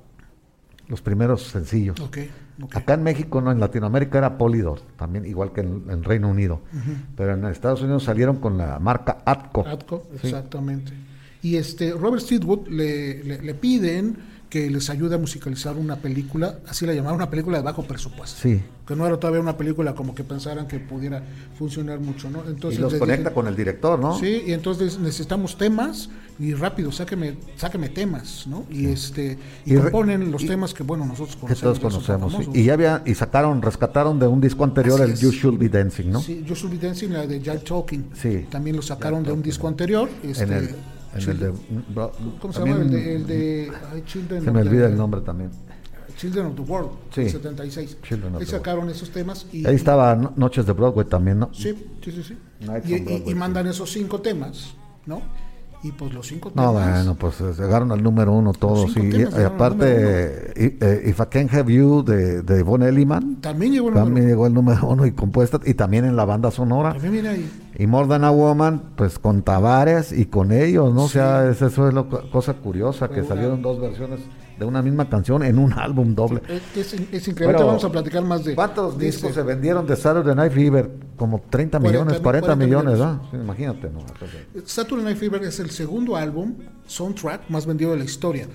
los 0.87 1.01
primeros 1.01 1.43
sencillos. 1.43 1.99
Ok, 1.99 2.17
Acá 2.73 2.93
en 2.93 3.03
México, 3.03 3.41
no, 3.41 3.51
en 3.51 3.59
Latinoamérica 3.59 4.17
era 4.17 4.37
Polydor, 4.37 4.79
también 4.97 5.25
igual 5.25 5.51
que 5.51 5.61
en, 5.61 5.83
en 5.89 6.03
Reino 6.03 6.29
Unido. 6.29 6.61
Pero 7.17 7.33
en 7.33 7.43
Estados 7.45 7.81
Unidos 7.81 8.03
salieron 8.03 8.37
con 8.37 8.57
la 8.57 8.79
marca 8.79 9.17
Atco. 9.25 9.65
Atco, 9.67 10.03
Sí. 10.21 10.27
exactamente. 10.27 10.93
Y 11.41 11.57
este 11.57 11.91
Robert 11.91 12.21
Steelwood 12.23 12.67
le, 12.69 13.23
le, 13.23 13.41
le 13.41 13.53
piden 13.53 14.15
que 14.49 14.69
les 14.69 14.89
ayude 14.89 15.15
a 15.15 15.17
musicalizar 15.17 15.75
una 15.75 15.97
película, 15.97 16.59
así 16.67 16.85
la 16.85 16.93
llamaron, 16.93 17.17
una 17.17 17.29
película 17.29 17.57
de 17.57 17.63
bajo 17.63 17.83
presupuesto. 17.83 18.39
Sí. 18.41 18.61
Que 18.87 18.95
no 18.95 19.05
era 19.07 19.17
todavía 19.19 19.41
una 19.41 19.57
película 19.57 19.95
como 19.95 20.13
que 20.13 20.23
pensaran 20.23 20.67
que 20.67 20.79
pudiera 20.79 21.23
funcionar 21.57 21.99
mucho, 21.99 22.29
¿no? 22.29 22.43
Entonces 22.47 22.77
y 22.79 22.81
los 22.81 22.93
conecta 22.93 23.33
con 23.33 23.47
el 23.47 23.55
director, 23.55 23.97
¿no? 23.99 24.17
Sí, 24.19 24.43
y 24.45 24.53
entonces 24.53 24.99
necesitamos 24.99 25.57
temas 25.57 26.09
y 26.37 26.53
rápido, 26.53 26.91
sáqueme, 26.91 27.35
sáqueme 27.57 27.89
temas, 27.89 28.45
¿no? 28.47 28.65
Y 28.69 28.85
este 28.87 29.37
y, 29.65 29.73
Y 29.73 29.77
componen 29.77 30.31
los 30.31 30.43
y- 30.43 30.47
temas 30.47 30.73
que 30.73 30.83
bueno 30.83 31.05
nosotros 31.05 31.35
conocemos. 31.35 31.61
todos 31.61 31.79
que 31.79 32.05
tan 32.07 32.19
conocemos. 32.21 32.45
sí. 32.53 32.59
Y 32.61 32.63
ya 32.65 32.73
había, 32.73 33.01
y 33.05 33.15
sacaron, 33.15 33.61
rescataron 33.61 34.19
de 34.19 34.27
un 34.27 34.39
disco 34.39 34.63
anterior 34.63 35.01
Así 35.01 35.09
el 35.09 35.13
es. 35.15 35.21
You 35.21 35.31
Should 35.31 35.57
Be 35.57 35.69
Dancing, 35.69 36.11
¿no? 36.11 36.21
Sí, 36.21 36.43
Yo 36.45 36.53
Should 36.53 36.71
Be 36.79 36.85
Dancing, 36.87 37.09
la 37.09 37.25
de 37.25 37.41
Jack 37.41 37.63
Talking. 37.63 38.09
Sí. 38.13 38.45
También 38.51 38.75
lo 38.75 38.83
sacaron 38.83 39.23
de 39.23 39.31
un 39.31 39.41
disco 39.41 39.67
anterior. 39.67 40.07
Este, 40.23 40.43
en 40.43 40.53
el, 40.53 40.75
en 41.15 41.29
el 41.29 41.39
de, 41.39 41.53
¿Cómo 42.39 42.53
se 42.53 42.59
llama? 42.59 42.75
El 42.81 42.89
de, 42.91 43.15
el 43.15 43.27
de 43.27 43.71
Children 44.05 44.43
Se 44.43 44.51
me 44.51 44.61
olvida 44.61 44.87
el 44.87 44.97
nombre 44.97 45.21
también. 45.21 45.49
Children 46.17 46.45
of 46.47 46.55
the 46.55 46.61
World, 46.61 46.89
Sí. 47.13 47.21
el 47.21 47.29
76. 47.29 47.97
Children 48.01 48.35
Ahí 48.37 48.45
sacaron 48.45 48.89
esos 48.89 49.09
temas 49.09 49.47
y, 49.51 49.65
Ahí 49.67 49.75
estaba 49.75 50.15
No- 50.15 50.31
Noches 50.37 50.65
de 50.65 50.71
Broadway 50.73 51.05
también, 51.07 51.39
¿no? 51.39 51.49
Sí, 51.53 51.73
sí, 52.03 52.11
sí. 52.11 52.23
sí. 52.23 52.37
Y, 52.87 52.93
y- 52.93 53.23
y 53.31 53.35
mandan 53.35 53.67
esos 53.67 53.91
cinco 53.91 54.21
temas, 54.21 54.75
¿no? 55.05 55.21
Y 55.87 55.91
pues 55.91 56.13
los 56.13 56.25
cinco 56.27 56.51
No, 56.55 56.71
temas. 56.71 56.95
bueno, 56.95 57.15
pues 57.15 57.39
eh, 57.41 57.53
llegaron 57.61 57.91
al 57.91 58.01
número 58.01 58.33
uno 58.33 58.53
todos. 58.53 58.95
Y, 58.97 59.21
aparte, 59.43 60.53
eh, 60.55 61.03
If 61.07 61.19
I 61.19 61.23
Can't 61.29 61.53
Have 61.53 61.71
You 61.71 62.03
de, 62.03 62.41
de 62.41 62.63
Von 62.63 62.81
Elliman, 62.83 63.35
También 63.41 63.73
llegó 63.73 63.89
el 63.89 63.93
también 63.93 64.13
número 64.15 64.27
llegó 64.29 64.47
el 64.47 64.53
número 64.53 64.87
uno 64.87 65.05
y 65.05 65.11
compuesta, 65.11 65.59
y 65.63 65.73
también 65.75 66.05
en 66.05 66.15
la 66.15 66.25
banda 66.25 66.49
sonora. 66.51 66.93
También 66.93 67.13
viene 67.13 67.29
ahí. 67.29 67.51
Y 67.77 67.87
More 67.87 68.07
Than 68.07 68.23
a 68.23 68.31
Woman, 68.31 68.81
pues 68.95 69.19
con 69.19 69.41
Tavares 69.43 70.11
y 70.11 70.25
con 70.25 70.51
ellos, 70.51 70.93
¿no? 70.93 71.03
O 71.03 71.09
sea, 71.09 71.47
es- 71.49 71.61
eso 71.61 71.87
es 71.87 71.93
lo, 71.93 72.07
cosa 72.31 72.53
curiosa, 72.55 73.09
que 73.09 73.23
salieron 73.23 73.61
dos 73.61 73.79
versiones 73.79 74.21
de 74.59 74.65
una 74.65 74.81
misma 74.81 75.09
canción 75.09 75.43
en 75.43 75.57
un 75.59 75.73
álbum 75.73 76.15
doble. 76.15 76.41
Es, 76.75 76.93
es- 76.93 76.93
es 77.11 77.27
increíble. 77.27 77.45
Ahorita 77.57 77.63
vamos 77.65 77.83
a 77.83 77.91
platicar 77.91 78.23
más 78.23 78.43
de. 78.43 78.55
¿Cuántos 78.55 78.97
de 78.97 79.05
discos 79.07 79.31
ese- 79.31 79.41
se 79.41 79.43
vendieron 79.43 79.85
de 79.85 79.95
Saturday 79.95 80.35
Night 80.35 80.51
Fever? 80.53 80.89
Como 81.17 81.41
30 81.49 81.79
40 81.79 81.79
millones, 81.79 82.13
mil- 82.15 82.21
40, 82.23 82.47
40 82.47 82.65
millones, 82.65 82.93
millones. 82.93 82.99
¿verdad? 82.99 83.29
Sí, 83.31 83.37
imagínate, 83.37 83.89
¿no? 83.89 83.99
Saturday 84.65 85.05
Night 85.05 85.17
Fever 85.17 85.43
es 85.43 85.59
el 85.59 85.69
segundo 85.71 86.15
álbum, 86.15 86.53
soundtrack, 86.87 87.49
más 87.49 87.65
vendido 87.65 87.91
de 87.91 87.97
la 87.97 88.03
historia. 88.05 88.47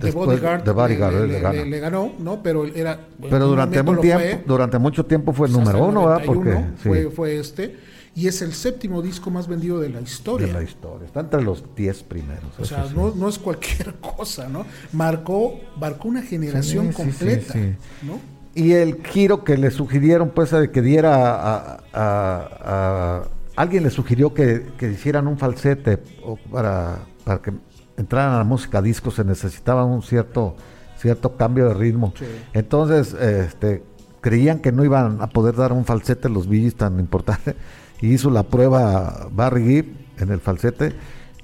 The 0.00 0.10
Bodyguard, 0.10 0.62
The 0.62 0.72
Bodyguard, 0.72 1.14
le, 1.14 1.26
le 1.26 1.40
le- 1.40 1.52
le- 1.52 1.66
le 1.66 1.80
ganó, 1.80 2.12
¿no? 2.18 2.42
Pero 2.42 2.66
era. 2.66 3.00
Pero 3.30 3.46
durante, 3.46 3.80
un 3.80 3.98
tiempo, 4.00 4.22
fue, 4.22 4.42
durante 4.46 4.78
mucho 4.78 5.06
tiempo 5.06 5.32
fue 5.32 5.46
el 5.46 5.54
número 5.54 5.84
uno, 5.86 6.06
¿verdad? 6.06 6.24
91 6.26 6.42
Porque 6.42 6.82
sí, 6.82 6.88
fue, 6.88 7.10
fue 7.10 7.38
este. 7.38 7.76
Y 8.16 8.26
es 8.28 8.40
el 8.42 8.54
séptimo 8.54 9.02
disco 9.02 9.30
más 9.30 9.46
vendido 9.46 9.78
de 9.78 9.90
la 9.90 10.00
historia. 10.00 10.46
de 10.48 10.52
la 10.54 10.62
historia. 10.62 11.06
Está 11.06 11.20
entre 11.20 11.42
los 11.42 11.62
10 11.76 12.02
primeros. 12.04 12.44
O 12.58 12.64
sea, 12.64 12.88
sí. 12.88 12.94
no, 12.96 13.14
no 13.14 13.28
es 13.28 13.38
cualquier 13.38 13.94
cosa, 14.00 14.48
¿no? 14.48 14.64
Marcó, 14.92 15.60
marcó 15.78 16.08
una 16.08 16.22
generación 16.22 16.88
Sí, 16.88 16.94
completa, 16.94 17.52
sí. 17.52 17.74
¿no? 18.02 18.18
Y 18.54 18.72
el 18.72 19.04
giro 19.04 19.44
que 19.44 19.58
le 19.58 19.70
sugirieron, 19.70 20.30
pues, 20.30 20.50
de 20.50 20.70
que 20.70 20.80
diera 20.80 21.34
a, 21.34 21.76
a- 21.92 22.48
a- 22.64 23.22
alguien 23.54 23.82
le 23.82 23.90
sugirió 23.90 24.32
que, 24.32 24.66
que 24.78 24.90
hicieran 24.92 25.26
un 25.26 25.36
falsete 25.36 25.98
o 26.24 26.36
para, 26.36 27.00
para 27.22 27.42
que 27.42 27.52
entraran 27.98 28.32
a 28.34 28.38
la 28.38 28.44
música 28.44 28.80
disco 28.80 29.10
se 29.10 29.24
necesitaba 29.24 29.84
un 29.84 30.02
cierto 30.02 30.56
cierto 30.98 31.36
cambio 31.36 31.68
de 31.68 31.74
ritmo. 31.74 32.14
Entonces, 32.54 33.12
este, 33.12 33.82
creían 34.22 34.60
que 34.60 34.72
no 34.72 34.82
iban 34.84 35.20
a 35.20 35.26
poder 35.28 35.54
dar 35.54 35.72
un 35.74 35.84
falsete 35.84 36.30
los 36.30 36.48
Billys 36.48 36.74
tan 36.76 36.98
importante 36.98 37.54
y 38.00 38.12
hizo 38.12 38.30
la 38.30 38.42
prueba 38.44 39.28
Barry 39.32 39.64
Gibb 39.64 39.86
en 40.18 40.30
el 40.30 40.40
falsete 40.40 40.92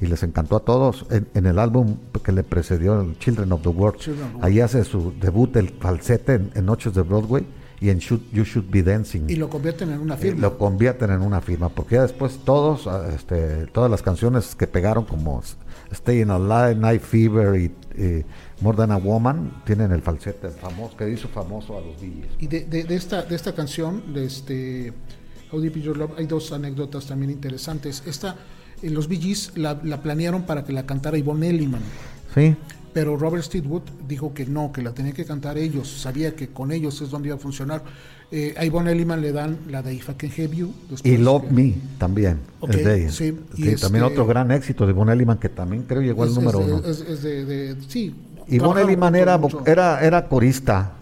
y 0.00 0.06
les 0.06 0.22
encantó 0.22 0.56
a 0.56 0.60
todos 0.60 1.06
en, 1.10 1.28
en 1.34 1.46
el 1.46 1.58
álbum 1.58 1.96
que 2.24 2.32
le 2.32 2.42
precedió 2.42 3.00
el 3.00 3.18
Children 3.18 3.52
of 3.52 3.62
the 3.62 3.68
World. 3.68 4.00
Ahí 4.42 4.60
hace 4.60 4.84
su 4.84 5.12
debut 5.20 5.54
el 5.56 5.68
falsete 5.70 6.34
en, 6.34 6.50
en 6.54 6.66
Noches 6.66 6.94
de 6.94 7.02
Broadway 7.02 7.46
y 7.80 7.90
en 7.90 7.98
Should- 7.98 8.30
You 8.32 8.44
Should 8.44 8.70
Be 8.70 8.82
Dancing. 8.82 9.22
Y 9.28 9.36
lo 9.36 9.48
convierten 9.48 9.90
en 9.92 10.00
una 10.00 10.14
Eh, 10.14 10.18
firma. 10.18 10.40
lo 10.40 10.58
convierten 10.58 11.10
en 11.10 11.20
una 11.20 11.40
firma, 11.40 11.68
porque 11.68 11.96
ya 11.96 12.02
después 12.02 12.38
todos, 12.44 12.86
ah, 12.86 13.08
este, 13.14 13.66
todas 13.68 13.90
las 13.90 14.02
canciones 14.02 14.54
que 14.54 14.66
pegaron 14.66 15.04
como 15.04 15.40
Staying 15.92 16.30
Alive, 16.30 16.76
Night 16.76 17.02
Fever 17.02 17.60
y, 17.60 17.64
y 18.00 18.24
More 18.60 18.76
Than 18.76 18.92
a 18.92 18.96
Woman 18.98 19.62
tienen 19.64 19.90
el 19.92 20.00
falsete 20.02 20.48
famoso 20.50 20.96
que 20.96 21.10
hizo 21.10 21.28
famoso 21.28 21.76
a 21.76 21.80
los 21.80 22.00
Billys. 22.00 22.26
Y 22.38 22.46
de, 22.46 22.64
de- 22.64 22.84
de 22.84 22.94
esta, 22.94 23.22
de 23.22 23.34
esta 23.34 23.52
canción, 23.54 24.14
de 24.14 24.24
este 24.26 24.92
Is 25.52 25.82
Your 25.84 25.96
Love, 25.96 26.12
hay 26.18 26.26
dos 26.26 26.52
anécdotas 26.52 27.06
también 27.06 27.30
interesantes. 27.30 28.02
Esta, 28.06 28.36
eh, 28.82 28.90
los 28.90 29.08
Bee 29.08 29.18
Gees 29.20 29.52
la, 29.56 29.78
la 29.84 30.02
planearon 30.02 30.42
para 30.42 30.64
que 30.64 30.72
la 30.72 30.84
cantara 30.86 31.18
Yvonne 31.18 31.48
Elliman, 31.50 31.82
Sí, 32.34 32.56
pero 32.94 33.16
Robert 33.16 33.44
Steedwood 33.44 33.82
dijo 34.08 34.32
que 34.34 34.46
no, 34.46 34.72
que 34.72 34.82
la 34.82 34.92
tenía 34.92 35.12
que 35.12 35.24
cantar 35.24 35.58
ellos, 35.58 35.88
sabía 35.88 36.34
que 36.34 36.48
con 36.48 36.72
ellos 36.72 37.00
es 37.02 37.10
donde 37.10 37.28
iba 37.28 37.36
a 37.36 37.38
funcionar. 37.38 37.82
Eh, 38.30 38.54
a 38.56 38.64
Yvonne 38.64 38.92
Elliman 38.92 39.20
le 39.20 39.32
dan 39.32 39.58
la 39.68 39.82
de 39.82 39.92
If 39.94 40.08
I 40.08 40.14
Can 40.14 40.30
Have 40.30 40.56
You. 40.56 40.72
y 41.04 41.18
Love 41.18 41.42
que- 41.48 41.50
Me 41.52 41.74
también, 41.98 42.38
Ok, 42.60 42.70
es 42.74 42.84
de 42.84 42.96
ella. 43.02 43.10
sí, 43.12 43.24
y 43.56 43.74
también 43.76 44.04
este- 44.04 44.14
otro 44.14 44.26
gran 44.26 44.50
éxito 44.50 44.86
de 44.86 44.94
Von 44.94 45.10
Elliman 45.10 45.36
que 45.38 45.50
también 45.50 45.82
creo 45.82 46.00
llegó 46.00 46.22
al 46.22 46.34
número 46.34 46.60
es 46.60 46.66
de- 46.66 46.72
uno. 46.72 46.86
es- 46.86 47.22
de- 47.22 47.44
de- 47.44 47.76
sí. 47.88 48.14
Y 48.48 48.58
Von 48.58 48.58
trabajaron 48.58 48.88
Elliman 48.90 49.14
era, 49.16 49.36
mucho. 49.38 49.62
era, 49.66 50.00
era 50.04 50.26
corista 50.28 50.92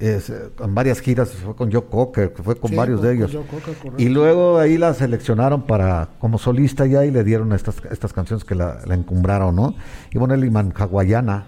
es, 0.00 0.30
en 0.30 0.74
varias 0.74 1.00
giras, 1.00 1.30
fue 1.30 1.54
con 1.54 1.70
Joe 1.70 1.84
Cocker, 1.84 2.32
fue 2.42 2.56
con 2.56 2.70
Sí, 2.70 2.76
varios 2.76 3.00
con- 3.00 3.08
de 3.08 3.14
con 3.20 3.30
ellos. 3.30 3.46
Cocker, 3.50 3.92
y 4.00 4.08
luego 4.08 4.58
ahí 4.58 4.78
la 4.78 4.94
seleccionaron 4.94 5.62
para 5.62 6.08
como 6.18 6.38
solista 6.38 6.86
ya 6.86 7.04
y 7.04 7.10
le 7.10 7.22
dieron 7.22 7.52
estas, 7.52 7.76
estas 7.90 8.12
canciones 8.12 8.44
que 8.44 8.54
la, 8.54 8.80
la 8.86 8.94
encumbraron, 8.94 9.54
¿no? 9.54 9.74
Y 10.10 10.18
Von 10.18 10.32
Elliman, 10.32 10.72
hawaiana. 10.76 11.46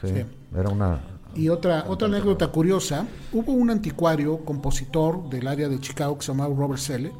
Sí, 0.00 0.08
Sí. 0.08 0.24
Era 0.56 0.68
una... 0.68 1.00
Y 1.34 1.48
otra, 1.48 1.84
otra 1.88 2.06
anécdota 2.06 2.46
curiosa, 2.48 3.06
hubo 3.32 3.52
un 3.52 3.68
anticuario, 3.70 4.38
compositor 4.44 5.28
del 5.30 5.48
área 5.48 5.68
de 5.68 5.80
Chicago 5.80 6.16
que 6.16 6.24
se 6.24 6.30
llamaba 6.30 6.54
Robert 6.54 6.78
Selle, 6.80 7.10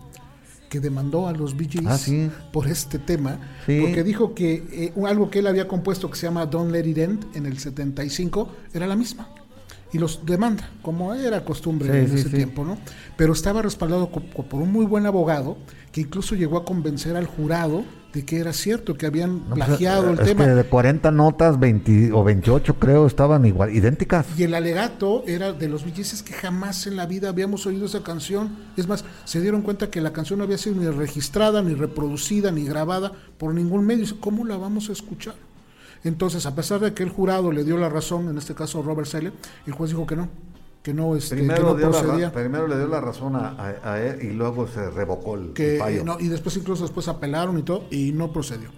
que 0.69 0.79
demandó 0.79 1.27
a 1.27 1.33
los 1.33 1.57
Bee 1.57 1.69
Gees 1.69 1.87
Ah, 1.89 1.99
sí. 1.99 2.31
por 2.53 2.69
este 2.69 3.01
tema, 3.01 3.41
Sí. 3.67 3.81
porque 3.81 4.05
dijo 4.05 4.33
que 4.35 4.63
eh, 4.73 4.93
algo 5.09 5.31
que 5.31 5.41
él 5.41 5.49
había 5.49 5.67
compuesto 5.67 6.09
que 6.11 6.17
se 6.17 6.27
llama 6.27 6.47
Don't 6.47 6.71
Let 6.71 6.87
It 6.87 6.99
End 6.99 7.27
en 7.37 7.47
el 7.47 7.59
75 7.59 8.49
era 8.73 8.87
la 8.87 8.95
misma. 8.95 9.29
Y 9.95 9.99
los 9.99 10.27
demanda, 10.27 10.69
como 10.83 11.15
era 11.15 11.45
costumbre 11.45 11.89
Sí, 11.91 11.97
en 11.97 12.09
sí, 12.09 12.15
ese 12.17 12.29
sí. 12.29 12.35
tiempo, 12.37 12.65
¿no? 12.65 12.77
Pero 13.17 13.33
estaba 13.33 13.63
respaldado 13.63 14.09
por 14.11 14.61
un 14.61 14.73
muy 14.73 14.85
buen 14.85 15.07
abogado 15.07 15.57
que 15.93 16.01
incluso 16.03 16.35
llegó 16.35 16.59
a 16.59 16.65
convencer 16.65 17.17
al 17.17 17.27
jurado 17.27 17.85
de 18.13 18.25
que 18.25 18.39
era 18.39 18.53
cierto, 18.53 18.95
que 18.95 19.07
habían 19.07 19.49
no, 19.49 19.55
pues, 19.55 19.67
plagiado 19.67 20.11
el 20.11 20.19
es 20.19 20.25
tema. 20.27 20.45
que 20.45 20.51
de 20.51 20.65
40 20.65 21.11
notas, 21.13 21.59
20 21.61 22.13
o 22.13 22.23
28 22.25 22.75
creo, 22.81 23.07
estaban 23.07 23.45
igual, 23.47 23.75
idénticas. 23.75 24.27
Y 24.37 24.43
el 24.45 24.55
alegato 24.55 25.23
era 25.27 25.53
de 25.53 25.69
los 25.69 25.85
billetes 25.85 26.23
que 26.25 26.33
jamás 26.33 26.87
en 26.89 26.97
la 26.97 27.07
vida 27.07 27.29
habíamos 27.29 27.65
oído 27.67 27.87
esa 27.87 28.03
canción. 28.03 28.51
Es 28.77 28.87
más, 28.89 29.05
se 29.25 29.41
dieron 29.41 29.63
cuenta 29.63 29.91
que 29.91 30.01
la 30.01 30.13
canción 30.13 30.39
no 30.39 30.45
había 30.45 30.59
sido 30.59 30.77
ni 30.77 30.87
registrada, 30.89 31.63
ni 31.63 31.75
reproducida, 31.75 32.51
ni 32.51 32.65
grabada 32.65 33.13
por 33.39 33.55
ningún 33.55 33.85
medio. 33.87 34.03
Dice, 34.03 34.17
¿Cómo 34.21 34.45
la 34.45 34.57
vamos 34.57 34.89
a 34.89 34.93
escuchar? 34.93 35.35
Entonces, 36.05 36.47
a 36.47 36.55
pesar 36.55 36.81
de 36.81 36.93
que 36.95 37.03
el 37.03 37.09
jurado 37.09 37.51
le 37.51 37.65
dio 37.65 37.77
la 37.79 37.89
razón, 37.89 38.29
en 38.29 38.39
este 38.39 38.55
caso 38.55 38.83
Robert 38.83 39.09
Selle, 39.09 39.33
el 39.67 39.73
juez 39.73 39.91
dijo 39.91 40.07
que 40.07 40.17
no, 40.17 40.29
que 40.83 40.93
no, 40.93 41.17
este, 41.17 41.35
que 41.37 41.43
Primero, 41.43 41.63
no 41.71 41.75
dio 41.77 41.89
la 41.91 42.01
procedía. 42.01 42.33
primero 42.33 42.69
le 42.69 42.77
dio 42.77 42.89
la 42.89 43.01
razón 43.01 43.37
a, 43.37 43.49
a- 43.51 43.93
a 43.95 44.03
él 44.03 44.19
y 44.23 44.31
luego 44.35 44.69
se 44.69 44.91
revocó 44.91 45.35
el, 45.37 45.53
que 45.55 45.75
el 45.75 45.79
fallo. 45.81 46.05
no, 46.05 46.21
y 46.21 46.29
después 46.29 46.57
incluso 46.59 46.83
después 46.83 47.09
apelaron 47.09 47.59
y 47.59 47.63
todo 47.63 47.85
y 47.91 48.13
no 48.13 48.33
procedió 48.33 48.69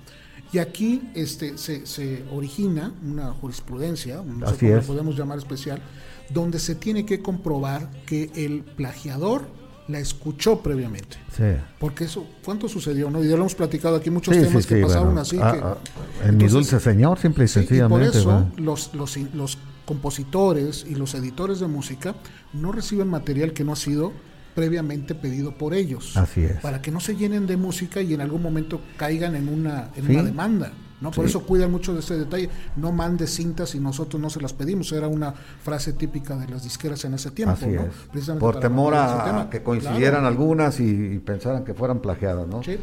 y 0.53 0.59
aquí 0.59 1.11
este 1.15 1.59
se, 1.59 1.85
se 1.87 2.23
origina 2.33 2.95
una 3.05 3.33
jurisprudencia 3.33 4.23
no 4.25 4.47
sé 4.47 4.57
cómo 4.69 4.77
es. 4.77 4.87
podemos 4.87 5.17
llamar 5.19 5.39
especial 5.39 5.83
donde 6.31 6.61
se 6.61 6.77
tiene 6.77 7.05
que 7.05 7.21
comprobar 7.21 7.91
que 8.07 8.31
el 8.37 8.63
plagiador 8.63 9.43
la 9.89 9.99
escuchó 10.01 10.61
previamente 10.61 11.17
Sí. 11.37 11.45
porque 11.79 12.05
eso 12.05 12.27
cuánto 12.45 12.69
sucedió 12.69 13.09
no 13.11 13.23
y 13.23 13.29
ya 13.29 13.33
lo 13.37 13.43
hemos 13.43 13.55
platicado 13.55 13.97
aquí 13.97 14.11
muchos 14.11 14.35
Sí, 14.35 14.43
temas 14.43 14.65
sí, 14.65 14.75
que 14.75 14.83
pasaron 14.83 15.07
bueno, 15.07 15.21
así 15.21 15.39
ah, 15.41 15.53
que 15.53 15.61
ah, 15.63 16.29
en 16.29 16.37
mi 16.37 16.49
dulce 16.49 16.81
señor, 16.81 17.19
simple 17.19 17.45
y 17.45 17.47
y 17.47 17.49
por 17.49 17.63
sencillamente. 17.63 18.19
eso 18.19 18.27
¿verdad? 18.29 18.47
los, 18.57 18.95
los, 18.95 19.17
los 19.35 19.59
compositores 19.85 20.85
y 20.89 20.95
los 20.95 21.15
editores 21.15 21.61
de 21.61 21.67
música 21.69 22.15
no 22.53 22.73
reciben 22.73 23.09
material 23.09 23.53
que 23.53 23.65
no 23.65 23.73
ha 23.73 23.77
sido 23.77 24.13
previamente 24.55 25.15
pedido 25.15 25.53
por 25.59 25.75
ellos. 25.75 26.17
Así 26.17 26.43
es. 26.43 26.57
Para 26.63 26.81
que 26.81 26.91
no 26.91 26.99
se 26.99 27.15
llenen 27.15 27.47
de 27.47 27.57
música 27.59 28.01
y 28.01 28.15
en 28.15 28.23
algún 28.23 28.43
momento 28.43 28.81
caigan 28.97 29.37
en 29.37 29.49
una, 29.49 29.91
en 29.97 30.11
una 30.11 30.23
demanda. 30.23 30.73
¿No? 31.01 31.11
Por 31.11 31.25
Sí. 31.25 31.31
eso 31.31 31.43
cuidan 31.45 31.71
mucho 31.71 31.93
de 31.95 32.01
este 32.01 32.17
detalle. 32.17 32.49
No 32.77 32.93
mande 32.93 33.27
cintas 33.27 33.75
y 33.75 33.81
nosotros 33.81 34.21
no 34.21 34.31
se 34.31 34.41
las 34.41 34.53
pedimos. 34.53 34.91
Era 34.93 35.09
una 35.09 35.33
frase 35.33 35.93
típica 35.93 36.37
de 36.37 36.49
las 36.49 36.63
disqueras 36.65 37.05
en 37.05 37.15
ese 37.15 37.31
tiempo. 37.31 37.55
Así 37.55 37.67
¿no? 37.67 37.83
es. 37.83 37.93
Precisamente 38.11 38.41
Por 38.41 38.61
temor 38.61 38.95
a, 38.95 39.49
que 39.51 39.63
coincidieran 39.63 40.21
Claro. 40.21 40.27
algunas 40.29 40.81
y, 40.81 40.85
y 41.15 41.19
pensaran 41.19 41.65
que 41.65 41.75
fueran 41.75 42.01
plagiadas, 42.01 42.47
¿no? 42.49 42.63
Sí. 42.63 42.79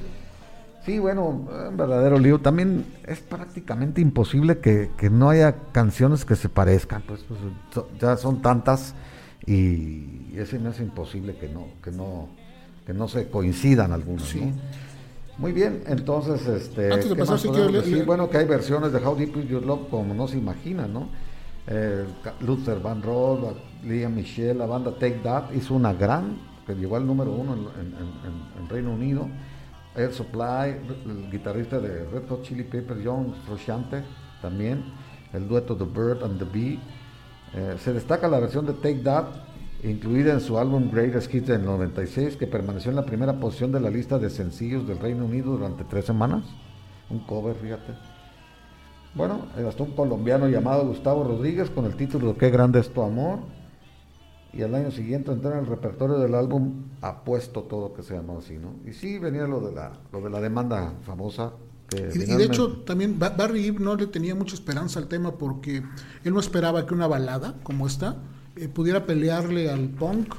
Sí, 0.86 1.00
bueno, 1.00 1.28
un 1.30 1.78
verdadero 1.78 2.20
lío. 2.20 2.40
También 2.42 2.86
es 3.08 3.20
prácticamente 3.22 4.02
imposible 4.02 4.58
que, 4.58 4.92
que 4.98 5.10
no 5.10 5.30
haya 5.30 5.56
canciones 5.72 6.26
que 6.26 6.36
se 6.36 6.50
parezcan, 6.50 7.02
pues, 7.08 7.22
pues, 7.26 7.86
ya 8.02 8.18
son 8.18 8.42
tantas 8.42 8.94
y 9.46 10.38
ese 10.38 10.60
no 10.60 10.72
es 10.72 10.80
imposible 10.82 11.36
que 11.38 11.48
no, 11.48 11.68
que 11.82 11.92
no, 11.92 12.28
que 12.86 12.94
no 12.94 13.08
se 13.08 13.30
coincidan 13.30 13.92
algunas, 13.94 14.24
Sí. 14.28 14.42
¿no? 14.42 14.52
Muy 15.38 15.52
bien, 15.52 15.84
entonces, 15.88 16.46
este, 16.48 16.92
Antes 16.94 17.10
de 17.10 17.16
¿qué 17.16 17.20
pasar, 17.22 17.40
sí 17.40 17.50
quiero 17.50 18.06
bueno, 18.06 18.30
que 18.30 18.38
hay 18.38 18.46
versiones 18.46 18.92
de 18.94 19.00
How 19.00 19.16
Deep 19.16 19.36
Is 19.38 19.50
Your 19.50 19.66
Love 19.66 19.90
como 19.90 20.14
no 20.14 20.28
se 20.28 20.38
imagina, 20.38 20.88
¿no? 20.88 21.10
Eh, 21.66 22.06
Luther 22.42 22.80
Van 22.80 23.02
Roll, 23.02 23.56
Liam 23.84 24.14
Michelle, 24.14 24.54
la 24.54 24.66
banda 24.68 24.92
Take 24.92 25.22
That 25.24 25.52
hizo 25.54 25.74
una 25.74 25.94
gran, 25.94 26.38
que 26.68 26.76
llegó 26.76 26.98
al 26.98 27.08
número 27.08 27.32
uno 27.32 27.54
en, 27.54 27.60
en- 27.88 27.94
en- 27.94 28.64
en 28.64 28.70
Reino 28.70 28.92
Unido. 28.94 29.28
Air 29.96 30.12
Supply, 30.12 30.76
el 31.06 31.30
guitarrista 31.32 31.80
de 31.80 32.06
Red 32.06 32.28
Hot 32.30 32.42
Chili 32.44 32.64
Peppers, 32.64 33.00
John 33.04 33.34
Frusciante, 33.46 34.04
también. 34.42 34.84
El 35.34 35.48
dueto 35.48 35.76
The 35.76 35.84
Bird 35.86 36.24
and 36.24 36.40
the 36.40 36.46
Bee. 36.46 36.80
Eh, 37.56 37.76
se 37.80 37.94
destaca 37.94 38.28
la 38.28 38.40
versión 38.40 38.66
de 38.66 38.74
Take 38.74 39.02
That, 39.04 39.26
incluida 39.84 40.34
en 40.34 40.40
su 40.42 40.58
álbum 40.58 40.90
Greatest 40.92 41.34
Hits 41.34 41.48
del 41.48 41.66
96, 41.66 42.38
que 42.38 42.48
permaneció 42.48 42.90
en 42.92 42.96
la 42.96 43.06
primera 43.06 43.40
posición 43.40 43.72
de 43.72 43.80
la 43.80 43.90
lista 43.90 44.18
de 44.20 44.30
sencillos 44.30 44.88
del 44.88 45.00
Reino 45.00 45.26
Unido 45.26 45.52
durante 45.52 45.84
tres 45.84 46.06
semanas. 46.06 46.44
Un 47.10 47.20
cover, 47.26 47.56
fíjate. 47.56 47.94
Bueno, 49.14 49.46
hasta 49.68 49.84
un 49.84 49.92
colombiano 49.92 50.48
llamado 50.48 50.88
Gustavo 50.88 51.24
Rodríguez 51.24 51.70
con 51.70 51.86
el 51.86 51.96
título 51.96 52.36
Qué 52.38 52.50
grande 52.50 52.80
es 52.80 52.92
tu 52.92 53.02
amor. 53.04 53.40
Y 54.52 54.62
al 54.62 54.74
año 54.76 54.92
siguiente 54.92 55.32
entró 55.32 55.52
en 55.52 55.60
el 55.60 55.66
repertorio 55.66 56.18
del 56.20 56.36
álbum 56.36 56.84
Apuesto 57.02 57.64
todo 57.64 57.94
que 57.94 58.04
se 58.04 58.14
llamó 58.16 58.38
así, 58.40 58.58
¿no? 58.58 58.76
Y 58.88 58.94
sí 58.94 59.18
venía 59.20 59.44
lo 59.48 59.60
de 59.62 59.72
la, 59.74 59.94
lo 60.12 60.22
de 60.22 60.30
la 60.30 60.40
demanda 60.40 60.94
famosa 61.02 61.54
Y, 61.92 61.96
y 62.24 62.26
de 62.38 62.44
hecho, 62.46 62.82
también 62.86 63.18
Ba- 63.20 63.30
Barry 63.32 63.64
Gibb 63.64 63.80
no 63.80 63.96
le 63.96 64.06
tenía 64.08 64.36
mucha 64.36 64.54
esperanza 64.56 65.00
al 65.00 65.08
tema 65.08 65.32
porque 65.38 65.78
él 66.24 66.34
no 66.34 66.40
esperaba 66.40 66.86
que 66.86 66.94
una 66.94 67.08
balada 67.08 67.56
como 67.64 67.88
esta 67.88 68.18
eh, 68.56 68.68
pudiera 68.68 69.06
pelearle 69.06 69.70
al 69.70 69.90
punk, 69.90 70.34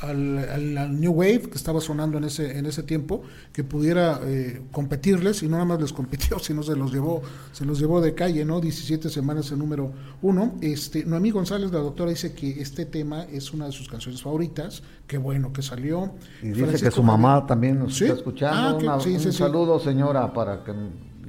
al, 0.00 0.38
al- 0.38 0.78
al 0.78 0.98
New 0.98 1.12
Wave 1.12 1.42
que 1.50 1.56
estaba 1.56 1.78
sonando 1.78 2.16
en 2.16 2.24
ese, 2.24 2.56
en 2.56 2.64
ese 2.64 2.82
tiempo, 2.82 3.22
que 3.52 3.64
pudiera 3.64 4.18
eh, 4.24 4.62
competirles 4.72 5.42
y 5.42 5.46
no 5.46 5.52
nada 5.52 5.66
más 5.66 5.80
les 5.80 5.92
compitió, 5.92 6.38
sino 6.40 6.62
se 6.62 6.74
los 6.74 6.90
llevó, 6.90 7.20
se 7.52 7.66
los 7.66 7.78
llevó 7.78 8.00
de 8.00 8.14
calle, 8.14 8.44
¿no? 8.46 8.60
17 8.62 9.10
semanas 9.10 9.52
en 9.52 9.58
número 9.58 9.92
uno. 10.22 10.54
Este, 10.62 11.04
Noemí 11.04 11.30
González, 11.32 11.70
la 11.70 11.80
doctora, 11.80 12.10
dice 12.10 12.32
que 12.32 12.62
este 12.62 12.86
tema 12.86 13.24
es 13.24 13.52
una 13.52 13.66
de 13.66 13.72
sus 13.72 13.88
canciones 13.90 14.22
favoritas, 14.22 14.82
qué 15.06 15.18
bueno 15.18 15.52
que 15.52 15.60
salió. 15.60 16.12
Y 16.42 16.48
dice 16.48 16.82
que 16.82 16.90
su 16.90 17.02
mamá 17.02 17.44
también 17.46 17.78
nos 17.78 17.96
¿Sí? 17.98 18.04
está 18.04 18.16
escuchando. 18.16 18.76
Ah, 18.76 18.78
que- 18.78 18.86
Una- 18.86 19.00
sí, 19.00 19.10
sí, 19.18 19.26
un 19.26 19.32
sí. 19.32 19.38
saludo, 19.38 19.78
señora, 19.80 20.32
para 20.32 20.64
que 20.64 20.72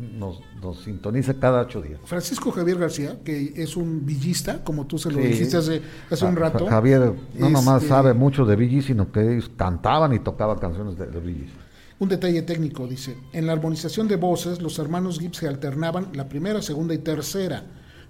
nos, 0.01 0.41
nos 0.61 0.81
sintonice 0.83 1.37
cada 1.37 1.61
ocho 1.61 1.81
días. 1.81 1.99
Francisco 2.05 2.51
Javier 2.51 2.77
García, 2.79 3.19
que 3.23 3.53
es 3.55 3.77
un 3.77 4.05
villista, 4.05 4.63
como 4.63 4.87
tú 4.87 4.97
se 4.97 5.09
lo 5.11 5.17
Sí. 5.21 5.27
dijiste 5.27 5.57
hace, 5.57 5.81
hace 6.09 6.25
un 6.25 6.35
rato. 6.35 6.65
Javier 6.67 7.13
no 7.35 7.49
nomás 7.49 7.77
Este, 7.83 7.89
sabe 7.89 8.13
mucho 8.13 8.45
de 8.45 8.57
Gees, 8.57 8.85
sino 8.85 9.11
que 9.11 9.21
ellos 9.33 9.51
cantaban 9.55 10.13
y 10.13 10.19
tocaban 10.19 10.57
canciones 10.59 10.97
de, 10.97 11.05
Gees. 11.21 11.51
Un 11.99 12.09
detalle 12.09 12.41
técnico, 12.41 12.87
dice, 12.87 13.15
en 13.31 13.45
la 13.45 13.53
armonización 13.53 14.07
de 14.07 14.15
voces, 14.15 14.59
los 14.61 14.79
hermanos 14.79 15.19
Gibb 15.19 15.35
se 15.35 15.47
alternaban 15.47 16.07
la 16.13 16.27
primera, 16.27 16.61
segunda 16.63 16.93
y 16.95 16.97
tercera. 16.97 17.63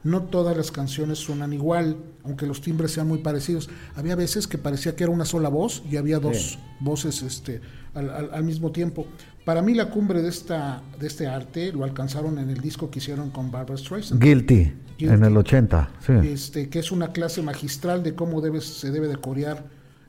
No 0.04 0.24
todas 0.24 0.58
las 0.58 0.72
canciones 0.72 1.20
suenan 1.20 1.54
igual, 1.54 1.98
aunque 2.24 2.48
los 2.48 2.62
timbres 2.62 2.92
sean 2.92 3.08
muy 3.08 3.20
parecidos. 3.20 3.70
Había 3.96 4.16
veces 4.16 4.48
que 4.48 4.58
parecía 4.58 4.96
que 4.96 5.04
era 5.04 5.12
una 5.14 5.26
sola 5.26 5.50
voz 5.50 5.84
y 5.92 5.98
había 5.98 6.20
dos 6.20 6.38
Sí. 6.54 6.60
voces 6.80 7.22
este, 7.22 7.62
al, 7.94 8.10
al- 8.10 8.30
al 8.34 8.44
mismo 8.44 8.72
tiempo. 8.72 9.06
Para 9.46 9.62
mí 9.62 9.74
la 9.74 9.90
cumbre 9.90 10.22
de, 10.22 10.30
esta, 10.30 10.82
de 11.00 11.08
este 11.08 11.28
arte 11.28 11.72
lo 11.72 11.84
alcanzaron 11.84 12.38
en 12.38 12.50
el 12.50 12.62
disco 12.62 12.92
que 12.92 13.00
hicieron 13.00 13.32
con 13.32 13.52
Barbara 13.52 13.78
Streisand. 13.78 14.22
Guilty, 14.22 14.74
Guilty. 14.98 15.14
en 15.14 15.24
el 15.24 15.36
80, 15.36 15.90
sí. 16.06 16.14
este, 16.24 16.70
que 16.70 16.80
es 16.80 16.92
una 16.92 17.12
clase 17.12 17.42
magistral 17.42 18.04
de 18.04 18.14
cómo 18.14 18.42
debe, 18.42 18.62
se 18.62 18.92
debe 18.92 19.08
de 19.08 19.16
corear 19.18 19.64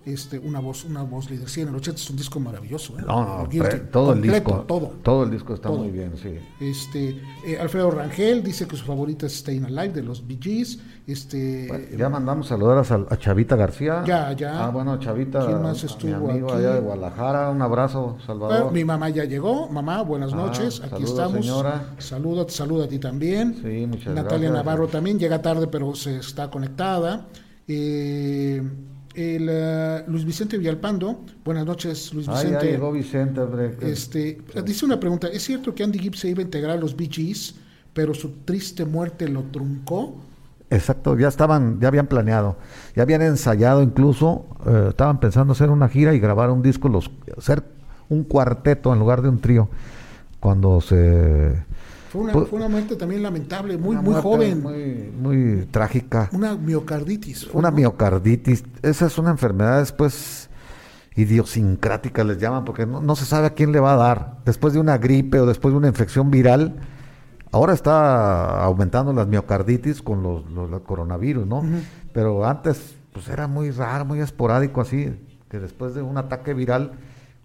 este, 0.05 0.39
una 0.39 0.59
voz, 0.61 0.85
una 0.85 1.03
voz 1.03 1.31
líder. 1.31 1.49
Sí, 1.49 1.61
en 1.61 1.69
el 1.69 1.77
80 1.77 2.01
es 2.01 2.11
un 2.11 2.17
disco 2.17 2.41
maravilloso. 2.41 2.99
¿eh? 2.99 3.03
No, 3.07 3.39
no, 3.39 3.49
Guilty, 3.49 3.77
todo 3.93 4.13
el 4.13 4.23
disco. 4.23 4.65
Todo. 4.67 4.93
Todo 5.03 5.23
el 5.25 5.31
disco 5.31 5.55
está 5.55 5.69
Todo. 5.69 5.79
muy 5.79 5.91
bien, 5.91 6.13
sí. 6.21 6.39
Este, 6.61 7.21
eh, 7.47 7.59
Alfredo 7.61 7.91
Rangel 7.91 8.43
dice 8.43 8.67
que 8.67 8.77
su 8.77 8.85
favorita 8.85 9.27
es 9.27 9.39
Staying 9.39 9.65
Alive 9.67 9.91
de 9.91 10.03
los 10.03 10.27
Bee 10.27 10.39
Gees. 10.41 10.79
Este, 11.07 11.67
Bueno, 11.69 11.85
ya 11.97 12.09
mandamos 12.09 12.47
saludar 12.47 12.79
a, 12.79 13.15
a 13.15 13.17
Chavita 13.19 13.57
García. 13.57 14.03
Ya, 14.07 14.33
ya. 14.33 14.65
Ah, 14.67 14.71
bueno, 14.71 14.99
Chavita, 14.99 15.45
¿Quién 15.47 15.61
más 15.63 15.83
estuvo 15.85 16.11
mi 16.27 16.31
amigo 16.31 16.49
aquí? 16.53 16.59
allá 16.59 16.75
de 16.75 16.81
Guadalajara. 16.81 17.51
Un 17.51 17.63
abrazo, 17.63 18.17
Salvador. 18.27 18.73
mi 18.73 18.85
mamá 18.85 19.09
ya 19.11 19.25
llegó. 19.25 19.69
Mamá, 19.69 20.03
buenas 20.03 20.33
Ah, 20.33 20.37
noches. 20.37 20.81
Aquí 20.81 20.91
saludos, 20.91 21.11
estamos. 21.11 21.41
señora. 21.47 21.87
Saluda, 21.99 22.45
saluda 22.49 22.85
a 22.85 22.89
ti 22.89 22.99
también. 22.99 23.57
Sí, 23.63 23.87
muchas 23.87 24.15
Natalia 24.15 24.49
gracias. 24.51 24.53
Navarro 24.53 24.89
también 24.89 25.19
llega 25.19 25.41
tarde, 25.43 25.67
pero 25.67 25.95
se 25.95 26.19
está 26.19 26.51
conectada. 26.51 27.27
Eh, 27.69 28.63
el, 29.15 29.49
eh, 29.51 30.05
Luis 30.09 30.25
Vicente 30.25 30.59
Villalpando. 30.59 31.25
Buenas 31.45 31.67
noches, 31.67 32.13
Luis 32.15 32.29
Ah, 32.29 32.35
ya 32.43 32.43
Vicente. 32.45 32.67
llegó 32.73 32.93
Vicente, 32.93 33.41
Este, 33.81 34.41
dice 34.65 34.85
una 34.85 34.99
pregunta, 35.01 35.29
¿es 35.29 35.43
cierto 35.43 35.75
que 35.75 35.85
Andy 35.85 35.99
Gibb 35.99 36.15
se 36.17 36.29
iba 36.29 36.41
a 36.41 36.45
integrar 36.45 36.77
a 36.79 36.81
los 36.81 36.97
Bee 36.97 37.09
Gees, 37.11 37.55
pero 37.93 38.15
su 38.15 38.31
triste 38.45 38.85
muerte 38.85 39.29
lo 39.29 39.43
truncó? 39.45 40.17
Exacto, 40.71 41.19
ya 41.19 41.29
estaban, 41.29 41.79
ya 41.81 41.89
habían 41.89 42.07
planeado, 42.07 42.57
ya 42.97 43.03
habían 43.03 43.21
ensayado 43.21 43.83
incluso, 43.83 44.47
eh, 44.67 44.87
estaban 44.89 45.21
pensando 45.21 45.53
hacer 45.53 45.69
una 45.69 45.89
gira 45.89 46.15
y 46.15 46.19
grabar 46.19 46.51
un 46.51 46.63
disco, 46.63 46.89
los, 46.89 47.11
hacer 47.37 47.63
un 48.09 48.25
cuarteto 48.25 48.93
en 48.93 48.99
lugar 48.99 49.21
de 49.21 49.29
un 49.29 49.39
trío, 49.41 49.69
cuando 50.41 50.81
se... 50.81 51.65
Fue 52.13 52.21
una, 52.21 52.33
Pues- 52.35 52.49
fue 52.49 52.59
una 52.59 52.69
muerte 52.69 52.95
también 52.97 53.23
lamentable, 53.23 53.79
muy, 53.79 53.97
muy 53.97 54.15
joven, 54.21 54.63
Muy, 54.63 55.11
muy 55.19 55.67
trágica, 55.71 56.29
una 56.33 56.55
miocarditis. 56.57 57.49
una 57.55 57.71
¿no? 57.71 57.77
miocarditis, 57.79 58.65
esa 58.83 59.07
es 59.07 59.17
una 59.17 59.31
enfermedad 59.31 59.79
después 59.81 60.51
idiosincrática 61.17 62.25
les 62.25 62.39
llaman, 62.39 62.65
porque 62.65 62.87
no, 62.87 63.01
no 63.01 63.17
se 63.17 63.25
sabe 63.25 63.47
a 63.47 63.51
quién 63.51 63.73
le 63.73 63.81
va 63.81 63.95
a 63.95 63.97
dar, 63.97 64.39
después 64.45 64.73
de 64.75 64.81
una 64.81 64.99
gripe 64.99 65.41
o 65.41 65.47
después 65.47 65.73
de 65.73 65.79
una 65.79 65.89
infección 65.89 66.31
viral, 66.31 66.77
Ahora 67.55 67.75
está 67.75 68.65
aumentando 68.65 69.13
las 69.13 69.27
miocarditis 69.27 70.01
con 70.01 70.23
los, 70.23 70.51
los- 70.53 70.71
los 70.71 70.81
coronavirus, 70.81 71.47
¿no? 71.47 71.63
Pero 72.15 72.47
antes, 72.47 72.95
pues 73.13 73.29
era 73.29 73.47
muy 73.47 73.71
raro, 73.71 74.07
muy 74.07 74.21
esporádico 74.21 74.81
así, 74.81 75.15
que 75.51 75.59
después 75.61 75.95
de 75.95 76.01
un 76.01 76.17
ataque 76.17 76.55
viral, 76.55 76.93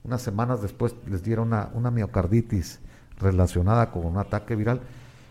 unas 0.05 0.21
semanas 0.21 0.61
después 0.61 0.95
les 1.09 1.23
dieron 1.23 1.49
una, 1.49 1.71
una 1.73 1.91
miocarditis 1.91 2.79
relacionada 3.19 3.91
con 3.91 4.05
un 4.05 4.17
ataque 4.17 4.55
viral. 4.55 4.81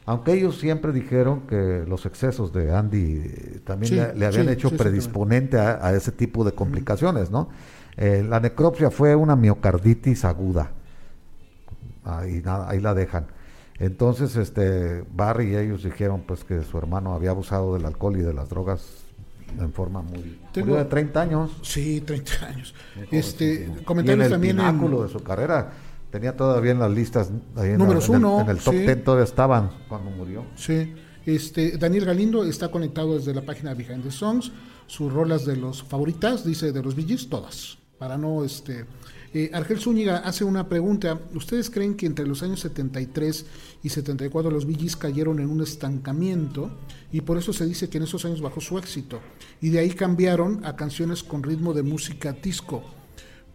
Aunque 0.05 0.32
ellos 0.34 0.59
siempre 0.59 0.93
dijeron 0.93 1.43
que 1.49 1.84
los 1.87 2.07
excesos 2.07 2.53
de 2.53 2.72
Andy 2.74 3.22
eh, 3.24 3.61
también 3.64 3.91
Sí, 3.93 3.97
le, 3.97 4.14
le 4.14 4.26
habían 4.26 4.47
sí, 4.47 4.53
hecho 4.53 4.68
sí, 4.70 4.76
predisponente 4.76 5.59
a, 5.59 5.84
a 5.84 5.93
ese 5.95 6.12
tipo 6.12 6.45
de 6.45 6.53
complicaciones, 6.53 7.30
¿no? 7.30 7.49
Eh, 7.97 8.24
la 8.28 8.39
necropsia 8.41 8.91
fue 8.91 9.16
una 9.16 9.34
miocarditis 9.34 10.24
aguda. 10.24 10.70
Ahí, 12.05 12.41
nada, 12.45 12.68
ahí 12.68 12.80
la 12.80 12.95
dejan. 12.95 13.26
Entonces, 13.78 14.37
este, 14.37 15.05
Barry 15.14 15.53
y 15.53 15.57
ellos 15.57 15.82
dijeron 15.82 16.22
pues 16.26 16.45
que 16.45 16.62
su 16.62 16.78
hermano 16.78 17.14
había 17.14 17.30
abusado 17.30 17.74
del 17.74 17.84
alcohol 17.84 18.16
y 18.16 18.22
de 18.22 18.32
las 18.32 18.49
drogas 18.49 18.87
en 19.59 19.72
forma 19.72 20.03
muy... 20.03 20.41
Tengo- 20.53 20.76
de 20.76 20.84
30 20.84 21.20
años. 21.20 21.59
Sí, 21.62 22.01
30 22.01 22.47
años. 22.47 22.74
Este. 23.11 23.68
Y 23.80 23.84
comentarios 23.84 24.20
en 24.20 24.26
el 24.26 24.30
también 24.30 24.61
en- 24.61 25.03
de 25.03 25.09
su 25.09 25.22
carrera. 25.22 25.72
Tenía 26.17 26.35
todavía 26.35 26.71
en 26.73 26.79
las 26.79 26.91
listas. 26.91 27.31
ahí 27.57 27.71
en, 27.73 27.77
Números 27.77 28.09
en 28.09 28.14
el- 28.25 28.41
en 28.41 28.49
el 28.49 28.57
top 28.59 28.73
sí. 28.73 28.81
10 28.81 29.05
todavía 29.05 29.25
estaban 29.25 29.71
cuando 29.87 30.11
murió. 30.11 30.47
Sí, 30.57 30.95
este, 31.27 31.77
Daniel 31.77 32.07
Galindo 32.07 32.43
está 32.45 32.71
conectado 32.71 33.17
desde 33.19 33.35
la 33.35 33.43
página 33.43 33.75
Behind 33.75 34.03
the 34.03 34.11
Songs. 34.11 34.51
Sus 34.87 35.12
rolas 35.12 35.45
de 35.45 35.57
los 35.57 35.83
favoritas, 35.83 36.43
dice 36.43 36.73
de 36.73 36.83
los 36.83 36.95
Gees, 36.95 37.29
todas. 37.29 37.77
Para 37.99 38.17
no, 38.17 38.45
este. 38.45 38.87
Eh, 39.35 39.51
Argel 39.53 39.79
Zúñiga 39.79 40.19
hace 40.19 40.43
una 40.45 40.67
pregunta. 40.71 41.21
¿Ustedes 41.35 41.69
creen 41.69 41.97
que 41.97 42.07
entre 42.07 42.27
los 42.27 42.43
años 42.43 42.61
73 42.61 43.45
y 43.83 43.91
74 43.91 44.51
los 44.51 44.64
Gees 44.67 44.97
cayeron 44.97 45.39
en 45.41 45.51
un 45.51 45.61
estancamiento 45.61 46.71
y 47.12 47.21
por 47.21 47.37
eso 47.37 47.53
se 47.53 47.67
dice 47.67 47.91
que 47.91 47.99
en 47.99 48.05
esos 48.05 48.25
años 48.25 48.41
bajó 48.41 48.62
su 48.62 48.79
éxito? 48.79 49.21
Y 49.61 49.69
de 49.69 49.81
ahí 49.81 49.91
cambiaron 49.91 50.64
a 50.64 50.77
canciones 50.77 51.23
con 51.23 51.43
ritmo 51.43 51.75
de 51.75 51.83
música 51.83 52.33
disco. 52.33 52.83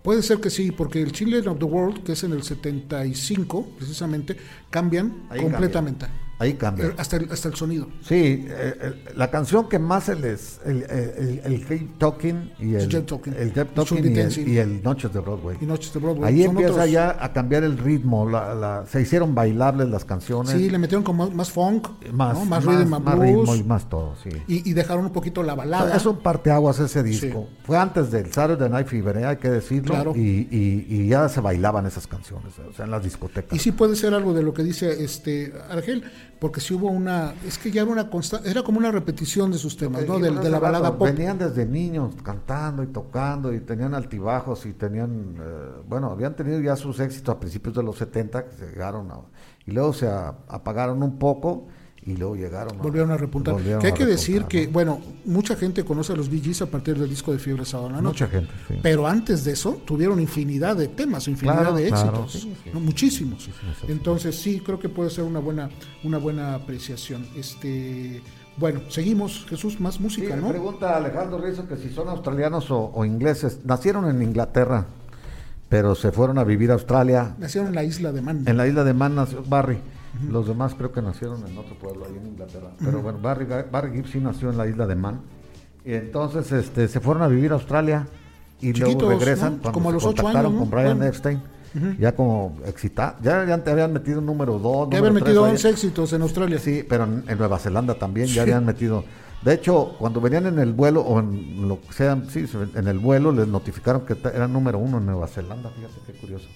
Puede 0.03 0.23
ser 0.23 0.39
que 0.39 0.49
sí, 0.49 0.71
porque 0.71 1.01
el 1.01 1.11
Children 1.11 1.47
of 1.49 1.59
the 1.59 1.65
World, 1.65 2.03
que 2.03 2.13
es 2.13 2.23
en 2.23 2.31
el 2.31 2.43
75, 2.43 3.67
precisamente, 3.77 4.35
cambian 4.69 5.27
Ahí 5.29 5.41
completamente. 5.41 6.07
Ahí 6.41 6.53
cambia. 6.55 6.93
Hasta 6.97 7.17
el, 7.17 7.31
hasta 7.31 7.47
el 7.49 7.55
sonido. 7.55 7.87
Sí, 8.01 8.45
eh, 8.49 8.73
el- 8.81 9.17
la 9.17 9.29
canción 9.29 9.69
que 9.69 9.77
más 9.77 10.05
se 10.05 10.15
les. 10.15 10.59
El, 10.65 10.83
el, 10.89 11.41
el, 11.45 11.65
Keep 11.67 11.97
Talking 11.99 12.51
y 12.59 12.73
el. 12.75 12.87
Keep 12.87 13.05
Talking. 13.05 13.33
El 13.33 13.53
y 13.55 14.07
el, 14.07 14.15
Dancing. 14.15 14.47
y 14.47 14.57
el 14.57 14.81
Noches 14.83 15.13
de 15.13 15.19
Broadway. 15.19 15.57
Y 15.61 15.65
Noches 15.65 15.93
de 15.93 15.99
Broadway. 15.99 16.33
Ahí 16.33 16.43
Son 16.43 16.51
empieza 16.51 16.73
otros- 16.73 16.91
ya 16.91 17.17
a 17.23 17.31
cambiar 17.31 17.63
el 17.63 17.77
ritmo. 17.77 18.27
La, 18.29 18.55
la- 18.55 18.85
se 18.87 19.01
hicieron 19.01 19.35
bailables 19.35 19.87
las 19.89 20.03
canciones. 20.03 20.51
Sí, 20.51 20.69
le 20.69 20.77
metieron 20.79 21.03
como 21.03 21.29
más 21.29 21.51
funk, 21.51 21.87
más, 22.11 22.33
¿no? 22.33 22.45
más, 22.45 22.65
más, 22.65 22.75
rhythm 22.79 22.89
más 23.03 23.19
ritmo 23.19 23.55
y 23.55 23.63
más 23.63 23.87
todo, 23.89 24.15
sí. 24.23 24.29
y, 24.47 24.69
y 24.69 24.73
dejaron 24.73 25.05
un 25.05 25.11
poquito 25.13 25.43
la 25.43 25.53
O 25.53 25.55
sea, 25.57 25.65
balada. 25.65 25.95
es 25.95 26.05
un 26.05 26.17
parteaguas 26.17 26.79
ese 26.79 27.03
disco. 27.03 27.47
Fue 27.63 27.77
antes 27.77 28.09
del 28.09 28.33
Saturday 28.33 28.69
Night 28.69 28.87
Fever, 28.87 29.17
¿eh? 29.17 29.25
hay 29.25 29.37
que 29.37 29.49
decirlo. 29.49 29.93
Claro. 29.93 30.13
Y, 30.15 30.47
y- 30.49 30.85
y 30.89 31.07
ya 31.07 31.29
se 31.29 31.39
bailaban 31.41 31.85
esas 31.85 32.07
canciones, 32.07 32.53
o 32.59 32.73
sea, 32.73 32.85
en 32.85 32.91
las 32.91 33.03
discotecas. 33.03 33.53
Y 33.55 33.59
sí 33.59 33.71
puede 33.71 33.95
ser 33.95 34.13
algo 34.13 34.33
de 34.33 34.41
lo 34.43 34.53
que 34.53 34.63
dice 34.63 35.03
este 35.03 35.53
Argel, 35.69 36.03
porque 36.41 36.59
si 36.59 36.73
hubo 36.73 36.87
una, 36.89 37.35
es 37.45 37.59
que 37.59 37.69
ya 37.69 37.83
era 37.83 37.91
una 37.91 38.09
consta- 38.09 38.41
era 38.43 38.63
como 38.63 38.79
una 38.79 38.89
repetición 38.91 39.51
de 39.51 39.59
sus 39.59 39.77
temas, 39.77 40.07
¿no? 40.07 40.17
De, 40.17 40.31
de 40.31 40.31
la 40.31 40.41
rato 40.59 40.59
balada 40.59 40.97
pop. 40.97 41.07
Venían 41.07 41.37
desde 41.37 41.67
niños 41.67 42.15
cantando 42.23 42.81
y 42.81 42.87
tocando 42.87 43.53
y 43.53 43.59
tenían 43.59 43.93
altibajos 43.93 44.65
y 44.65 44.73
tenían, 44.73 45.35
eh, 45.39 45.81
bueno, 45.87 46.09
habían 46.09 46.35
tenido 46.35 46.59
ya 46.59 46.75
sus 46.75 46.99
éxitos 46.99 47.35
a 47.35 47.39
principios 47.39 47.75
de 47.75 47.83
los 47.83 47.95
70 47.99 48.45
que 48.45 48.51
se 48.55 48.65
llegaron 48.71 49.11
a, 49.11 49.19
y 49.67 49.71
luego 49.71 49.93
se 49.93 50.07
a- 50.07 50.33
apagaron 50.47 51.03
un 51.03 51.19
poco 51.19 51.67
y 52.03 52.15
luego 52.15 52.35
llegaron 52.35 52.79
a, 52.79 52.81
Volvieron 52.81 53.11
a 53.11 53.17
repuntar. 53.17 53.53
volvieron 53.53 53.79
que 53.79 53.87
hay 53.87 53.93
que 53.93 54.05
decir 54.05 54.45
que, 54.45 54.65
¿no? 54.65 54.71
bueno, 54.73 54.99
mucha 55.25 55.55
gente 55.55 55.83
conoce 55.85 56.13
a 56.13 56.15
los 56.15 56.29
Gees 56.29 56.61
a 56.63 56.65
partir 56.65 56.97
del 56.97 57.07
disco 57.09 57.31
de 57.31 57.37
Fiebre 57.37 57.63
Sábado 57.63 57.89
en 57.89 57.95
la 57.97 58.01
Noche. 58.01 58.25
Mucha 58.25 58.37
gente, 58.39 58.53
sí. 58.67 58.75
Pero 58.81 59.05
antes 59.07 59.43
de 59.43 59.51
eso 59.51 59.81
tuvieron 59.85 60.19
infinidad 60.19 60.75
de 60.75 60.87
temas, 60.87 61.27
infinidad 61.27 61.59
Claro, 61.61 61.75
de 61.75 61.87
claro, 61.89 62.23
éxitos, 62.23 62.31
sí, 62.31 62.55
sí. 62.63 62.69
¿no? 62.73 62.79
muchísimos. 62.79 63.49
Entonces 63.87 64.35
sí, 64.35 64.61
creo 64.65 64.79
que 64.79 64.89
puede 64.89 65.09
ser 65.11 65.25
una 65.25 65.39
buena, 65.39 65.69
una 66.03 66.17
buena 66.17 66.55
apreciación. 66.55 67.27
Este, 67.35 68.21
bueno, 68.57 68.81
seguimos, 68.89 69.45
Jesús, 69.47 69.79
más 69.79 69.99
música, 69.99 70.35
me 70.35 70.41
¿no? 70.41 70.49
pregunta 70.49 70.97
Alejandro 70.97 71.37
Rizzo 71.39 71.67
que 71.67 71.77
si 71.77 71.89
son 71.91 72.09
australianos 72.09 72.71
o, 72.71 72.91
o 72.95 73.05
ingleses. 73.05 73.59
Nacieron 73.63 74.09
en 74.09 74.23
Inglaterra, 74.23 74.87
pero 75.69 75.93
se 75.93 76.11
fueron 76.11 76.39
a 76.39 76.43
vivir 76.43 76.71
a 76.71 76.73
Australia. 76.73 77.35
Nacieron 77.37 77.69
en 77.69 77.75
la 77.75 77.83
isla 77.83 78.11
de 78.11 78.21
Man. 78.23 78.43
En 78.47 78.57
la 78.57 78.67
isla 78.67 78.83
de 78.83 78.93
Man 78.95 79.13
nació 79.15 79.43
Barry. 79.43 79.77
Los 80.29 80.47
demás 80.47 80.75
creo 80.75 80.91
que 80.91 81.01
nacieron 81.01 81.45
en 81.47 81.57
otro 81.57 81.75
pueblo 81.75 82.05
ahí 82.05 82.15
en 82.17 82.27
Inglaterra. 82.27 82.71
Pero 82.79 83.01
bueno, 83.01 83.19
Barry, 83.21 83.45
Barry 83.71 83.91
Gibb 83.93 84.07
sí 84.07 84.19
nació 84.19 84.49
en 84.49 84.57
la 84.57 84.67
isla 84.67 84.85
de 84.87 84.95
Man. 84.95 85.21
Y 85.85 85.93
entonces 85.93 86.51
este, 86.51 86.87
se 86.87 86.99
fueron 86.99 87.23
a 87.23 87.27
vivir 87.27 87.51
a 87.51 87.55
Australia 87.55 88.07
y 88.59 88.73
luego 88.73 89.09
regresan 89.09 89.55
¿no? 89.55 89.61
cuando 89.61 89.71
Como 89.71 89.89
se 89.89 89.93
los 89.95 90.03
contactaron 90.03 90.39
años, 90.39 90.53
¿no? 90.53 90.59
con 90.59 90.69
Brian 90.69 90.97
Bueno. 90.97 91.05
Epstein. 91.05 91.41
ya 91.97 92.13
como 92.15 92.57
excita, 92.65 93.17
ya, 93.23 93.45
ya 93.45 93.57
te 93.63 93.71
habían 93.71 93.93
metido 93.93 94.19
número 94.21 94.59
2. 94.59 94.89
Ya 94.91 94.97
habían 94.99 95.13
metido 95.13 95.43
11 95.43 95.69
éxitos 95.69 96.13
en 96.13 96.21
Australia. 96.21 96.59
Sí, 96.59 96.85
pero 96.87 97.05
en, 97.05 97.23
en 97.27 97.37
Nueva 97.37 97.57
Zelanda 97.57 97.95
también 97.95 98.27
ya 98.27 98.41
habían 98.43 98.65
metido. 98.65 99.03
De 99.41 99.53
hecho, 99.55 99.95
cuando 99.97 100.21
venían 100.21 100.45
en 100.45 100.59
el 100.59 100.71
vuelo, 100.73 101.01
o 101.01 101.19
en 101.19 101.67
lo 101.67 101.81
que 101.81 101.93
sea, 101.93 102.21
sí, 102.29 102.45
en 102.75 102.87
el 102.87 102.99
vuelo 102.99 103.31
les 103.31 103.47
notificaron 103.47 104.05
que 104.05 104.15
eran 104.35 104.53
número 104.53 104.77
uno 104.77 104.99
en 104.99 105.05
Nueva 105.07 105.27
Zelanda, 105.27 105.71
fíjate 105.71 105.95
qué 106.05 106.13
curioso, 106.19 106.47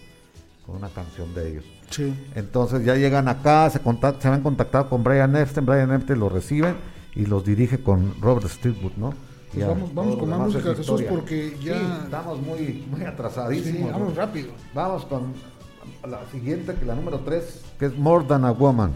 con 0.66 0.78
una 0.78 0.90
canción 0.90 1.34
de 1.34 1.50
ellos. 1.52 1.66
Sí. 1.90 2.14
Entonces 2.36 2.84
ya 2.84 2.96
llegan 2.96 3.28
acá, 3.28 3.70
se, 3.70 3.82
contact- 3.82 4.20
se 4.20 4.28
habían 4.28 4.42
contactado 4.44 4.90
con 4.90 5.04
Brian 5.04 5.36
Epstein, 5.36 5.66
Brian 5.66 5.92
Epstein 5.92 6.20
los 6.20 6.32
recibe 6.32 6.74
y 7.14 7.26
los 7.26 7.46
dirige 7.46 7.78
con 7.84 8.20
Robert 8.22 8.48
Stigwood, 8.48 8.94
¿no? 8.98 9.12
Pues 9.52 9.60
Ya, 9.64 9.68
vamos- 9.70 9.94
vamos 9.94 10.18
con 10.18 10.30
más 10.30 10.40
música, 10.40 10.72
es 10.72 10.78
Jesús, 10.78 11.02
porque 11.04 11.56
ya- 11.64 11.78
Sí, 11.80 11.86
estamos 12.06 12.42
muy, 12.42 12.86
muy 12.90 13.00
Sí, 13.02 13.06
atrasadísimos. 13.06 13.92
¿no? 13.92 14.00
vamos 14.00 14.16
rápido. 14.16 14.50
Vamos 14.74 15.06
con 15.06 15.34
la 16.10 16.20
siguiente, 16.32 16.74
que 16.74 16.86
la 16.86 16.96
número 16.96 17.20
3, 17.20 17.62
que 17.80 17.86
es 17.86 17.98
More 17.98 18.26
Than 18.26 18.44
a 18.46 18.52
Woman. 18.52 18.92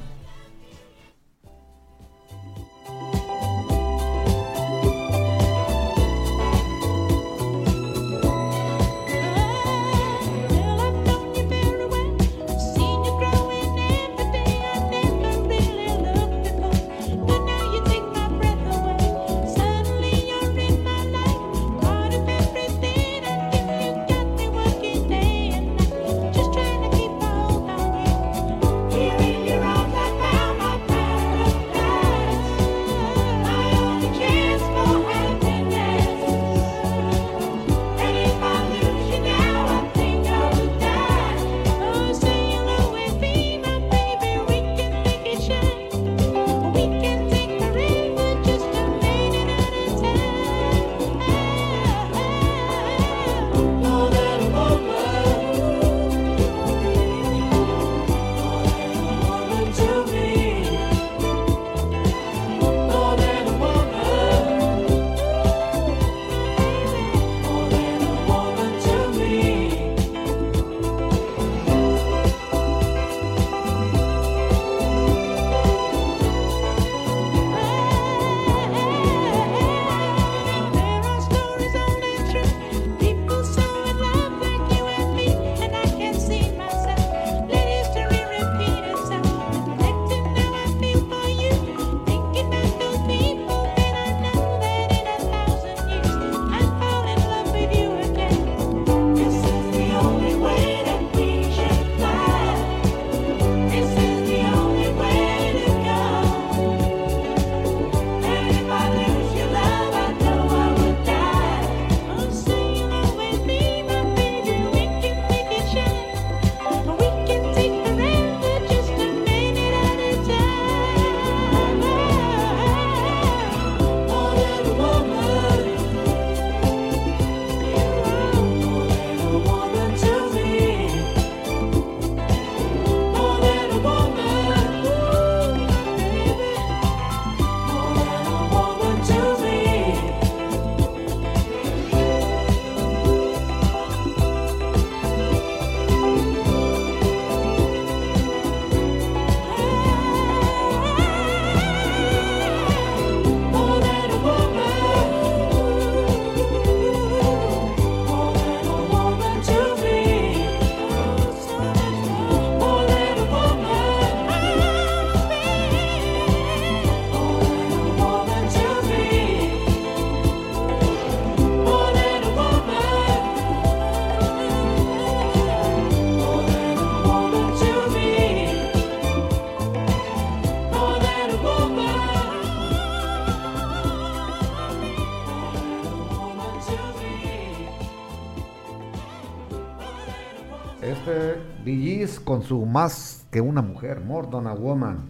Este 191.10 191.42
Billys 191.66 192.20
con 192.20 192.44
su 192.44 192.66
Más 192.68 193.26
que 193.32 193.42
una 193.42 193.64
mujer, 193.64 194.00
More 194.00 194.28
Than 194.28 194.46
a 194.46 194.54
Woman. 194.54 195.10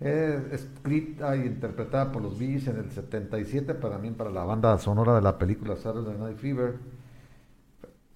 Es 0.00 0.52
escrita 0.52 1.36
y 1.36 1.42
interpretada 1.42 2.10
por 2.10 2.22
los 2.22 2.38
Billys 2.38 2.66
en 2.66 2.78
el 2.78 2.90
77, 2.90 3.74
para 3.74 3.94
también 3.94 4.14
para 4.14 4.30
la 4.30 4.42
banda 4.42 4.76
sonora 4.78 5.14
de 5.14 5.22
la 5.22 5.38
película 5.38 5.76
Saturday 5.76 6.18
Night 6.18 6.38
Fever. 6.38 6.78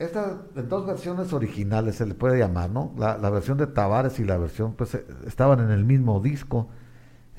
Esta, 0.01 0.43
en 0.57 0.69
dos 0.69 0.85
versiones 0.85 1.33
originales 1.33 1.97
se 1.97 2.07
le 2.07 2.15
puede 2.15 2.39
llamar, 2.39 2.71
¿no? 2.71 2.93
La, 2.99 3.17
la 3.19 3.31
versión 3.31 3.57
de 3.57 3.69
Tavares 3.69 4.19
y 4.19 4.25
la 4.25 4.37
versión, 4.37 4.75
pues, 4.75 4.95
eh, 4.97 5.07
estaban 5.25 5.61
en 5.61 5.71
el 5.71 5.85
mismo 5.85 6.21
disco. 6.21 6.69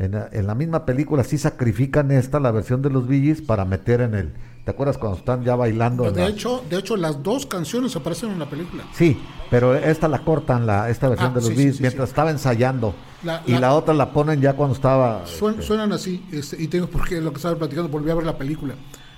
En 0.04 0.12
la, 0.12 0.28
en 0.32 0.48
la 0.48 0.56
misma 0.56 0.86
película 0.86 1.24
sí 1.24 1.38
sacrifican 1.38 2.12
esta, 2.12 2.40
la 2.40 2.52
versión 2.52 2.82
de 2.82 2.90
los 2.90 3.08
Billys, 3.08 3.42
para 3.42 3.64
meter 3.66 4.02
en 4.02 4.16
el... 4.16 4.34
¿Te 4.66 4.72
acuerdas 4.72 4.98
cuando 4.98 5.18
están 5.18 5.44
ya 5.44 5.56
bailando? 5.56 6.10
De 6.12 6.22
la- 6.22 6.30
hecho, 6.30 6.64
de 6.70 6.78
hecho, 6.80 6.96
las 6.96 7.22
dos 7.22 7.46
canciones 7.46 7.96
aparecen 7.98 8.32
en 8.32 8.40
la 8.40 8.50
película. 8.50 8.84
Sí, 8.94 9.20
pero 9.50 9.76
esta 9.76 10.08
la 10.08 10.20
cortan, 10.24 10.66
la, 10.66 10.90
esta 10.90 11.10
versión 11.10 11.32
Ah, 11.32 11.36
de 11.36 11.42
los 11.42 11.50
sí, 11.50 11.74
sí, 11.74 11.82
mientras 11.82 12.10
estaba 12.10 12.32
ensayando. 12.32 12.96
La- 13.24 13.44
y 13.46 13.52
la- 13.54 13.60
la 13.60 13.74
otra 13.74 13.94
la 13.94 14.12
ponen 14.14 14.40
ya 14.42 14.54
cuando 14.54 14.74
estaba... 14.76 15.26
Suen- 15.26 15.52
este, 15.52 15.64
suenan 15.64 15.92
así, 15.92 16.26
este, 16.32 16.62
y 16.62 16.68
tengo 16.68 16.88
porque 16.88 17.20
lo 17.20 17.32
que 17.32 17.38
estaba 17.38 17.56
platicando, 17.58 17.90
volví 17.90 18.10
a 18.10 18.16
ver 18.16 18.26
la 18.26 18.38
película 18.38 18.76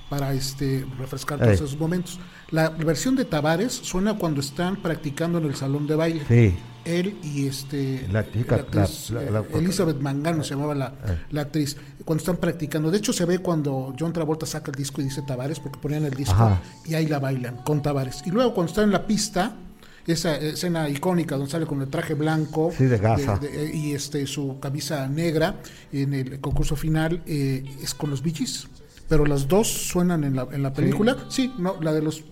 para 0.10 0.34
este 0.34 0.86
refrescar 1.00 1.38
todos 1.40 1.50
Ey. 1.50 1.56
esos 1.56 1.78
momentos. 1.80 2.20
La 2.52 2.70
versión 2.70 3.16
de 3.16 3.26
Tavares 3.26 3.74
suena 3.74 4.18
cuando 4.18 4.40
están 4.42 4.78
practicando 4.82 5.40
en 5.40 5.46
el 5.46 5.56
salón 5.56 5.88
de 5.88 5.96
baile. 5.96 6.22
Sí, 6.28 6.56
Él 6.86 7.18
y 7.24 7.48
este 7.48 8.08
La 8.12 8.30
chica, 8.32 8.58
actriz, 8.58 9.10
la- 9.10 9.22
la- 9.32 9.40
eh, 9.40 9.46
Elizabeth 9.56 10.00
Mangano 10.00 10.44
se 10.44 10.52
llamaba 10.54 10.76
la, 10.76 10.94
Eh. 11.08 11.18
la 11.32 11.42
actriz. 11.42 11.76
Cuando 12.06 12.22
están 12.22 12.38
practicando, 12.38 12.92
de 12.92 13.00
hecho 13.00 13.12
se 13.12 13.26
ve 13.26 13.40
cuando 13.40 13.96
John 14.00 14.14
Travolta 14.14 14.46
saca 14.46 14.70
el 14.70 14.78
disco 14.78 15.02
y 15.02 15.06
dice 15.06 15.24
Tavares 15.24 15.60
porque 15.60 15.80
ponían 15.80 16.06
el 16.06 16.14
disco 16.14 16.34
Ajá. 16.36 16.62
y 16.86 16.94
ahí 16.94 17.08
la 17.08 17.18
bailan 17.18 17.58
con 17.64 17.82
Tavares. 17.82 18.22
Y 18.28 18.30
luego 18.30 18.54
cuando 18.54 18.70
están 18.70 18.84
en 18.86 18.92
la 18.92 19.08
pista, 19.08 19.56
esa 20.06 20.36
escena 20.38 20.88
icónica 20.88 21.36
donde 21.38 21.50
sale 21.52 21.66
con 21.66 21.82
el 21.82 21.88
traje 21.88 22.14
blanco 22.14 22.72
Sí, 22.78 22.86
de 22.86 23.72
y 23.74 23.94
este 23.94 24.28
su 24.28 24.60
camisa 24.60 25.08
negra 25.08 25.56
en 25.92 26.14
el 26.14 26.40
concurso 26.40 26.76
final 26.76 27.24
eh, 27.26 27.64
es 27.82 27.96
con 27.96 28.12
los 28.12 28.22
Gees. 28.22 28.68
Pero 29.10 29.26
las 29.26 29.48
dos 29.48 29.68
suenan 29.68 30.24
en 30.24 30.36
la, 30.36 30.48
en 30.52 30.62
la 30.62 30.72
película. 30.74 31.18
Sí, 31.30 31.52
no, 31.58 31.82
la 31.82 31.94
de 31.94 32.02
los 32.04 32.24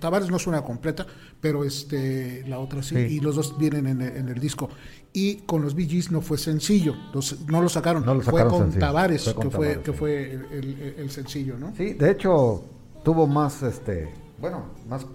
Tavares 0.00 0.30
no 0.30 0.38
suena 0.38 0.62
completa, 0.62 1.06
pero 1.40 1.64
este 1.64 2.44
la 2.48 2.58
otra 2.58 2.82
sí, 2.82 2.94
Sí. 2.94 3.14
y 3.16 3.20
los 3.20 3.36
dos 3.36 3.56
vienen 3.58 3.86
en 3.86 4.00
el, 4.02 4.16
en 4.16 4.28
el 4.28 4.38
disco. 4.40 4.68
Y 5.12 5.36
con 5.46 5.62
los 5.62 5.74
Gees 5.74 6.10
no 6.10 6.20
fue 6.20 6.36
sencillo, 6.38 6.94
los- 7.14 7.40
no 7.46 7.60
lo 7.62 7.68
sacaron, 7.68 8.04
No 8.04 8.14
lo 8.14 8.20
fue 8.20 8.40
sacaron 8.40 8.70
con 8.70 8.78
Tavares, 8.78 9.24
fue 9.24 9.34
con 9.34 9.48
que 9.50 9.56
fue, 9.56 9.80
que 9.82 9.92
sí. 9.92 9.96
fue 9.98 10.32
el, 10.32 10.46
el- 10.52 10.94
el 10.98 11.10
sencillo, 11.10 11.56
¿no? 11.58 11.74
Sí, 11.76 11.94
de 11.94 12.10
hecho, 12.10 12.62
tuvo 13.04 13.26
más, 13.26 13.62
este, 13.62 14.08
bueno, 14.40 14.64
más, 14.88 15.06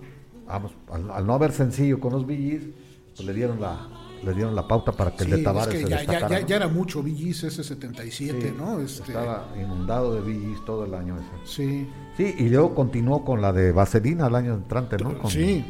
vamos, 0.47 0.71
al, 0.91 1.09
al 1.11 1.27
no 1.27 1.33
haber 1.33 1.51
sencillo 1.51 1.99
con 1.99 2.13
los 2.13 2.25
Billys, 2.25 2.63
pues 3.15 3.25
le 3.27 3.33
dieron 3.33 3.61
la, 3.61 3.87
le 4.23 4.33
dieron 4.33 4.55
la 4.55 4.67
pauta 4.67 4.91
para 4.91 5.11
que 5.15 5.23
el 5.23 5.29
Sí, 5.31 5.35
de 5.37 5.43
Tavares 5.43 5.73
es 5.75 5.81
que 5.81 5.85
se 5.85 5.89
ya, 5.91 5.97
destacara. 5.97 6.39
ya, 6.45 6.55
era 6.55 6.67
mucho 6.67 7.03
Gees 7.03 7.43
ese 7.43 7.63
77, 7.63 8.41
Sí, 8.49 8.53
¿no? 8.57 8.79
Este, 8.79 9.03
Estaba 9.11 9.47
inundado 9.61 10.15
de 10.15 10.21
Billys 10.21 10.63
todo 10.65 10.85
el 10.85 10.93
año 10.93 11.15
ese. 11.17 11.51
sí. 11.55 11.87
Sí, 12.15 12.35
y 12.37 12.47
luego 12.49 12.75
continuó 12.75 13.25
con 13.25 13.41
la 13.41 13.51
de 13.51 13.71
Vaselina 13.71 14.27
el 14.27 14.35
año 14.35 14.53
entrante, 14.53 14.97
¿no? 14.97 15.17
Con 15.17 15.31
Sí. 15.31 15.65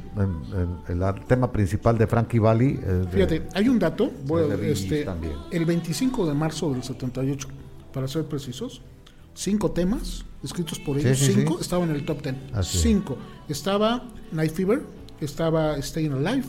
el, 0.89 1.26
tema 1.28 1.49
principal 1.51 1.97
de 1.97 2.06
Frankie 2.06 2.39
Valli. 2.39 2.74
es 2.82 2.86
de- 2.86 3.08
Fíjate, 3.12 3.43
hay 3.54 3.70
un 3.70 3.80
dato, 3.80 4.12
voy 4.26 4.49
de 4.49 4.72
este, 4.72 5.06
también. 5.06 5.34
el 5.51 5.64
25 5.66 6.28
de 6.28 6.34
marzo 6.34 6.72
del 6.74 6.84
78, 6.84 7.47
para 7.93 8.10
ser 8.10 8.26
precisos, 8.26 8.82
cinco 9.34 9.72
temas 9.72 10.26
escritos 10.43 10.80
por 10.80 10.97
ellos, 10.97 11.18
sí, 11.18 11.32
cinco 11.34 11.54
sí. 11.56 11.62
estaban 11.62 11.89
en 11.89 11.95
el 11.95 12.06
top 12.06 12.22
10. 12.22 12.36
Así 12.54 12.78
es. 12.78 12.84
cinco. 12.84 13.18
Estaba 13.47 14.04
Night 14.34 14.51
Fever, 14.51 14.82
estaba 15.22 15.82
Staying 15.82 16.12
Alive, 16.12 16.43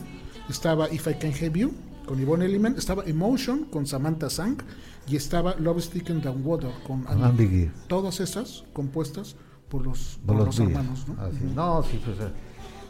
estaba 0.49 0.91
If 0.91 1.07
I 1.07 1.13
Can 1.13 1.31
Have 1.31 1.57
You 1.57 1.71
con 2.05 2.19
Yvonne 2.19 2.45
Elliman, 2.45 2.75
estaba 2.77 3.03
Emotion 3.05 3.65
con 3.65 3.85
Samantha 3.85 4.29
Sang 4.29 4.57
y 5.07 5.15
estaba 5.15 5.55
Love 5.55 5.87
Thicker 5.89 6.21
Than 6.21 6.45
Water 6.45 6.71
con 6.87 7.05
Andy. 7.07 7.23
Andy 7.23 7.47
Gibb. 7.47 7.71
Todas 7.87 8.19
esas 8.19 8.63
compuestas 8.73 9.35
por 9.69 9.83
los, 9.85 10.19
por 10.25 10.37
por 10.37 10.45
los 10.45 10.45
los 10.47 10.59
Billys. 10.59 10.75
hermanos, 10.77 11.07
¿no? 11.07 11.21
Así. 11.21 11.39
No, 11.55 11.83
sí, 11.83 12.01
pues, 12.03 12.19
eh, 12.19 12.31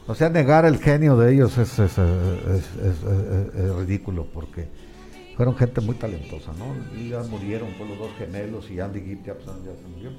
o 0.07 0.13
sea, 0.15 0.29
negar 0.29 0.65
el 0.65 0.77
genio 0.77 1.17
de 1.17 1.33
ellos 1.33 1.57
es, 1.57 1.79
es, 1.79 1.97
es- 1.97 3.75
ridículo 3.77 4.27
porque 4.33 4.67
fueron 5.35 5.55
gente 5.55 5.81
muy 5.81 5.95
talentosa, 5.95 6.51
¿no? 6.53 6.65
Y 6.99 7.09
ya 7.09 7.23
murieron 7.23 7.69
por 7.77 7.87
los 7.87 7.97
dos 7.97 8.09
gemelos 8.17 8.69
y 8.69 8.79
Andy 8.79 9.01
Gibb 9.01 9.25
ya, 9.25 9.33
pues, 9.33 9.47
ya 9.47 9.75
se 9.75 9.87
murió. 9.93 10.11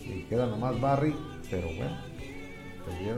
Y 0.00 0.24
queda 0.24 0.46
nomás 0.46 0.78
Barry, 0.80 1.14
pero 1.50 1.66
bueno, 1.76 1.96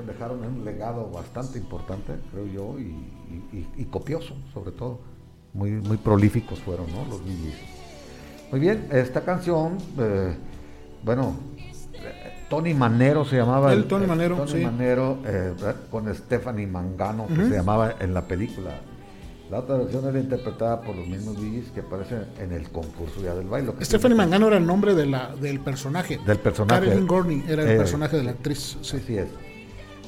dejaron 0.06 0.44
un 0.44 0.64
legado 0.64 1.10
bastante 1.10 1.58
importante, 1.58 2.12
creo 2.32 2.46
yo, 2.46 2.78
y, 2.78 2.82
y- 2.84 3.56
y- 3.58 3.82
y 3.82 3.84
copioso, 3.86 4.34
sobre 4.54 4.72
todo. 4.72 5.00
Muy, 5.54 5.70
muy 5.70 5.96
prolíficos 5.96 6.58
fueron, 6.60 6.86
¿no? 6.92 7.04
Los 7.08 7.24
Billys. 7.24 7.54
Muy 8.50 8.60
bien, 8.60 8.88
esta 8.92 9.22
canción, 9.22 9.78
eh, 9.98 10.36
bueno, 11.02 11.34
eh, 11.94 12.44
Tony 12.50 12.74
Manero 12.74 13.24
se 13.24 13.36
llamaba. 13.36 13.72
El 13.72 13.84
Tony 13.86 14.06
Manero, 14.06 14.36
Tony 14.36 14.50
sí. 14.52 14.64
Manero 14.64 15.18
eh, 15.26 15.54
con 15.90 16.14
Stephanie 16.14 16.66
Mangano, 16.66 17.26
que 17.26 17.34
se 17.48 17.54
llamaba 17.56 17.94
en 17.98 18.12
la 18.12 18.22
película. 18.22 18.70
La 19.50 19.60
otra 19.60 19.76
versión 19.76 20.04
era 20.06 20.18
interpretada 20.18 20.80
por 20.82 20.94
los 20.96 21.06
mismos 21.06 21.40
Billys 21.40 21.70
que 21.70 21.80
aparecen 21.80 22.26
en 22.40 22.52
el 22.52 22.68
concurso 22.68 23.20
ya 23.22 23.32
del 23.34 23.46
baile. 23.46 23.72
Stephanie 23.80 24.16
Mangano 24.16 24.48
era 24.48 24.56
el 24.58 24.66
nombre 24.66 24.92
de 24.94 25.06
la, 25.06 25.34
del 25.36 25.60
personaje. 25.60 26.18
Del 26.26 26.38
personaje. 26.38 26.80
Carolyn 26.84 27.06
Gorney 27.06 27.44
era 27.48 27.62
el 27.62 27.70
Eh, 27.70 27.76
personaje 27.76 28.16
de 28.16 28.24
la 28.24 28.32
actriz. 28.32 28.76
Sí. 28.82 28.96
Así 28.96 29.16
es. 29.18 29.28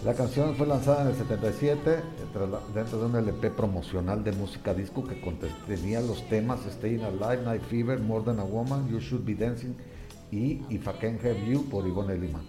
La 0.04 0.14
canción 0.14 0.54
fue 0.54 0.66
lanzada 0.66 1.02
en 1.02 1.08
el 1.08 1.14
77 1.16 1.90
eh, 1.90 2.00
tras 2.32 2.48
la- 2.48 2.60
dentro 2.72 2.98
de 3.00 3.06
un 3.06 3.16
LP 3.16 3.50
promocional 3.50 4.22
de 4.22 4.32
música 4.32 4.72
disco 4.72 5.04
que 5.06 5.20
contenía 5.20 6.00
los 6.00 6.26
temas 6.28 6.60
Staying 6.70 7.02
Alive, 7.02 7.42
Night 7.44 7.62
Fever, 7.62 7.98
More 8.00 8.24
Than 8.24 8.38
a 8.38 8.44
Woman, 8.44 8.88
You 8.88 9.00
Should 9.00 9.24
Be 9.24 9.34
Dancing 9.34 9.74
y 10.30 10.62
If 10.70 10.86
I 10.86 10.92
Can 11.00 11.18
Have 11.22 11.44
You 11.50 11.64
por 11.68 11.86
Ivonne 11.86 12.16
Lima. 12.16 12.40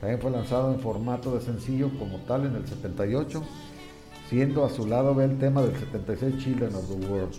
También 0.00 0.20
fue 0.20 0.30
lanzado 0.30 0.72
en 0.72 0.78
formato 0.78 1.34
de 1.34 1.40
sencillo 1.40 1.90
como 1.98 2.18
tal 2.18 2.46
en 2.46 2.54
el 2.54 2.66
78, 2.66 3.42
siendo 4.28 4.64
a 4.64 4.70
su 4.70 4.86
lado 4.86 5.14
ve 5.16 5.24
el 5.24 5.36
tema 5.38 5.62
del 5.62 5.76
76 5.76 6.38
Children 6.38 6.74
of 6.76 6.88
the 6.88 7.06
World. 7.08 7.34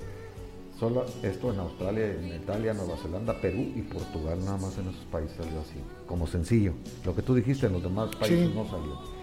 Solo 0.77 1.05
esto 1.23 1.53
en 1.53 1.59
Australia, 1.59 2.07
en 2.13 2.27
Italia, 2.41 2.73
Nueva 2.73 2.97
Zelanda, 2.97 3.39
Perú 3.39 3.59
y 3.75 3.81
Portugal, 3.83 4.39
nada 4.43 4.57
más 4.57 4.77
en 4.77 4.87
esos 4.89 5.05
países 5.05 5.37
salió 5.37 5.59
así, 5.61 5.75
como 6.07 6.27
sencillo. 6.27 6.73
Lo 7.05 7.15
que 7.15 7.21
tú 7.21 7.33
dijiste 7.35 7.67
en 7.67 7.73
los 7.73 7.83
demás 7.83 8.09
países 8.17 8.47
Sí. 8.49 8.53
no 8.53 8.65
salió. 8.65 9.18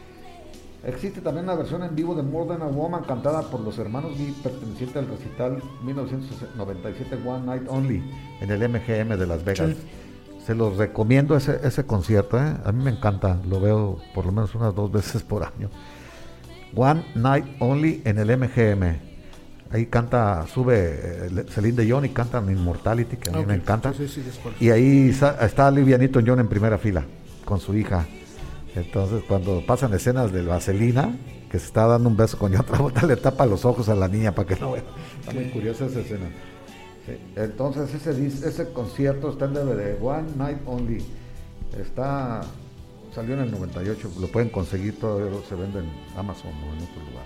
Existe 0.86 1.20
también 1.20 1.46
una 1.46 1.56
versión 1.56 1.82
en 1.82 1.96
vivo 1.96 2.14
de 2.14 2.22
More 2.22 2.48
Than 2.48 2.62
a 2.62 2.66
Woman 2.66 3.02
cantada 3.02 3.42
por 3.42 3.58
los 3.58 3.76
hermanos 3.76 4.16
Lee 4.16 4.32
perteneciente 4.40 5.00
al 5.00 5.08
recital 5.08 5.60
1997 5.82 7.18
One 7.26 7.44
Night 7.44 7.64
Only 7.68 8.08
en 8.40 8.50
el 8.52 8.68
MGM 8.68 9.18
de 9.18 9.26
Las 9.26 9.44
Vegas. 9.44 9.70
Sí. 9.70 9.76
Se 10.46 10.54
los 10.54 10.76
recomiendo 10.76 11.36
ese, 11.36 11.58
ese 11.64 11.84
concierto, 11.86 12.38
¿eh? 12.38 12.54
a 12.64 12.70
mí 12.70 12.84
me 12.84 12.92
encanta, 12.92 13.36
lo 13.48 13.60
veo 13.60 13.98
por 14.14 14.26
lo 14.26 14.30
menos 14.30 14.54
unas 14.54 14.72
dos 14.76 14.92
veces 14.92 15.24
por 15.24 15.42
año. 15.42 15.70
One 16.76 17.04
Night 17.16 17.46
Only 17.58 18.02
en 18.04 18.18
el 18.18 18.38
MGM. 18.38 18.96
Ahí 19.72 19.86
canta, 19.86 20.46
sube 20.46 20.76
eh, 20.76 21.44
Celine 21.48 21.82
Dion 21.82 22.04
y 22.04 22.10
cantan 22.10 22.48
Immortality, 22.48 23.16
que 23.16 23.30
a 23.30 23.32
mí 23.32 23.44
me 23.44 23.54
encanta. 23.54 23.92
sí, 23.92 24.06
sí. 24.06 24.22
Y 24.60 24.70
ahí 24.70 25.08
está 25.08 25.66
Olivia 25.66 25.98
Newton-John 25.98 26.38
en 26.38 26.46
primera 26.46 26.78
fila 26.78 27.04
con 27.44 27.58
su 27.58 27.76
hija. 27.76 28.06
Entonces, 28.76 29.24
cuando 29.26 29.64
pasan 29.64 29.94
escenas 29.94 30.32
del 30.32 30.46
Vaselina, 30.46 31.16
que 31.50 31.58
se 31.58 31.66
está 31.66 31.86
dando 31.86 32.10
un 32.10 32.16
beso 32.16 32.38
con 32.38 32.54
otra 32.60 32.78
vuelta, 32.78 33.06
le 33.06 33.16
tapa 33.16 33.46
los 33.46 33.64
ojos 33.64 33.88
a 33.88 33.94
la 33.94 34.06
niña 34.06 34.32
para 34.32 34.46
que 34.46 34.56
no 34.56 34.72
vea. 34.72 34.84
Está 35.20 35.32
muy 35.32 35.46
curiosa 35.46 35.86
esa 35.86 36.00
escena. 36.00 36.26
Sí, 37.06 37.16
Entonces, 37.36 37.94
ese, 37.94 38.26
ese 38.26 38.72
concierto 38.72 39.30
está 39.30 39.46
en 39.46 39.54
DVD, 39.54 39.96
One 40.02 40.28
Night 40.36 40.58
Only. 40.66 41.02
Está, 41.80 42.42
salió 43.14 43.34
en 43.34 43.40
el 43.40 43.50
98, 43.50 44.10
lo 44.20 44.28
pueden 44.28 44.50
conseguir, 44.50 44.98
todavía 44.98 45.32
se 45.48 45.54
vende 45.54 45.78
en 45.78 45.90
Amazon 46.16 46.50
o 46.50 46.74
en 46.74 46.82
otro 46.82 47.02
lugar. 47.10 47.24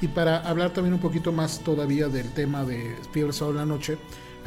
Y 0.00 0.08
para 0.08 0.48
hablar 0.48 0.72
también 0.72 0.94
un 0.94 1.00
poquito 1.00 1.32
más 1.32 1.60
todavía 1.60 2.08
del 2.08 2.32
tema 2.32 2.64
de 2.64 2.96
Fiebre 3.12 3.32
Sábado 3.32 3.58
la 3.58 3.66
Noche, 3.66 3.98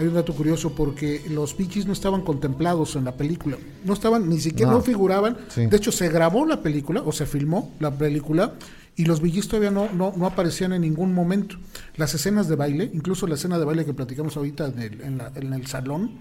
hay 0.02 0.08
un 0.08 0.14
dato 0.16 0.34
curioso 0.34 0.74
porque 0.74 1.24
los 1.30 1.56
Gees 1.56 1.86
no 1.86 1.94
estaban 1.94 2.22
contemplados 2.22 2.96
en 2.96 3.06
la 3.06 3.14
película. 3.16 3.58
No 3.86 3.94
estaban, 3.94 4.28
ni 4.30 4.40
siquiera 4.40 4.72
No. 4.72 4.78
no, 4.80 4.84
figuraban. 4.84 5.38
Sí. 5.50 5.66
De 5.68 5.78
hecho, 5.78 5.92
se 5.92 6.10
grabó 6.10 6.46
la 6.46 6.62
película 6.62 7.02
o 7.06 7.12
se 7.12 7.26
filmó 7.26 7.74
la 7.80 7.92
película 7.92 8.54
y 8.96 9.06
los 9.06 9.22
Gees 9.22 9.48
todavía 9.48 9.72
no, 9.72 9.90
no, 9.94 10.14
no 10.18 10.26
aparecían 10.26 10.74
en 10.74 10.82
ningún 10.82 11.14
momento. 11.14 11.56
Las 11.96 12.14
escenas 12.14 12.48
de 12.50 12.56
baile, 12.56 12.90
incluso 12.94 13.26
la 13.28 13.36
escena 13.36 13.58
de 13.58 13.66
baile 13.66 13.86
que 13.86 13.94
platicamos 13.94 14.36
ahorita 14.38 14.68
en 14.68 14.80
el, 14.80 15.02
en 15.02 15.18
la- 15.18 15.32
en 15.36 15.54
el 15.54 15.66
salón, 15.68 16.12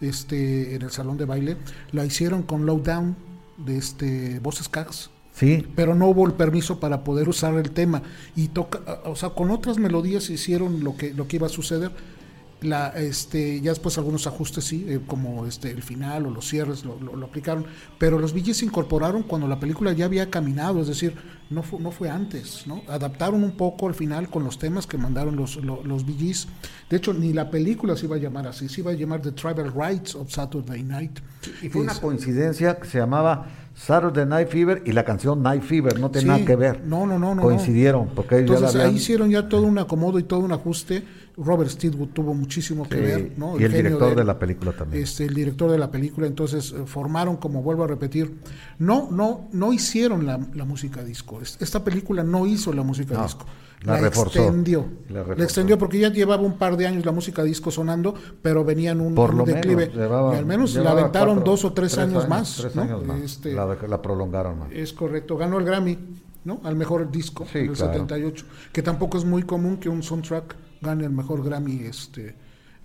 este, 0.00 0.74
en 0.74 0.82
el 0.82 0.90
salón 0.90 1.16
de 1.16 1.24
baile, 1.24 1.56
la 1.92 2.04
hicieron 2.04 2.42
con 2.42 2.66
Low 2.66 2.80
Down 2.82 3.16
de 3.58 3.76
este 3.78 4.38
Voces 4.40 4.68
Cags 4.68 5.10
Sí, 5.34 5.64
pero 5.76 5.94
no 5.94 6.08
hubo 6.08 6.26
el 6.26 6.32
permiso 6.32 6.80
para 6.80 7.04
poder 7.04 7.28
usar 7.28 7.54
el 7.54 7.70
tema 7.70 8.02
y 8.34 8.48
toca 8.48 8.80
o 9.04 9.14
sea 9.14 9.30
con 9.30 9.52
otras 9.52 9.78
melodías 9.78 10.30
hicieron 10.30 10.82
lo 10.82 10.96
que 10.96 11.14
lo 11.14 11.28
que 11.28 11.36
iba 11.36 11.46
a 11.46 11.50
suceder 11.50 11.92
la 12.60 12.88
este 12.88 13.60
ya 13.60 13.70
después 13.70 13.96
algunos 13.98 14.26
ajustes 14.26 14.64
sí 14.64 14.84
eh, 14.88 15.00
como 15.06 15.46
este 15.46 15.70
el 15.70 15.82
final 15.82 16.26
o 16.26 16.30
los 16.30 16.48
cierres 16.48 16.84
lo, 16.84 16.98
lo- 17.00 17.14
lo 17.14 17.26
aplicaron 17.26 17.64
pero 17.98 18.18
los 18.18 18.32
VGs 18.32 18.56
se 18.58 18.64
incorporaron 18.64 19.22
cuando 19.22 19.46
la 19.46 19.60
película 19.60 19.92
ya 19.92 20.06
había 20.06 20.28
caminado 20.28 20.80
es 20.80 20.88
decir 20.88 21.14
no 21.50 21.62
fue, 21.62 21.78
no 21.78 21.92
fue 21.92 22.10
antes 22.10 22.66
no 22.66 22.82
adaptaron 22.88 23.44
un 23.44 23.52
poco 23.52 23.86
al 23.86 23.94
final 23.94 24.28
con 24.28 24.42
los 24.42 24.58
temas 24.58 24.86
que 24.88 24.98
mandaron 24.98 25.36
los 25.36 25.56
lo- 25.56 25.84
los 25.84 26.04
VGs 26.04 26.48
de 26.90 26.96
hecho 26.96 27.14
ni 27.14 27.32
la 27.32 27.48
película 27.50 27.96
se 27.96 28.06
iba 28.06 28.16
a 28.16 28.18
llamar 28.18 28.48
así 28.48 28.68
se 28.68 28.80
iba 28.80 28.90
a 28.90 28.94
llamar 28.94 29.22
The 29.22 29.32
Tribal 29.32 29.72
Rights 29.72 30.14
of 30.16 30.30
Saturday 30.32 30.82
Night. 30.82 31.20
Y 31.62 31.68
fue 31.68 31.82
una 31.82 31.94
coincidencia 31.94 32.78
que 32.80 32.88
se 32.88 32.98
llamaba 32.98 33.46
Saturday 33.78 34.26
Night 34.26 34.48
Fever 34.48 34.82
y 34.84 34.92
la 34.92 35.04
canción 35.04 35.40
Night 35.42 35.62
Fever, 35.62 36.00
no 36.00 36.10
tiene 36.10 36.22
Sí, 36.22 36.26
nada 36.28 36.44
que 36.44 36.56
ver. 36.56 36.84
No, 36.84 37.06
no, 37.06 37.16
no, 37.18 37.34
no. 37.34 37.42
Coincidieron, 37.42 38.08
porque 38.08 38.34
ya 38.34 38.40
Entonces 38.40 38.62
la 38.62 38.68
habían- 38.70 38.86
ahí 38.88 38.96
hicieron 38.96 39.30
ya 39.30 39.48
todo 39.48 39.62
un 39.62 39.78
acomodo 39.78 40.18
y 40.18 40.24
todo 40.24 40.40
un 40.40 40.50
ajuste. 40.52 41.04
Robert 41.36 41.70
Steedwood 41.70 42.08
tuvo 42.08 42.34
muchísimo 42.34 42.88
que 42.88 42.96
Sí, 42.96 43.00
ver, 43.02 43.32
¿no? 43.36 43.58
y 43.60 43.62
el 43.62 43.72
director 43.72 44.16
de 44.16 44.24
la 44.24 44.36
película 44.40 44.72
también. 44.72 45.04
Este, 45.04 45.24
el 45.26 45.34
director 45.34 45.70
de 45.70 45.78
la 45.78 45.88
película, 45.92 46.26
entonces 46.26 46.72
eh, 46.72 46.82
formaron, 46.86 47.36
como 47.36 47.62
vuelvo 47.62 47.84
a 47.84 47.86
repetir, 47.86 48.34
no, 48.80 49.08
no, 49.12 49.48
no 49.52 49.72
hicieron 49.72 50.26
la, 50.26 50.40
la 50.54 50.64
música 50.64 51.04
disco. 51.04 51.40
Es- 51.40 51.56
Esta 51.60 51.84
película 51.84 52.24
no 52.24 52.44
hizo 52.46 52.72
la 52.72 52.82
música 52.82 53.14
No, 53.14 53.22
disco. 53.22 53.46
La 53.84 53.96
reforzó. 53.98 54.40
extendió. 54.42 54.84
La 55.08 55.22
La, 55.24 55.44
extendió 55.44 55.78
porque 55.78 55.98
ya 55.98 56.10
llevaba 56.12 56.42
un 56.42 56.58
par 56.58 56.76
de 56.76 56.86
años 56.86 57.04
la 57.06 57.12
música 57.12 57.42
disco 57.44 57.70
sonando, 57.70 58.14
pero 58.42 58.64
venía 58.64 58.90
en 58.92 59.00
un, 59.00 59.14
Por 59.14 59.30
un 59.30 59.38
lo 59.38 59.44
declive. 59.44 59.86
menos, 59.86 59.94
llevaba- 59.96 60.34
y 60.34 60.38
al 60.38 60.46
menos 60.46 60.74
la 60.74 60.90
aventaron 60.90 61.36
cuatro- 61.36 61.50
dos 61.52 61.64
o 61.64 61.72
tres, 61.72 61.96
años, 61.98 62.28
más. 62.28 62.56
Tres 62.60 62.74
¿no? 62.76 62.82
años 62.82 63.04
más. 63.06 63.20
Este, 63.20 63.52
la, 63.52 64.02
prolongaron 64.02 64.58
más. 64.58 64.72
es 64.72 64.92
correcto, 64.92 65.36
ganó 65.36 65.58
el 65.58 65.64
Grammy, 65.64 65.98
¿no? 66.44 66.60
Al 66.64 66.74
mejor 66.76 67.10
disco 67.10 67.46
Sí, 67.52 67.58
en 67.58 67.66
el 67.70 67.72
claro. 67.72 67.92
78, 67.92 68.44
que 68.72 68.82
tampoco 68.82 69.16
es 69.18 69.24
muy 69.24 69.42
común 69.44 69.76
que 69.76 69.88
un 69.88 70.02
soundtrack 70.02 70.56
gane 70.80 71.04
el 71.04 71.10
mejor 71.12 71.44
Grammy 71.44 71.80
este 71.84 72.34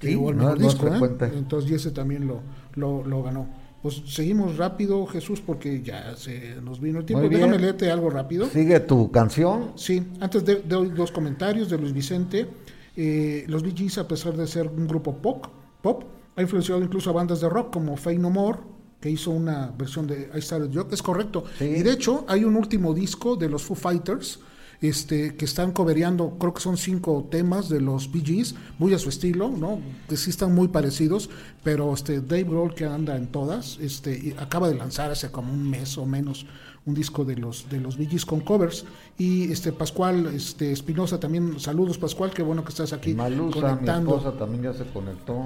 Sí, 0.02 0.16
o 0.16 0.30
el 0.30 0.38
no- 0.38 0.44
mejor 0.44 0.60
no 0.60 0.68
disco, 0.68 0.88
¿eh? 0.88 1.32
Entonces 1.36 1.72
y 1.72 1.76
ese 1.76 1.92
también 1.92 2.28
lo, 2.28 2.42
lo, 2.76 3.04
lo 3.06 3.24
ganó. 3.24 3.48
Pues 3.84 4.02
seguimos 4.08 4.56
rápido, 4.56 5.06
Jesús, 5.08 5.42
porque 5.42 5.82
ya 5.82 6.16
se 6.16 6.56
nos 6.62 6.80
vino 6.80 7.00
el 7.00 7.06
tiempo. 7.06 7.28
Déjame 7.28 7.60
leerte 7.60 7.92
algo 7.92 8.10
rápido. 8.10 8.48
Sigue 8.48 8.80
tu 8.80 9.12
canción. 9.12 9.74
Sí, 9.76 10.02
antes 10.22 10.46
de, 10.46 10.62
doy 10.62 10.88
dos 10.88 11.12
comentarios 11.12 11.70
de 11.70 11.78
Luis 11.78 11.92
Vicente. 11.92 12.48
Eh, 12.96 13.44
los 13.48 13.62
Bee 13.62 13.74
Gees, 13.76 13.98
a 13.98 14.08
pesar 14.08 14.38
de 14.38 14.48
ser 14.48 14.68
un 14.68 14.88
grupo 14.88 15.18
pop, 15.18 15.48
pop, 15.82 16.04
ha 16.34 16.42
influenciado 16.42 16.82
incluso 16.82 17.10
a 17.10 17.14
bandas 17.14 17.42
de 17.42 17.50
rock 17.50 17.74
como 17.74 17.98
Faith 17.98 18.20
No 18.20 18.30
More, 18.30 18.60
que 19.02 19.10
hizo 19.10 19.32
una 19.32 19.74
versión 19.78 20.08
de 20.08 20.30
I 20.34 20.42
Started 20.42 20.70
Joke, 20.74 20.94
es 20.94 21.02
correcto. 21.02 21.44
Sí. 21.60 21.66
Y 21.66 21.84
de 21.84 21.92
hecho, 21.92 22.24
hay 22.30 22.46
un 22.46 22.56
último 22.56 22.94
disco 22.94 23.36
de 23.36 23.50
los 23.50 23.64
Foo 23.64 23.76
Fighters 23.76 24.40
este, 24.84 25.36
que 25.36 25.46
están 25.46 25.72
cobereando, 25.72 26.38
creo 26.38 26.54
que 26.54 26.62
son 26.62 26.78
cinco 26.78 27.28
temas 27.32 27.70
de 27.70 27.80
los 27.82 28.12
Bee 28.12 28.22
Gees, 28.24 28.54
muy 28.78 28.94
a 28.94 29.00
su 29.00 29.10
estilo, 29.10 29.50
¿no? 29.50 29.80
Que 30.10 30.18
sí 30.18 30.30
están 30.30 30.54
muy 30.54 30.68
parecidos, 30.68 31.30
pero 31.64 31.94
este, 31.94 32.20
Dave 32.22 32.44
Grohl, 32.44 32.76
que 32.76 32.86
anda 32.86 33.16
en 33.16 33.28
todas, 33.28 33.78
este, 33.82 34.12
y 34.18 34.36
acaba 34.38 34.68
de 34.68 34.76
lanzar 34.76 35.10
hace 35.12 35.32
como 35.32 35.54
un 35.54 35.70
mes 35.70 35.98
o 35.98 36.06
menos 36.06 36.46
un 36.86 36.94
disco 36.96 37.24
de 37.24 37.38
los 37.38 37.70
de 37.70 37.80
los 37.80 37.96
Bee 37.98 38.08
Gees 38.08 38.26
con 38.26 38.42
covers 38.42 38.84
y 39.18 39.50
este 39.54 39.72
Pascual 39.72 40.26
este 40.36 40.74
Espinosa 40.74 41.18
también 41.18 41.58
saludos 41.58 41.98
Pascual 41.98 42.32
qué 42.32 42.44
bueno 42.44 42.62
que 42.66 42.72
estás 42.72 42.92
aquí 42.92 43.14
Malusa, 43.14 43.56
mi 43.56 43.62
conectando 43.62 44.18
esposa, 44.18 44.38
también 44.38 44.64
ya 44.64 44.74
se 44.74 44.84
conectó. 44.92 45.46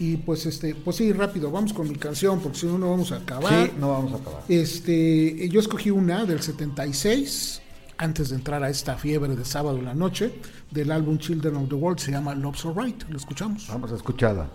y 0.00 0.16
pues 0.16 0.44
este 0.44 0.74
pues 0.74 0.96
sí 0.96 1.12
rápido 1.12 1.52
vamos 1.52 1.72
con 1.72 1.88
mi 1.88 1.94
canción 1.94 2.40
porque 2.40 2.58
si 2.58 2.66
no 2.66 2.78
no 2.78 2.90
vamos 2.90 3.12
a 3.12 3.18
acabar 3.18 3.66
Sí, 3.66 3.72
no 3.78 3.90
vamos 3.90 4.12
a 4.12 4.16
acabar. 4.16 4.42
este, 4.48 5.48
yo 5.50 5.60
escogí 5.60 5.90
una 5.92 6.24
del 6.24 6.42
76, 6.42 7.61
antes 7.98 8.30
de 8.30 8.36
entrar 8.36 8.62
a 8.62 8.68
esta 8.68 8.96
fiebre 8.96 9.36
de 9.36 9.44
sábado 9.44 9.78
en 9.78 9.84
la 9.84 9.94
noche, 9.94 10.40
del 10.70 10.90
álbum 10.90 11.18
Children 11.18 11.56
of 11.56 11.68
the 11.68 11.74
World, 11.74 11.98
se 11.98 12.10
llama 12.10 12.34
Love's 12.34 12.64
Alright. 12.64 13.04
¿Lo 13.08 13.16
escuchamos? 13.16 13.68
Vamos 13.68 13.92
a 13.92 13.96
escucharla. 13.96 14.48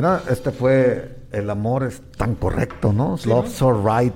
Bueno, 0.00 0.18
este 0.30 0.50
fue 0.50 1.26
El 1.30 1.50
amor 1.50 1.82
es 1.82 2.00
tan 2.16 2.34
correcto, 2.34 2.90
¿no? 2.90 3.18
Love 3.26 3.50
So 3.50 3.86
Right. 3.86 4.14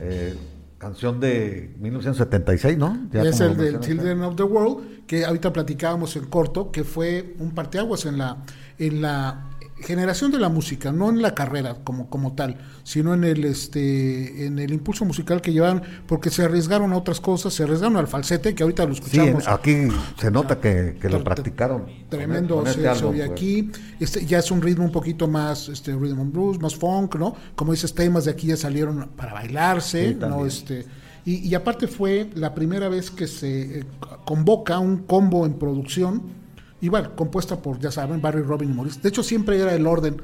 eh, 0.00 0.36
canción 0.76 1.18
de 1.18 1.74
1976, 1.78 2.76
¿no? 2.76 3.08
Ya 3.10 3.22
es 3.22 3.40
el 3.40 3.56
del. 3.56 3.80
Children 3.80 4.22
of 4.22 4.36
the 4.36 4.42
World, 4.42 5.06
que 5.06 5.24
ahorita 5.24 5.50
platicábamos 5.50 6.14
en 6.16 6.26
corto, 6.26 6.70
que 6.70 6.84
fue 6.84 7.36
un 7.38 7.52
parteaguas 7.52 8.04
en 8.04 8.18
la, 8.18 8.36
en 8.78 9.00
la 9.00 9.51
generación 9.82 10.30
de 10.30 10.38
la 10.38 10.48
música, 10.48 10.92
no 10.92 11.10
en 11.10 11.20
la 11.22 11.34
carrera 11.34 11.76
como, 11.84 12.08
como 12.08 12.34
tal, 12.34 12.56
sino 12.84 13.14
en 13.14 13.24
el 13.24 13.44
este 13.44 14.46
en 14.46 14.58
el 14.58 14.72
impulso 14.72 15.04
musical 15.04 15.40
que 15.40 15.52
llevaban, 15.52 15.82
porque 16.06 16.30
se 16.30 16.44
arriesgaron 16.44 16.92
a 16.92 16.96
otras 16.96 17.20
cosas, 17.20 17.52
se 17.54 17.64
arriesgaron 17.64 17.96
al 17.96 18.06
falsete, 18.08 18.54
que 18.54 18.62
ahorita 18.62 18.84
lo 18.86 18.94
Sí, 18.94 19.00
escuchamos. 19.26 19.48
aquí 19.48 19.88
se 20.18 20.30
nota 20.30 20.60
que, 20.60 20.96
que 21.00 21.08
lo 21.08 21.22
practicaron. 21.22 21.86
Tremendo 22.08 22.56
con, 22.56 22.66
se, 22.66 22.86
este 22.86 22.94
se 22.94 23.04
oye 23.04 23.26
pues. 23.26 23.30
aquí. 23.30 23.70
Este, 24.00 24.24
ya 24.26 24.38
es 24.38 24.50
un 24.50 24.62
ritmo 24.62 24.84
un 24.84 24.92
poquito 24.92 25.28
más 25.28 25.68
este 25.68 25.92
rhythm 25.94 26.20
and 26.20 26.32
blues, 26.32 26.60
más 26.60 26.74
funk, 26.74 27.16
¿no? 27.16 27.34
Como 27.54 27.72
dices, 27.72 27.94
temas 27.94 28.24
de 28.24 28.30
aquí 28.32 28.48
ya 28.48 28.56
salieron 28.56 29.10
para 29.16 29.32
bailarse, 29.34 30.10
Sí, 30.10 30.16
¿no? 30.20 30.46
Este, 30.46 30.86
y, 31.24 31.36
y 31.48 31.54
aparte 31.54 31.86
fue 31.86 32.28
la 32.34 32.54
primera 32.54 32.88
vez 32.88 33.10
que 33.10 33.26
se 33.26 33.80
eh, 33.80 33.84
convoca 34.24 34.78
un 34.78 34.98
combo 35.04 35.46
en 35.46 35.54
producción 35.54 36.41
igual, 36.82 37.14
compuesta 37.14 37.60
por, 37.62 37.78
ya 37.80 37.90
saben, 37.90 38.20
Barry, 38.20 38.42
Robin 38.42 38.70
y 38.70 38.74
Maurice. 38.74 39.00
De 39.00 39.08
hecho, 39.08 39.22
siempre 39.22 39.58
era 39.58 39.74
el 39.74 39.86
orden. 39.86 40.20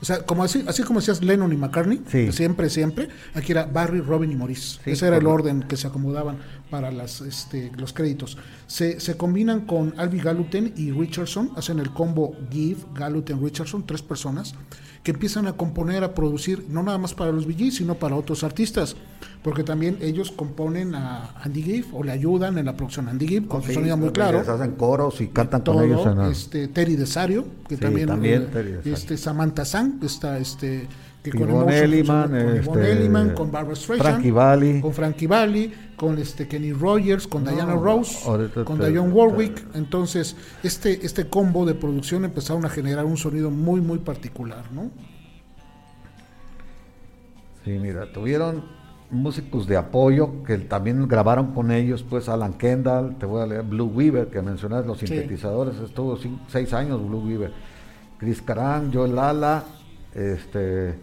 O 0.00 0.04
sea, 0.04 0.24
como 0.24 0.44
así, 0.44 0.64
así 0.68 0.84
como 0.84 1.00
decías 1.00 1.22
Lennon 1.24 1.52
y 1.52 1.56
McCartney, 1.56 2.02
Sí. 2.08 2.30
siempre, 2.30 2.70
siempre, 2.70 3.08
aquí 3.34 3.50
era 3.50 3.64
Barry, 3.66 4.00
Robin 4.00 4.30
y 4.30 4.36
Maurice. 4.36 4.78
Sí, 4.84 4.90
Ese 4.92 5.08
era 5.08 5.16
el 5.16 5.26
orden 5.26 5.62
que 5.64 5.76
se 5.76 5.88
acomodaban 5.88 6.38
para 6.70 6.92
las, 6.92 7.20
este, 7.20 7.72
los 7.76 7.92
créditos. 7.92 8.38
Se, 8.68 9.00
se 9.00 9.16
combinan 9.16 9.62
con 9.62 9.94
Albi 9.98 10.20
Galuten 10.20 10.72
y 10.76 10.92
Richardson, 10.92 11.50
hacen 11.56 11.80
el 11.80 11.90
combo 11.92 12.36
Give, 12.50 12.78
Galuten, 12.94 13.42
Richardson, 13.42 13.84
tres 13.86 14.02
personas, 14.02 14.54
que 15.02 15.12
empiezan 15.12 15.46
a 15.46 15.52
componer, 15.54 16.04
a 16.04 16.14
producir, 16.14 16.64
no 16.68 16.82
nada 16.82 16.98
más 16.98 17.14
para 17.14 17.32
los 17.32 17.46
VGs, 17.46 17.76
sino 17.76 17.94
para 17.94 18.16
otros 18.16 18.44
artistas, 18.44 18.96
porque 19.42 19.62
también 19.64 19.96
ellos 20.00 20.30
componen 20.30 20.94
a 20.94 21.30
Andy 21.42 21.62
Gibb 21.62 21.94
o 21.94 22.02
le 22.02 22.12
ayudan 22.12 22.58
en 22.58 22.66
la 22.66 22.76
producción 22.76 23.08
a 23.08 23.12
Andy 23.12 23.26
Gibb, 23.28 23.48
con 23.48 23.62
su 23.62 23.72
sonido 23.72 23.96
muy 23.96 24.10
claro. 24.10 24.40
hacen 24.40 24.72
coros 24.72 25.20
y 25.20 25.28
cantan 25.28 25.64
Todo, 25.64 25.76
con 25.76 25.84
ellos. 25.84 26.06
en 26.06 26.20
este, 26.22 26.68
Terry 26.68 26.96
Desario, 26.96 27.44
que 27.68 27.76
Sí, 27.76 27.80
también, 27.80 28.08
también 28.08 28.42
eh, 28.42 28.46
Terry 28.52 28.70
Desario. 28.72 28.94
este, 28.94 29.16
Samantha 29.16 29.64
Sang, 29.64 30.02
está 30.02 30.38
este 30.38 30.86
que 31.30 31.38
Yvonne 31.38 31.78
Emotion, 31.78 31.92
Elliman, 31.92 32.28
con 32.30 32.56
este, 32.78 32.92
Elliman, 32.92 33.34
con 33.34 33.50
Barbara 33.52 33.76
Streisand, 33.76 34.10
Frankie 34.10 34.30
Valli. 34.30 34.80
con 34.80 34.92
Frankie 34.92 35.26
Valli, 35.26 35.72
con 35.96 36.18
este 36.18 36.46
Kenny 36.48 36.72
Rogers, 36.72 37.26
con 37.26 37.44
No, 37.44 37.50
Diana 37.50 37.74
Rose, 37.74 38.18
ahorita 38.28 38.64
con 38.64 38.78
Dionne 38.78 39.12
Warwick. 39.12 39.64
Entonces, 39.74 40.36
este 40.62 41.04
este 41.04 41.28
combo 41.28 41.64
de 41.66 41.74
producción 41.74 42.24
empezaron 42.24 42.64
a 42.64 42.68
generar 42.68 43.04
un 43.04 43.16
sonido 43.16 43.50
muy 43.50 43.80
muy 43.80 43.98
particular, 43.98 44.64
¿no? 44.72 44.90
Sí, 47.64 47.72
mira, 47.78 48.10
tuvieron 48.12 48.64
músicos 49.10 49.66
de 49.66 49.76
apoyo 49.76 50.42
que 50.44 50.58
también 50.58 51.06
grabaron 51.08 51.52
con 51.54 51.70
ellos, 51.70 52.04
pues 52.08 52.28
Alan 52.28 52.54
Kendall, 52.54 53.16
te 53.18 53.26
voy 53.26 53.42
a 53.42 53.46
leer 53.46 53.62
Blue 53.62 53.86
Weaver, 53.94 54.28
que 54.28 54.42
mencionas 54.42 54.86
los 54.86 54.98
sintetizadores, 54.98 55.76
estuvo 55.80 56.16
cin- 56.18 56.40
seis 56.48 56.72
años 56.74 57.00
Blue 57.06 57.20
Weaver, 57.26 57.52
Chris 58.18 58.42
Caran, 58.42 58.92
Joel 58.92 59.14
Lala, 59.14 59.64
este, 60.14 60.94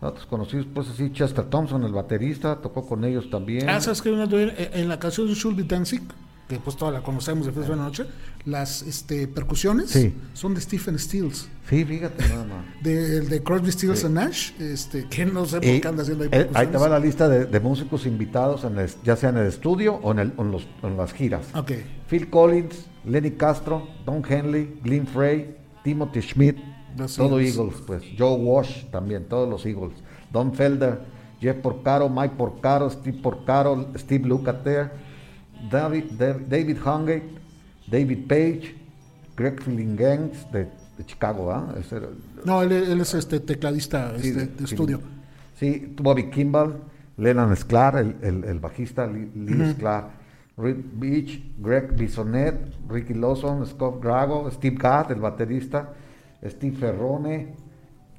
otros 0.00 0.26
conocidos, 0.26 0.66
pues 0.72 0.88
así, 0.88 1.10
Chester 1.12 1.44
Thompson, 1.46 1.82
el 1.84 1.92
baterista, 1.92 2.56
tocó 2.56 2.86
con 2.86 3.04
ellos 3.04 3.28
también. 3.30 3.68
Ah, 3.68 3.80
¿sabes 3.80 4.00
qué? 4.02 4.10
Una- 4.10 4.24
En 4.24 4.52
en 4.80 4.88
la 4.88 4.98
canción 4.98 5.26
de 5.26 5.34
Should 5.34 5.56
Be 5.56 5.64
Dancing, 5.64 6.00
que 6.48 6.58
pues 6.60 6.76
toda 6.76 6.92
la 6.92 7.02
conocemos 7.02 7.44
de 7.46 7.52
Festival 7.52 7.78
de 7.78 7.82
la 7.82 7.88
Noche, 7.88 8.04
las 8.46 8.80
este, 8.82 9.26
percusiones 9.28 9.90
Sí. 9.90 10.14
son 10.34 10.54
de 10.54 10.60
Stephen 10.60 10.98
Stills. 10.98 11.48
Sí, 11.68 11.84
fíjate 11.84 12.26
nada 12.28 12.44
más. 12.44 12.64
de, 12.82 13.18
el 13.18 13.28
de 13.28 13.42
Crosby, 13.42 13.72
Stills 13.72 13.98
Sí. 13.98 14.06
and 14.06 14.14
Nash, 14.14 14.52
este, 14.60 15.06
que 15.08 15.26
no 15.26 15.44
sé 15.44 15.56
por 15.60 15.80
qué 15.80 15.88
anda 15.88 16.02
haciendo 16.04 16.24
ahí 16.24 16.30
eh, 16.32 16.36
ahí 16.36 16.42
te 16.42 16.48
percusiones. 16.52 16.82
va 16.82 16.88
la 16.88 16.98
lista 17.00 17.28
de, 17.28 17.44
de 17.46 17.60
músicos 17.60 18.06
invitados, 18.06 18.64
en 18.64 18.78
el- 18.78 18.90
ya 19.04 19.16
sea 19.16 19.30
en 19.30 19.38
el 19.38 19.46
estudio 19.48 19.94
o 19.96 20.12
en, 20.12 20.20
el- 20.20 20.32
o 20.36 20.42
en 20.42 20.52
los- 20.52 20.66
en 20.82 20.96
las 20.96 21.12
giras. 21.12 21.46
Ok. 21.54 21.72
Phil 22.08 22.30
Collins, 22.30 22.86
Lenny 23.04 23.32
Castro, 23.32 23.88
Don 24.06 24.22
Henley, 24.26 24.78
Glenn 24.82 25.06
Frey, 25.06 25.56
Timothy 25.84 26.22
Schmidt, 26.22 26.56
Todo 27.16 27.38
Eagles. 27.40 27.56
Eagles, 27.56 27.82
pues. 27.86 28.02
Joe 28.18 28.36
Walsh 28.38 28.86
también, 28.90 29.24
todos 29.28 29.48
los 29.48 29.64
Eagles. 29.66 29.92
Don 30.32 30.52
Felder, 30.54 31.00
Jeff 31.40 31.56
Porcaro, 31.58 32.08
Mike 32.08 32.34
Porcaro, 32.36 32.90
Steve 32.90 33.18
Porcaro, 33.22 33.88
Steve 33.96 34.26
Lukather, 34.26 34.90
David, 35.70 36.04
Dav- 36.18 36.46
David 36.48 36.76
Hungate, 36.84 37.28
David 37.90 38.26
Page, 38.28 38.74
Greg 39.36 39.62
Fillingens 39.62 40.50
de, 40.52 40.68
de 40.96 41.06
Chicago, 41.06 41.50
¿ah? 41.52 41.74
No, 42.44 42.62
él, 42.62 42.72
él 42.72 43.00
es 43.00 43.14
este 43.14 43.40
tecladista 43.40 44.12
Sí, 44.18 44.28
este, 44.28 44.46
de- 44.46 44.64
estudio. 44.64 45.00
Sí, 45.54 45.94
Bobby 46.00 46.30
Kimball, 46.30 46.76
Lennon 47.16 47.54
Sklar, 47.56 47.96
el, 47.98 48.16
el- 48.22 48.44
el 48.44 48.58
bajista 48.60 49.06
Lee, 49.06 49.30
Lee 49.34 49.72
Sklar, 49.72 50.10
Rick 50.56 50.78
Beach, 50.94 51.40
Greg 51.58 51.94
Bisonet, 51.96 52.74
Ricky 52.88 53.14
Lawson, 53.14 53.64
Scott 53.66 54.02
Grago, 54.02 54.50
Steve 54.50 54.76
Gadd, 54.78 55.12
el 55.12 55.20
baterista, 55.20 55.92
Steve 56.44 56.76
Ferrone, 56.76 57.54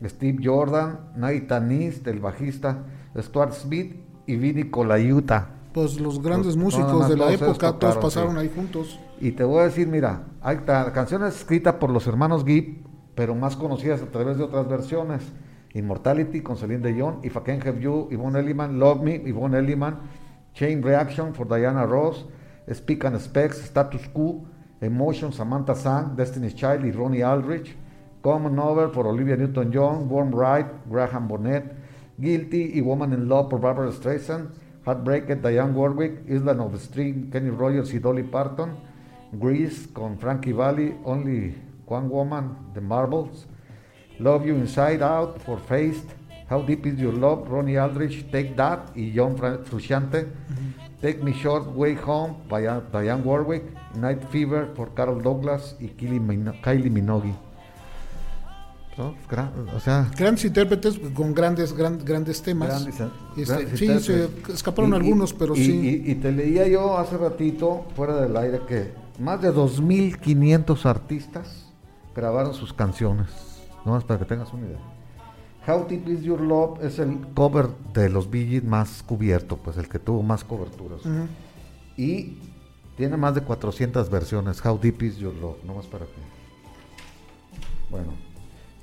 Steve 0.04 0.40
Jordan, 0.44 1.12
Nathan 1.16 1.72
East, 1.72 2.08
el 2.08 2.20
bajista, 2.20 2.84
Stuart 3.18 3.54
Smith 3.54 3.96
y 4.26 4.36
Vinny 4.36 4.70
Colaiuta. 4.70 5.50
Pues 5.74 6.00
los 6.00 6.22
grandes 6.22 6.56
Pues, 6.56 6.58
músicos 6.58 7.10
de 7.10 7.18
la 7.18 7.32
época, 7.32 7.74
todos 7.74 7.98
pasaron 7.98 8.34
sí. 8.34 8.40
ahí 8.40 8.52
juntos. 8.54 9.00
Y 9.22 9.32
te 9.32 9.44
voy 9.44 9.60
a 9.60 9.64
decir, 9.64 9.88
mira, 9.88 10.24
hay 10.42 10.58
canciones 10.58 11.36
escritas 11.36 11.76
por 11.76 11.92
los 11.92 12.08
hermanos 12.08 12.44
Gibb, 12.44 12.84
pero 13.16 13.36
más 13.36 13.56
conocidas 13.56 14.02
a 14.02 14.08
través 14.08 14.38
de 14.38 14.44
otras 14.44 14.68
versiones. 14.68 15.22
Immortality 15.74 16.42
con 16.42 16.58
Celine 16.58 16.92
Dion, 16.92 17.20
If 17.22 17.36
I 17.36 17.40
Can 17.42 17.62
Have 17.68 17.80
You, 17.80 18.08
Yvonne 18.10 18.40
Elliman, 18.40 18.80
Love 18.80 19.04
Me, 19.04 19.22
Yvonne 19.26 19.60
Elliman, 19.60 20.00
Chain 20.54 20.82
Reaction 20.82 21.36
for 21.36 21.48
Diana 21.48 21.86
Ross, 21.86 22.26
Speak 22.74 23.06
and 23.06 23.20
Specs, 23.20 23.60
Status 23.66 24.08
Quo, 24.12 24.46
Emotion, 24.82 25.32
Samantha 25.32 25.76
Sang, 25.76 26.16
Destiny's 26.16 26.56
Child 26.56 26.86
y 26.86 26.92
Ronnie 26.92 27.24
Aldrich, 27.24 27.76
Common 28.22 28.60
Over 28.60 28.92
por 28.92 29.08
Olivia 29.08 29.38
Newton-John, 29.38 30.10
Warm 30.10 30.32
Ride, 30.32 30.70
Graham 30.90 31.28
Bonnet, 31.28 31.64
Guilty 32.18 32.74
y 32.76 32.82
Woman 32.82 33.14
in 33.14 33.30
Love 33.30 33.50
por 33.50 33.62
Barbara 33.62 33.92
Streisand, 33.92 34.50
Heartbreaker, 34.86 35.42
Diane 35.42 35.74
Warwick, 35.74 36.30
Island 36.30 36.60
of 36.60 36.74
the 36.74 36.80
String, 36.80 37.30
Kenny 37.32 37.50
Rogers 37.50 37.94
y 37.94 38.00
Dolly 38.00 38.24
Parton, 38.24 38.72
Grease 39.32 39.88
con 39.94 40.18
Frankie 40.18 40.52
Valli, 40.52 40.96
Only 41.06 41.56
One 41.86 42.10
Woman, 42.10 42.74
The 42.74 42.82
Marbles, 42.82 43.46
Love 44.20 44.46
You 44.46 44.56
Inside 44.56 45.02
Out 45.02 45.42
for 45.46 45.58
Faced, 45.60 46.08
How 46.50 46.62
Deep 46.62 46.86
Is 46.88 47.00
Your 47.00 47.14
Love, 47.14 47.48
Ronnie 47.48 47.78
Aldrich, 47.78 48.30
Take 48.32 48.56
That 48.56 48.92
y 48.96 49.14
John 49.16 49.38
Frusciante, 49.38 50.28
Take 51.02 51.24
Me 51.24 51.32
Short 51.32 51.68
Way 51.68 51.96
Home, 52.06 52.36
by 52.50 52.66
uh, 52.66 52.82
Diane 52.92 53.24
Warwick, 53.24 53.64
Night 53.96 54.24
Fever 54.30 54.74
por 54.74 54.94
Carol 54.94 55.22
Douglas 55.22 55.78
y 55.80 55.88
Kylie 55.88 56.90
Minogue. 56.90 57.49
O 59.00 59.80
sea, 59.80 60.10
Grandes 60.18 60.44
intérpretes 60.46 61.00
con 61.14 61.34
grandes 61.34 61.74
gran- 61.74 62.04
grandes 62.04 62.42
temas. 62.42 62.68
Grandes, 62.70 63.00
Este, 63.38 63.54
grandes 63.56 63.80
sí, 63.80 64.00
se 64.00 64.30
escaparon 64.54 64.92
Y- 64.92 64.96
algunos, 64.96 65.34
pero 65.34 65.56
y- 65.56 65.66
sí. 65.66 66.04
Y, 66.06 66.12
y 66.12 66.16
te 66.16 66.32
leía 66.32 66.68
yo 66.68 66.98
hace 66.98 67.18
ratito, 67.18 67.86
fuera 67.96 68.16
del 68.20 68.36
aire, 68.36 68.60
que 68.68 68.94
más 69.20 69.42
de 69.42 69.52
2.500 69.54 70.86
artistas 70.86 71.66
grabaron 72.16 72.54
sus 72.54 72.74
canciones. 72.74 73.28
Nomás 73.86 74.04
para 74.04 74.20
que 74.20 74.26
tengas 74.26 74.52
una 74.54 74.66
idea. 74.68 74.80
How 75.68 75.86
Deep 75.88 76.08
Is 76.10 76.22
Your 76.24 76.42
Love 76.42 76.84
es 76.84 77.00
el 77.00 77.18
cover 77.34 77.70
de 77.94 78.10
los 78.10 78.30
Bee 78.30 78.60
más 78.62 79.04
cubierto, 79.04 79.58
pues 79.58 79.78
el 79.78 79.88
que 79.88 80.00
tuvo 80.00 80.24
más 80.24 80.44
coberturas. 80.44 81.02
Y 81.96 82.38
tiene 82.98 83.16
más 83.18 83.36
de 83.36 83.42
400 83.42 84.10
versiones. 84.10 84.64
How 84.66 84.78
Deep 84.78 85.02
Is 85.04 85.18
Your 85.18 85.34
Love, 85.36 85.64
nomás 85.64 85.86
para 85.86 86.06
que. 86.06 86.12
Bueno, 87.90 88.14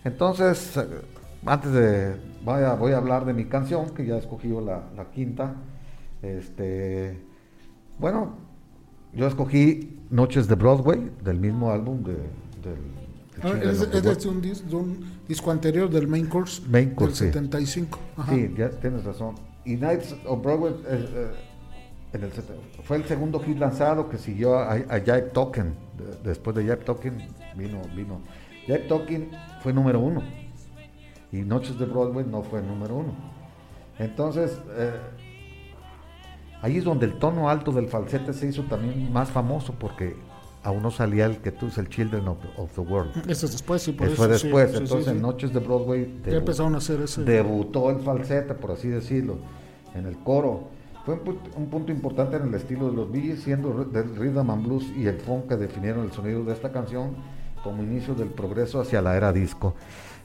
entonces, 0.06 0.78
antes 1.44 1.72
de. 1.72 2.14
Voy 2.44 2.62
a, 2.62 2.74
voy 2.74 2.92
a 2.92 2.98
hablar 2.98 3.24
de 3.24 3.32
mi 3.34 3.46
canción, 3.46 3.90
que 3.90 4.06
ya 4.06 4.16
escogí 4.16 4.48
la, 4.48 4.84
la 4.96 5.10
quinta. 5.10 5.54
Este. 6.22 7.20
Bueno, 7.98 8.36
yo 9.12 9.26
escogí 9.26 10.00
Noches 10.10 10.46
de 10.48 10.54
Broadway, 10.54 11.10
del 11.24 11.38
mismo 11.40 11.70
álbum 11.70 12.02
de, 12.02 12.12
del. 12.12 12.22
del 12.62 13.42
Ah, 13.42 13.48
es, 13.62 13.80
un, 14.26 14.40
dis- 14.40 14.62
de 14.62 14.76
un 14.76 15.04
disco 15.28 15.50
anterior 15.50 15.90
del 15.90 16.08
Main 16.08 16.26
Course 16.26 16.62
Main 16.70 16.86
del 16.88 16.94
Course, 16.96 17.16
sí. 17.16 17.32
75. 17.32 17.98
Ajá. 18.16 18.32
Sí, 18.34 18.54
ya 18.56 18.70
tienes 18.70 19.04
razón. 19.04 19.34
Y 19.64 19.76
Nights 19.76 20.14
of 20.26 20.42
Broadway 20.42 20.72
eh, 20.72 21.06
eh, 21.14 21.30
en 22.14 22.22
el 22.22 22.32
set- 22.32 22.44
fue 22.84 22.96
el 22.98 23.04
segundo 23.04 23.38
hit 23.40 23.58
lanzado 23.58 24.08
que 24.08 24.16
siguió 24.16 24.58
a, 24.58 24.72
a 24.72 25.00
Jive 25.00 25.22
Token. 25.34 25.74
De- 25.98 26.28
después 26.30 26.56
de 26.56 26.62
Jive 26.62 26.76
Token 26.76 27.18
vino, 27.56 27.82
vino. 27.94 28.20
Jive 28.66 28.78
Token 28.80 29.30
fue 29.62 29.72
número 29.72 30.00
uno. 30.00 30.22
Y 31.32 31.38
Noches 31.38 31.78
de 31.78 31.86
Broadway 31.86 32.24
no 32.28 32.42
fue 32.42 32.62
número 32.62 32.96
uno. 32.96 33.14
Entonces, 33.98 34.60
eh, 34.76 34.92
ahí 36.62 36.76
es 36.78 36.84
donde 36.84 37.06
el 37.06 37.18
tono 37.18 37.48
alto 37.48 37.72
del 37.72 37.88
falsete 37.88 38.32
se 38.32 38.46
hizo 38.48 38.62
también 38.64 39.12
más 39.12 39.30
famoso 39.30 39.74
porque 39.78 40.16
aún 40.62 40.82
no 40.82 40.90
salía 40.90 41.26
el 41.26 41.38
que 41.38 41.52
tú 41.52 41.66
es 41.66 41.78
el 41.78 41.88
Children 41.88 42.28
of, 42.28 42.38
of 42.56 42.72
the 42.74 42.80
World. 42.80 43.16
Este 43.28 43.46
es 43.46 43.52
después, 43.52 43.82
sí, 43.82 43.92
por 43.92 44.08
Eso 44.08 44.14
eso. 44.14 44.26
fue 44.26 44.38
sí, 44.38 44.44
después. 44.46 44.68
sí, 44.70 44.76
sí, 44.76 44.82
Entonces, 44.82 45.04
sí. 45.06 45.16
en 45.16 45.22
Noches 45.22 45.52
de 45.52 45.60
Broadway 45.60 46.20
Ya 46.26 46.36
empezaron 46.36 46.74
a 46.74 46.78
hacer 46.78 47.00
ese. 47.00 47.22
debutó 47.24 47.90
el 47.90 48.00
falsete, 48.00 48.54
por 48.54 48.72
así 48.72 48.88
decirlo, 48.88 49.38
en 49.94 50.06
el 50.06 50.16
coro. 50.18 50.68
Fue 51.04 51.14
un, 51.14 51.20
pu- 51.20 51.38
un 51.56 51.66
punto 51.70 51.92
importante 51.92 52.36
en 52.36 52.48
el 52.48 52.54
estilo 52.54 52.90
de 52.90 52.96
los 52.96 53.12
Gees, 53.12 53.42
siendo 53.42 53.84
del 53.84 54.16
rhythm 54.16 54.50
and 54.50 54.66
blues 54.66 54.84
y 54.96 55.06
el 55.06 55.18
funk 55.20 55.46
que 55.46 55.56
definieron 55.56 56.04
el 56.04 56.10
sonido 56.12 56.42
de 56.44 56.52
esta 56.52 56.72
canción 56.72 57.14
como 57.66 57.82
inicio 57.82 58.14
del 58.14 58.28
progreso 58.28 58.80
hacia 58.80 59.02
la 59.02 59.16
era 59.16 59.32
disco. 59.32 59.74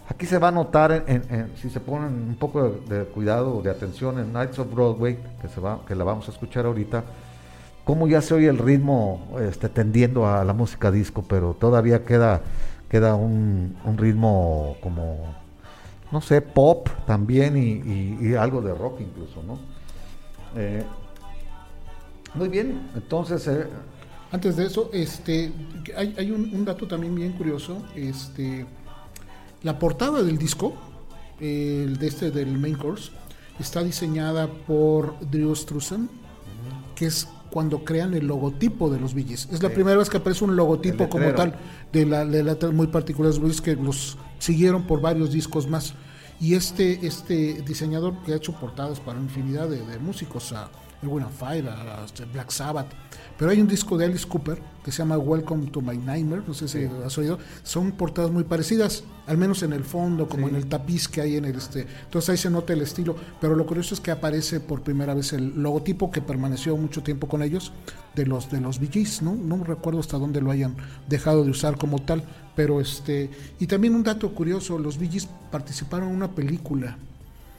Aquí 0.08 0.28
se 0.28 0.38
va 0.38 0.50
a 0.50 0.52
notar, 0.52 1.06
en- 1.08 1.52
si 1.56 1.70
se 1.70 1.80
ponen 1.80 2.14
un 2.14 2.36
poco 2.36 2.70
de, 2.70 3.00
de 3.00 3.06
cuidado 3.06 3.62
de 3.62 3.72
atención 3.72 4.20
en 4.20 4.32
Nights 4.32 4.60
of 4.60 4.72
Broadway, 4.72 5.18
que, 5.42 5.48
se 5.48 5.60
va, 5.60 5.80
que 5.88 5.96
la 5.96 6.04
vamos 6.04 6.28
a 6.28 6.32
escuchar 6.32 6.66
ahorita, 6.68 7.04
cómo 7.84 8.08
ya 8.08 8.22
se 8.22 8.36
oye 8.36 8.48
el 8.48 8.60
ritmo 8.60 9.28
este, 9.42 9.70
tendiendo 9.70 10.28
a 10.28 10.46
la 10.46 10.54
música 10.54 10.92
disco, 10.92 11.24
pero 11.28 11.56
todavía 11.56 12.06
queda, 12.06 12.42
queda 12.90 13.16
un, 13.16 13.76
ritmo 13.98 14.78
como, 14.82 15.36
no 16.12 16.22
sé, 16.22 16.42
pop 16.42 16.90
también 17.08 17.58
y 17.58 18.36
algo 18.36 18.62
de 18.62 18.74
rock 18.76 19.02
incluso, 19.02 19.42
¿no? 19.44 19.58
Eh, 20.56 20.84
muy 22.36 22.50
bien, 22.50 22.90
entonces 22.96 23.48
eh, 23.48 23.68
Antes 24.32 24.56
de 24.56 24.66
eso, 24.66 24.90
este, 24.94 25.52
hay, 25.95 26.16
hay 26.18 26.32
un, 26.32 26.53
un 26.53 26.66
dato 26.66 26.88
también 26.88 27.14
bien 27.16 27.34
curioso. 27.34 27.84
Este, 27.95 28.66
la 29.64 29.78
portada 29.78 30.24
del 30.24 30.38
disco, 30.38 30.74
el 31.40 31.98
de 31.98 32.08
este 32.08 32.32
del 32.32 32.58
main 32.58 32.76
course, 32.76 33.12
está 33.60 33.84
diseñada 33.84 34.48
por 34.48 35.20
Drew 35.30 35.56
Struzan, 35.56 36.10
que 36.95 37.06
es 37.08 37.28
cuando 37.52 37.84
crean 37.84 38.14
el 38.14 38.28
logotipo 38.28 38.90
de 38.90 38.99
los 38.99 39.14
Gees. 39.14 39.49
Es 39.52 39.62
la 39.62 39.70
primera 39.70 39.98
vez 39.98 40.10
que 40.10 40.18
aparece 40.18 40.44
un 40.45 40.56
logotipo 40.56 41.10
como 41.10 41.34
tal 41.34 41.56
de 41.91 42.06
la 42.06 42.26
de 42.26 42.44
letras 42.44 42.74
muy 42.74 42.88
particulares 42.88 43.40
de 43.40 43.48
los 43.48 43.62
que 43.62 43.76
los 43.76 44.18
siguieron 44.40 44.84
por 44.88 45.02
varios 45.02 45.32
discos 45.32 45.68
más. 45.68 45.94
Y 46.40 46.56
este, 46.56 47.06
este 47.06 47.62
diseñador 47.62 48.16
que 48.24 48.34
ha 48.34 48.38
hecho 48.38 48.53
portadas 48.53 48.99
para 48.99 49.20
infinidad 49.20 49.70
de, 49.70 49.86
de 49.86 49.99
músicos, 49.99 50.53
a 50.53 50.72
Erwin 51.03 51.28
Fire, 51.30 51.68
a, 51.68 52.03
este, 52.06 52.26
Black 52.26 52.49
Sabbath. 52.49 52.88
Pero 53.42 53.50
hay 53.50 53.60
un 53.60 53.68
disco 53.68 53.98
de 53.98 54.06
Alice 54.06 54.28
Cooper 54.28 54.62
que 54.86 54.92
se 54.92 55.00
llama 55.00 55.18
Welcome 55.18 55.72
to 55.72 55.82
My 55.82 55.98
Nightmare, 55.98 56.44
no 56.48 56.54
sé 56.54 56.68
si 56.68 56.88
has 57.04 57.18
oído. 57.18 57.40
Son 57.64 57.92
portadas 57.94 58.30
muy 58.30 58.44
parecidas, 58.44 59.04
al 59.26 59.40
menos 59.40 59.64
en 59.64 59.74
el 59.74 59.84
fondo, 59.84 60.30
como 60.30 60.48
en 60.48 60.56
el 60.56 60.68
tapiz 60.68 61.08
que 61.08 61.22
hay 61.22 61.38
en 61.38 61.46
el 61.46 61.56
este. 61.56 61.88
Entonces 62.04 62.30
ahí 62.30 62.38
se 62.38 62.52
nota 62.52 62.74
el 62.74 62.82
estilo. 62.82 63.16
Pero 63.40 63.56
lo 63.56 63.66
curioso 63.66 63.96
es 63.96 64.00
que 64.00 64.12
aparece 64.12 64.60
por 64.60 64.84
primera 64.84 65.16
vez 65.16 65.34
el 65.34 65.60
logotipo 65.60 66.12
que 66.12 66.22
permaneció 66.22 66.78
mucho 66.78 67.02
tiempo 67.02 67.28
con 67.28 67.42
ellos 67.42 67.74
de 68.14 68.28
los 68.28 68.52
de 68.52 68.62
los 68.62 68.78
Gees, 68.78 69.24
¿no? 69.24 69.34
No 69.34 69.64
recuerdo 69.64 70.02
hasta 70.02 70.20
dónde 70.20 70.40
lo 70.40 70.52
hayan 70.52 70.76
dejado 71.10 71.44
de 71.44 71.50
usar 71.50 71.80
como 71.80 71.98
tal. 71.98 72.24
Pero 72.56 72.80
este. 72.80 73.32
Y 73.60 73.66
también 73.66 73.96
un 73.96 74.04
dato 74.04 74.36
curioso: 74.36 74.78
los 74.78 75.00
Gees 75.00 75.28
participaron 75.50 76.10
en 76.10 76.16
una 76.16 76.30
película 76.30 76.96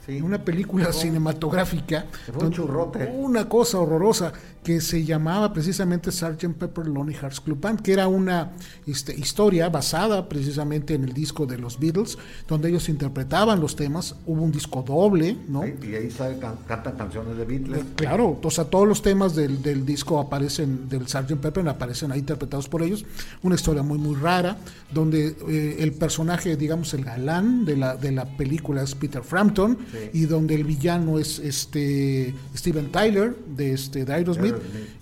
Sí. 0.05 0.21
una 0.21 0.43
película 0.43 0.91
cinematográfica. 0.91 2.05
fue 2.33 2.47
un 2.47 2.51
churrote. 2.51 3.09
Una 3.17 3.47
cosa 3.47 3.79
horrorosa 3.79 4.33
que 4.63 4.81
se 4.81 5.03
llamaba 5.03 5.51
precisamente 5.53 6.11
Sgt. 6.11 6.47
Pepper 6.57 6.87
Lonely 6.87 7.13
Hearts 7.15 7.41
Club 7.41 7.59
Band, 7.59 7.81
que 7.81 7.93
era 7.93 8.07
una 8.07 8.51
este, 8.87 9.13
historia 9.13 9.69
basada 9.69 10.27
precisamente 10.29 10.93
en 10.93 11.03
el 11.03 11.13
disco 11.13 11.45
de 11.45 11.57
los 11.57 11.79
Beatles, 11.79 12.17
donde 12.47 12.69
ellos 12.69 12.87
interpretaban 12.89 13.59
los 13.59 13.75
temas. 13.75 14.15
Hubo 14.25 14.41
un 14.41 14.51
disco 14.51 14.81
doble, 14.81 15.37
¿no? 15.47 15.65
Y 15.67 15.95
ahí 15.95 16.09
sale, 16.09 16.39
can- 16.39 16.57
cantan 16.67 16.95
canciones 16.95 17.37
de 17.37 17.45
Beatles. 17.45 17.83
Claro, 17.95 18.39
o 18.41 18.51
sea, 18.51 18.65
todos 18.65 18.87
los 18.87 19.01
temas 19.01 19.35
del, 19.35 19.61
del 19.61 19.85
disco 19.85 20.19
aparecen, 20.19 20.87
del 20.89 21.07
Sgt. 21.07 21.33
Pepper, 21.35 21.67
aparecen 21.67 22.11
ahí 22.11 22.19
interpretados 22.19 22.69
por 22.69 22.81
ellos. 22.83 23.05
Una 23.41 23.55
historia 23.55 23.83
muy, 23.83 23.97
muy 23.97 24.15
rara, 24.15 24.57
donde 24.93 25.35
eh, 25.49 25.77
el 25.79 25.91
personaje, 25.93 26.55
digamos, 26.55 26.93
el 26.93 27.03
galán 27.03 27.65
de 27.65 27.75
la, 27.77 27.95
de 27.95 28.11
la 28.11 28.25
película 28.37 28.83
es 28.83 28.95
Peter 28.95 29.23
Frampton, 29.23 29.77
y 30.13 30.25
donde 30.25 30.55
el 30.55 30.63
villano 30.63 31.19
es 31.19 31.39
este 31.39 32.33
Steven 32.55 32.91
Tyler, 32.91 33.35
de, 33.55 33.73
este, 33.73 34.05
de 34.05 34.13
Aerosmith, 34.13 34.52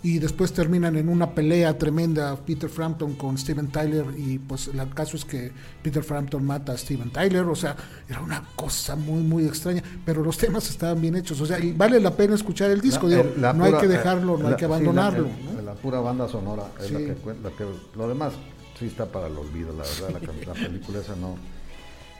Y 0.03 0.19
después 0.19 0.51
terminan 0.53 0.95
en 0.95 1.09
una 1.09 1.31
pelea 1.31 1.77
tremenda 1.77 2.35
Peter 2.35 2.69
Frampton 2.69 3.13
con 3.15 3.37
Steven 3.37 3.67
Tyler, 3.67 4.05
y 4.17 4.39
pues 4.39 4.67
el 4.69 4.89
caso 4.93 5.17
es 5.17 5.25
que 5.25 5.51
Peter 5.81 6.03
Frampton 6.03 6.43
mata 6.45 6.71
a 6.73 6.77
Steven 6.77 7.09
Tyler, 7.11 7.43
o 7.43 7.55
sea, 7.55 7.75
era 8.09 8.21
una 8.21 8.43
cosa 8.55 8.95
muy, 8.95 9.21
muy 9.23 9.45
extraña, 9.45 9.83
pero 10.05 10.23
los 10.23 10.37
temas 10.37 10.69
estaban 10.69 10.99
bien 11.01 11.15
hechos, 11.15 11.39
o 11.41 11.45
sea, 11.45 11.59
y 11.59 11.71
vale 11.73 11.99
la 11.99 12.11
pena 12.15 12.35
escuchar 12.35 12.71
el 12.71 12.81
disco, 12.81 13.07
La- 13.07 13.17
digo, 13.23 13.29
el- 13.35 13.57
no 13.57 13.63
hay 13.65 13.73
que 13.73 13.87
dejarlo, 13.87 14.37
no 14.37 14.43
la- 14.43 14.49
hay 14.49 14.55
que 14.55 14.65
sí, 14.65 14.69
la- 14.69 14.75
abandonarlo. 14.75 15.27
el- 15.27 15.55
¿no? 15.55 15.61
La, 15.61 15.73
pura 15.73 15.99
banda 15.99 16.27
sonora 16.27 16.63
es 16.79 16.91
la, 16.91 16.99
Sí. 16.99 17.05
que, 17.05 17.15
la 17.43 17.49
que 17.51 17.65
lo 17.97 18.07
demás 18.07 18.33
sí 18.77 18.85
está 18.87 19.05
para 19.05 19.27
el 19.27 19.37
olvido, 19.37 19.71
la 19.73 19.83
verdad, 19.83 20.21
la, 20.47 20.53
película 20.53 20.99
esa 20.99 21.15
no. 21.15 21.35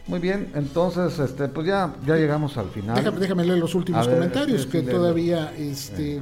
Muy 0.08 0.20
bien, 0.20 0.52
entonces 0.56 1.20
este 1.20 1.48
pues 1.48 1.68
ya 1.68 1.94
ya 2.08 2.16
llegamos 2.16 2.58
al 2.58 2.70
final. 2.70 2.96
Déjame, 2.96 3.20
déjame 3.20 3.46
leer 3.46 3.60
los 3.60 3.76
últimos 3.76 4.08
ver, 4.08 4.16
comentarios 4.16 4.66
que 4.66 4.80
léelo. 4.82 4.98
todavía 4.98 5.54
este 5.58 6.18
eh, 6.18 6.22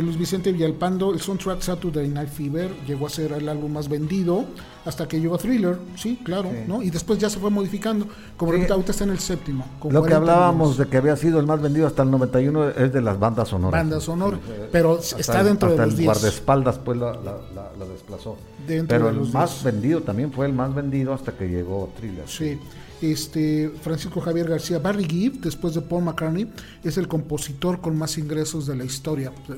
Luis 0.00 0.16
Vicente 0.18 0.52
Villalpando, 0.52 1.12
el 1.12 1.20
soundtrack 1.20 1.60
Saturday 1.62 2.08
Night 2.08 2.28
Fever 2.28 2.70
llegó 2.86 3.06
a 3.06 3.10
ser 3.10 3.32
el 3.32 3.48
álbum 3.48 3.72
más 3.72 3.88
vendido 3.88 4.44
hasta 4.84 5.08
que 5.08 5.18
llegó 5.20 5.34
a 5.34 5.38
Thriller, 5.38 5.78
sí, 5.96 6.20
claro, 6.22 6.50
Sí. 6.50 6.58
¿no? 6.68 6.82
Y 6.82 6.90
después 6.90 7.18
ya 7.18 7.28
se 7.30 7.38
fue 7.38 7.50
modificando. 7.50 8.06
Como 8.36 8.52
Sí. 8.52 8.56
repito, 8.58 8.74
ahorita 8.74 8.92
está 8.92 9.04
en 9.04 9.10
el 9.10 9.18
séptimo. 9.18 9.64
Lo 9.84 9.88
que 10.02 10.10
40 10.10 10.16
hablábamos 10.16 10.76
de 10.78 10.86
que 10.86 10.96
había 10.98 11.16
sido 11.16 11.40
el 11.40 11.46
más 11.46 11.60
vendido 11.60 11.86
hasta 11.86 12.02
el 12.02 12.10
91 12.10 12.68
es 12.68 12.92
de 12.92 13.00
las 13.00 13.18
bandas 13.18 13.48
sonoras. 13.48 13.80
Banda 13.80 14.00
sonora, 14.00 14.36
Sí, 14.36 14.42
sí, 14.46 14.62
pero 14.70 14.98
hasta 14.98 15.18
está 15.18 15.40
el- 15.40 15.46
dentro 15.46 15.70
de 15.70 15.76
los 15.78 15.88
el 15.90 15.96
10. 15.96 16.06
guardaespaldas 16.06 16.78
pues 16.78 16.98
la, 16.98 17.12
la, 17.12 17.36
la- 17.54 17.70
la 17.78 17.84
desplazó. 17.86 18.36
Dentro 18.66 18.88
Pero 18.96 19.04
de 19.06 19.10
el 19.12 19.16
los 19.18 19.32
más 19.32 19.50
10. 19.62 19.64
vendido 19.74 20.00
también 20.02 20.30
fue 20.32 20.46
el 20.46 20.52
más 20.52 20.74
vendido 20.74 21.12
hasta 21.14 21.32
que 21.32 21.48
llegó 21.48 21.90
Thriller. 21.98 22.24
Sí. 22.28 22.58
Este, 23.02 23.70
Francisco 23.80 24.20
Javier 24.20 24.48
García 24.48 24.78
Barry 24.78 25.04
Gibb, 25.04 25.40
después 25.40 25.74
de 25.74 25.80
Paul 25.80 26.04
McCartney, 26.04 26.50
es 26.84 26.98
el 26.98 27.08
compositor 27.08 27.80
con 27.80 27.96
más 27.96 28.18
ingresos 28.18 28.66
de 28.66 28.76
la 28.76 28.84
historia, 28.84 29.32
eh, 29.48 29.54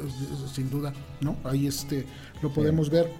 sin 0.52 0.70
duda, 0.70 0.92
¿no? 1.20 1.36
Ahí 1.44 1.66
este, 1.66 2.06
lo 2.40 2.52
podemos 2.52 2.88
ver. 2.90 3.10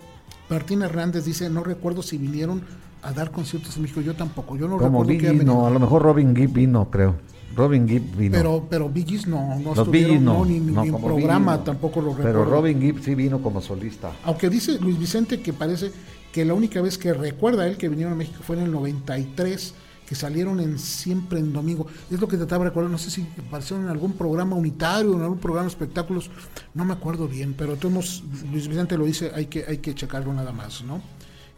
Martín 0.49 0.83
Hernández 0.83 1.25
dice, 1.25 1.51
no 1.51 1.65
recuerdo 1.65 2.03
si 2.03 2.19
vinieron 2.19 2.63
a 3.03 3.13
dar 3.13 3.33
conciertos 3.33 3.77
en 3.77 3.83
México, 3.83 4.01
yo 4.01 4.15
tampoco, 4.15 4.57
yo 4.57 4.69
no 4.69 4.79
Como 4.79 5.03
recuerdo 5.03 5.39
que 5.39 5.45
no, 5.45 5.67
a 5.67 5.71
lo 5.71 5.81
mejor 5.81 6.03
Robin 6.03 6.37
Gibb 6.37 6.53
vino, 6.53 6.89
creo. 6.91 7.17
Robin 7.55 7.87
Gibb 7.87 8.17
vino. 8.17 8.37
Pero, 8.37 8.67
pero 8.69 8.89
Bee 8.89 9.05
Gees 9.05 9.27
no, 9.27 9.59
no 9.59 9.71
Los 9.71 9.79
estuvieron, 9.79 10.25
no, 10.25 10.39
no, 10.39 10.45
ni, 10.45 10.57
en 10.57 10.97
programa 10.97 11.63
tampoco 11.63 12.01
lo 12.01 12.15
recuerdo. 12.15 12.41
Pero 12.41 12.45
Robin 12.45 12.81
Gibb 12.81 13.03
sí 13.03 13.15
vino 13.15 13.43
como 13.43 13.61
solista. 13.61 14.13
Aunque 14.25 14.49
dice 14.49 14.79
Luis 14.81 14.99
Vicente 14.99 15.41
que 15.41 15.53
parece 15.53 15.91
que 16.33 16.45
la 16.45 16.55
única 16.55 16.81
vez 16.81 16.97
que 16.97 17.13
recuerda 17.13 17.67
él 17.67 17.77
que 17.77 17.89
vinieron 17.89 18.15
a 18.15 18.17
México 18.17 18.39
fue 18.43 18.57
en 18.57 18.63
el 18.63 18.73
93, 18.73 19.75
que 20.13 20.17
salieron 20.17 20.61
en 20.61 20.79
siempre 20.79 21.39
en 21.39 21.55
domingo. 21.55 21.87
Es 22.11 22.21
lo 22.21 22.29
que 22.29 22.37
trataba 22.37 22.65
de 22.65 22.69
recordar, 22.71 22.91
no 22.91 22.99
sé 22.99 23.11
si 23.11 23.27
aparecieron 23.49 23.87
en 23.87 23.91
algún 23.91 24.13
programa 24.13 24.55
unitario, 24.57 25.15
en 25.15 25.23
algún 25.23 25.39
programa 25.39 25.65
de 25.65 25.71
espectáculos, 25.71 26.31
no 26.75 26.85
me 26.85 26.93
acuerdo 26.93 27.27
bien, 27.29 27.55
pero 27.57 27.77
todos 27.77 28.23
Luis 28.53 28.69
Vicente 28.69 28.99
lo 28.99 29.07
dice, 29.07 29.33
hay 29.35 29.47
que, 29.47 29.65
hay 29.67 29.79
que 29.79 29.95
checarlo 29.95 30.35
nada 30.35 30.53
más, 30.53 30.83
¿no? 30.85 31.01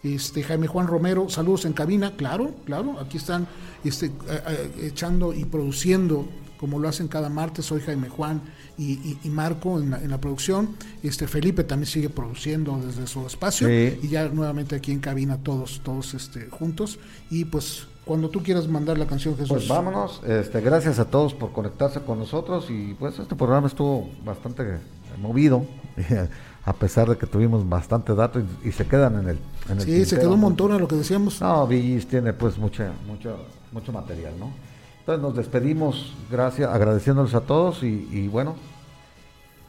Este, 0.05 0.45
Jaime 0.45 0.69
Juan 0.69 0.87
Romero, 0.87 1.29
saludos 1.29 1.65
en 1.65 1.73
cabina, 1.73 2.15
claro, 2.15 2.55
claro, 2.65 3.01
aquí 3.01 3.17
están 3.17 3.49
este, 3.83 4.13
a- 4.29 4.51
a- 4.51 4.87
echando 4.87 5.33
y 5.35 5.45
produciendo 5.47 6.29
como 6.57 6.79
lo 6.79 6.89
hacen 6.89 7.09
cada 7.09 7.29
martes, 7.29 7.67
soy 7.67 7.81
Jaime 7.81 8.09
Juan 8.09 8.41
y, 8.79 8.93
y- 8.93 9.19
y 9.25 9.29
Marco 9.31 9.81
en 9.81 9.91
la, 9.91 9.99
en 10.01 10.11
la 10.11 10.21
producción, 10.21 10.77
este 11.03 11.27
Felipe 11.27 11.65
también 11.65 11.91
sigue 11.91 12.09
produciendo 12.09 12.81
desde 12.87 13.09
su 13.09 13.27
espacio 13.27 13.67
Sí. 13.67 13.99
y 14.01 14.09
ya 14.09 14.29
nuevamente 14.29 14.77
aquí 14.77 14.93
en 14.93 15.01
cabina 15.01 15.39
todos, 15.39 15.81
todos 15.83 16.15
este, 16.15 16.47
juntos 16.51 17.01
y 17.31 17.47
pues 17.47 17.89
cuando 18.05 18.29
tú 18.29 18.43
quieras 18.43 18.69
mandar 18.69 18.99
la 18.99 19.07
canción 19.07 19.35
Jesús. 19.35 19.49
Pues 19.49 19.69
vámonos, 19.69 20.21
este, 20.27 20.61
gracias 20.61 20.99
a 20.99 21.07
todos 21.07 21.35
por 21.35 21.53
conectarse 21.53 22.01
con 22.01 22.19
nosotros 22.19 22.67
y 22.71 22.95
pues 22.95 23.19
este 23.19 23.35
programa 23.35 23.67
estuvo 23.67 24.09
bastante 24.25 24.79
movido, 25.21 25.65
a 26.65 26.73
pesar 26.73 27.09
de 27.09 27.17
que 27.17 27.27
tuvimos 27.27 27.69
bastante 27.69 28.15
datos 28.15 28.43
y, 28.63 28.69
y 28.69 28.73
se 28.73 28.87
quedan 28.87 29.21
en 29.21 29.29
el... 29.31 29.39
En 29.69 29.79
el 29.79 29.81
Sí, 29.81 30.05
se 30.05 30.19
quedó 30.19 30.35
un 30.35 30.41
montón 30.41 30.73
a 30.73 30.79
lo 30.79 30.89
que 30.89 30.97
decíamos. 30.97 31.41
No, 31.41 31.67
Villis 31.67 32.07
tiene 32.07 32.33
pues 32.33 32.59
mucha, 32.59 32.93
mucho, 33.07 33.37
mucho 33.73 33.93
material, 33.93 34.35
¿no? 34.39 34.53
Entonces 35.01 35.23
nos 35.23 35.37
despedimos, 35.37 36.15
gracias, 36.31 36.71
agradeciéndoles 36.71 37.35
a 37.35 37.43
todos 37.43 37.83
y, 37.83 38.09
y 38.11 38.29
bueno, 38.29 38.57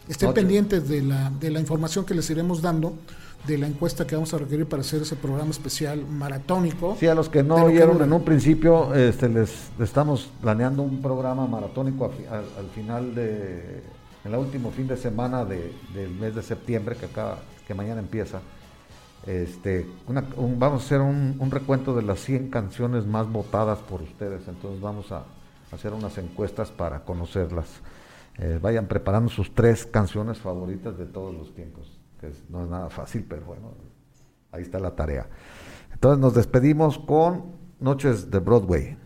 Estén 0.07 0.33
pendientes 0.33 0.87
de 0.87 1.01
la, 1.01 1.31
de 1.31 1.49
la 1.49 1.59
información 1.59 2.05
que 2.05 2.13
les 2.13 2.29
iremos 2.29 2.61
dando, 2.61 2.93
de 3.47 3.57
la 3.57 3.67
encuesta 3.67 4.05
que 4.07 4.15
vamos 4.15 4.33
a 4.33 4.37
requerir 4.37 4.65
para 4.67 4.81
hacer 4.81 5.01
ese 5.01 5.15
programa 5.15 5.51
especial 5.51 6.05
maratónico. 6.05 6.95
Sí, 6.99 7.07
a 7.07 7.13
los 7.15 7.29
que 7.29 7.43
no 7.43 7.55
oyeron 7.55 8.01
en 8.01 8.11
un 8.13 8.23
principio, 8.23 8.93
este, 8.93 9.29
les 9.29 9.69
estamos 9.79 10.29
planeando 10.41 10.81
un 10.81 11.01
programa 11.01 11.45
maratónico 11.47 12.05
a 12.29 12.35
al, 12.37 12.45
al 12.57 12.69
final 12.73 13.13
de, 13.13 13.83
en 14.23 14.33
el 14.33 14.39
último 14.39 14.71
fin 14.71 14.87
de 14.87 14.97
semana 14.97 15.45
de- 15.45 15.71
del 15.93 16.11
mes 16.11 16.33
de 16.35 16.41
septiembre, 16.41 16.95
que 16.95 17.05
acá, 17.05 17.37
que 17.67 17.73
mañana 17.73 17.99
empieza. 17.99 18.39
Este, 19.25 19.87
una- 20.07 20.23
un- 20.37 20.59
vamos 20.59 20.83
a 20.83 20.85
hacer 20.85 21.01
un, 21.01 21.35
un 21.39 21.51
recuento 21.51 21.95
de 21.95 22.03
las 22.03 22.19
100 22.19 22.49
canciones 22.49 23.05
más 23.07 23.27
votadas 23.31 23.79
por 23.79 24.01
ustedes, 24.01 24.47
entonces 24.47 24.79
vamos 24.81 25.11
a 25.11 25.23
hacer 25.71 25.93
unas 25.93 26.17
encuestas 26.19 26.69
para 26.71 26.99
conocerlas. 27.03 27.65
Eh, 28.37 28.59
vayan 28.61 28.85
preparando 28.87 29.29
sus 29.29 29.53
tres 29.55 29.85
canciones 29.85 30.37
favoritas 30.37 30.97
de 30.97 31.05
todos 31.05 31.33
los 31.33 31.55
tiempos, 31.55 31.94
no 32.49 32.63
es 32.63 32.69
nada 32.69 32.89
fácil, 32.89 33.25
pero 33.27 33.45
bueno, 33.45 33.73
ahí 34.51 34.61
está 34.61 34.79
la 34.79 34.95
tarea. 34.95 35.27
Entonces 35.93 36.19
nos 36.19 36.33
despedimos 36.33 36.99
con 36.99 37.55
Noches 37.79 38.31
de 38.31 38.39
Broadway. 38.39 38.97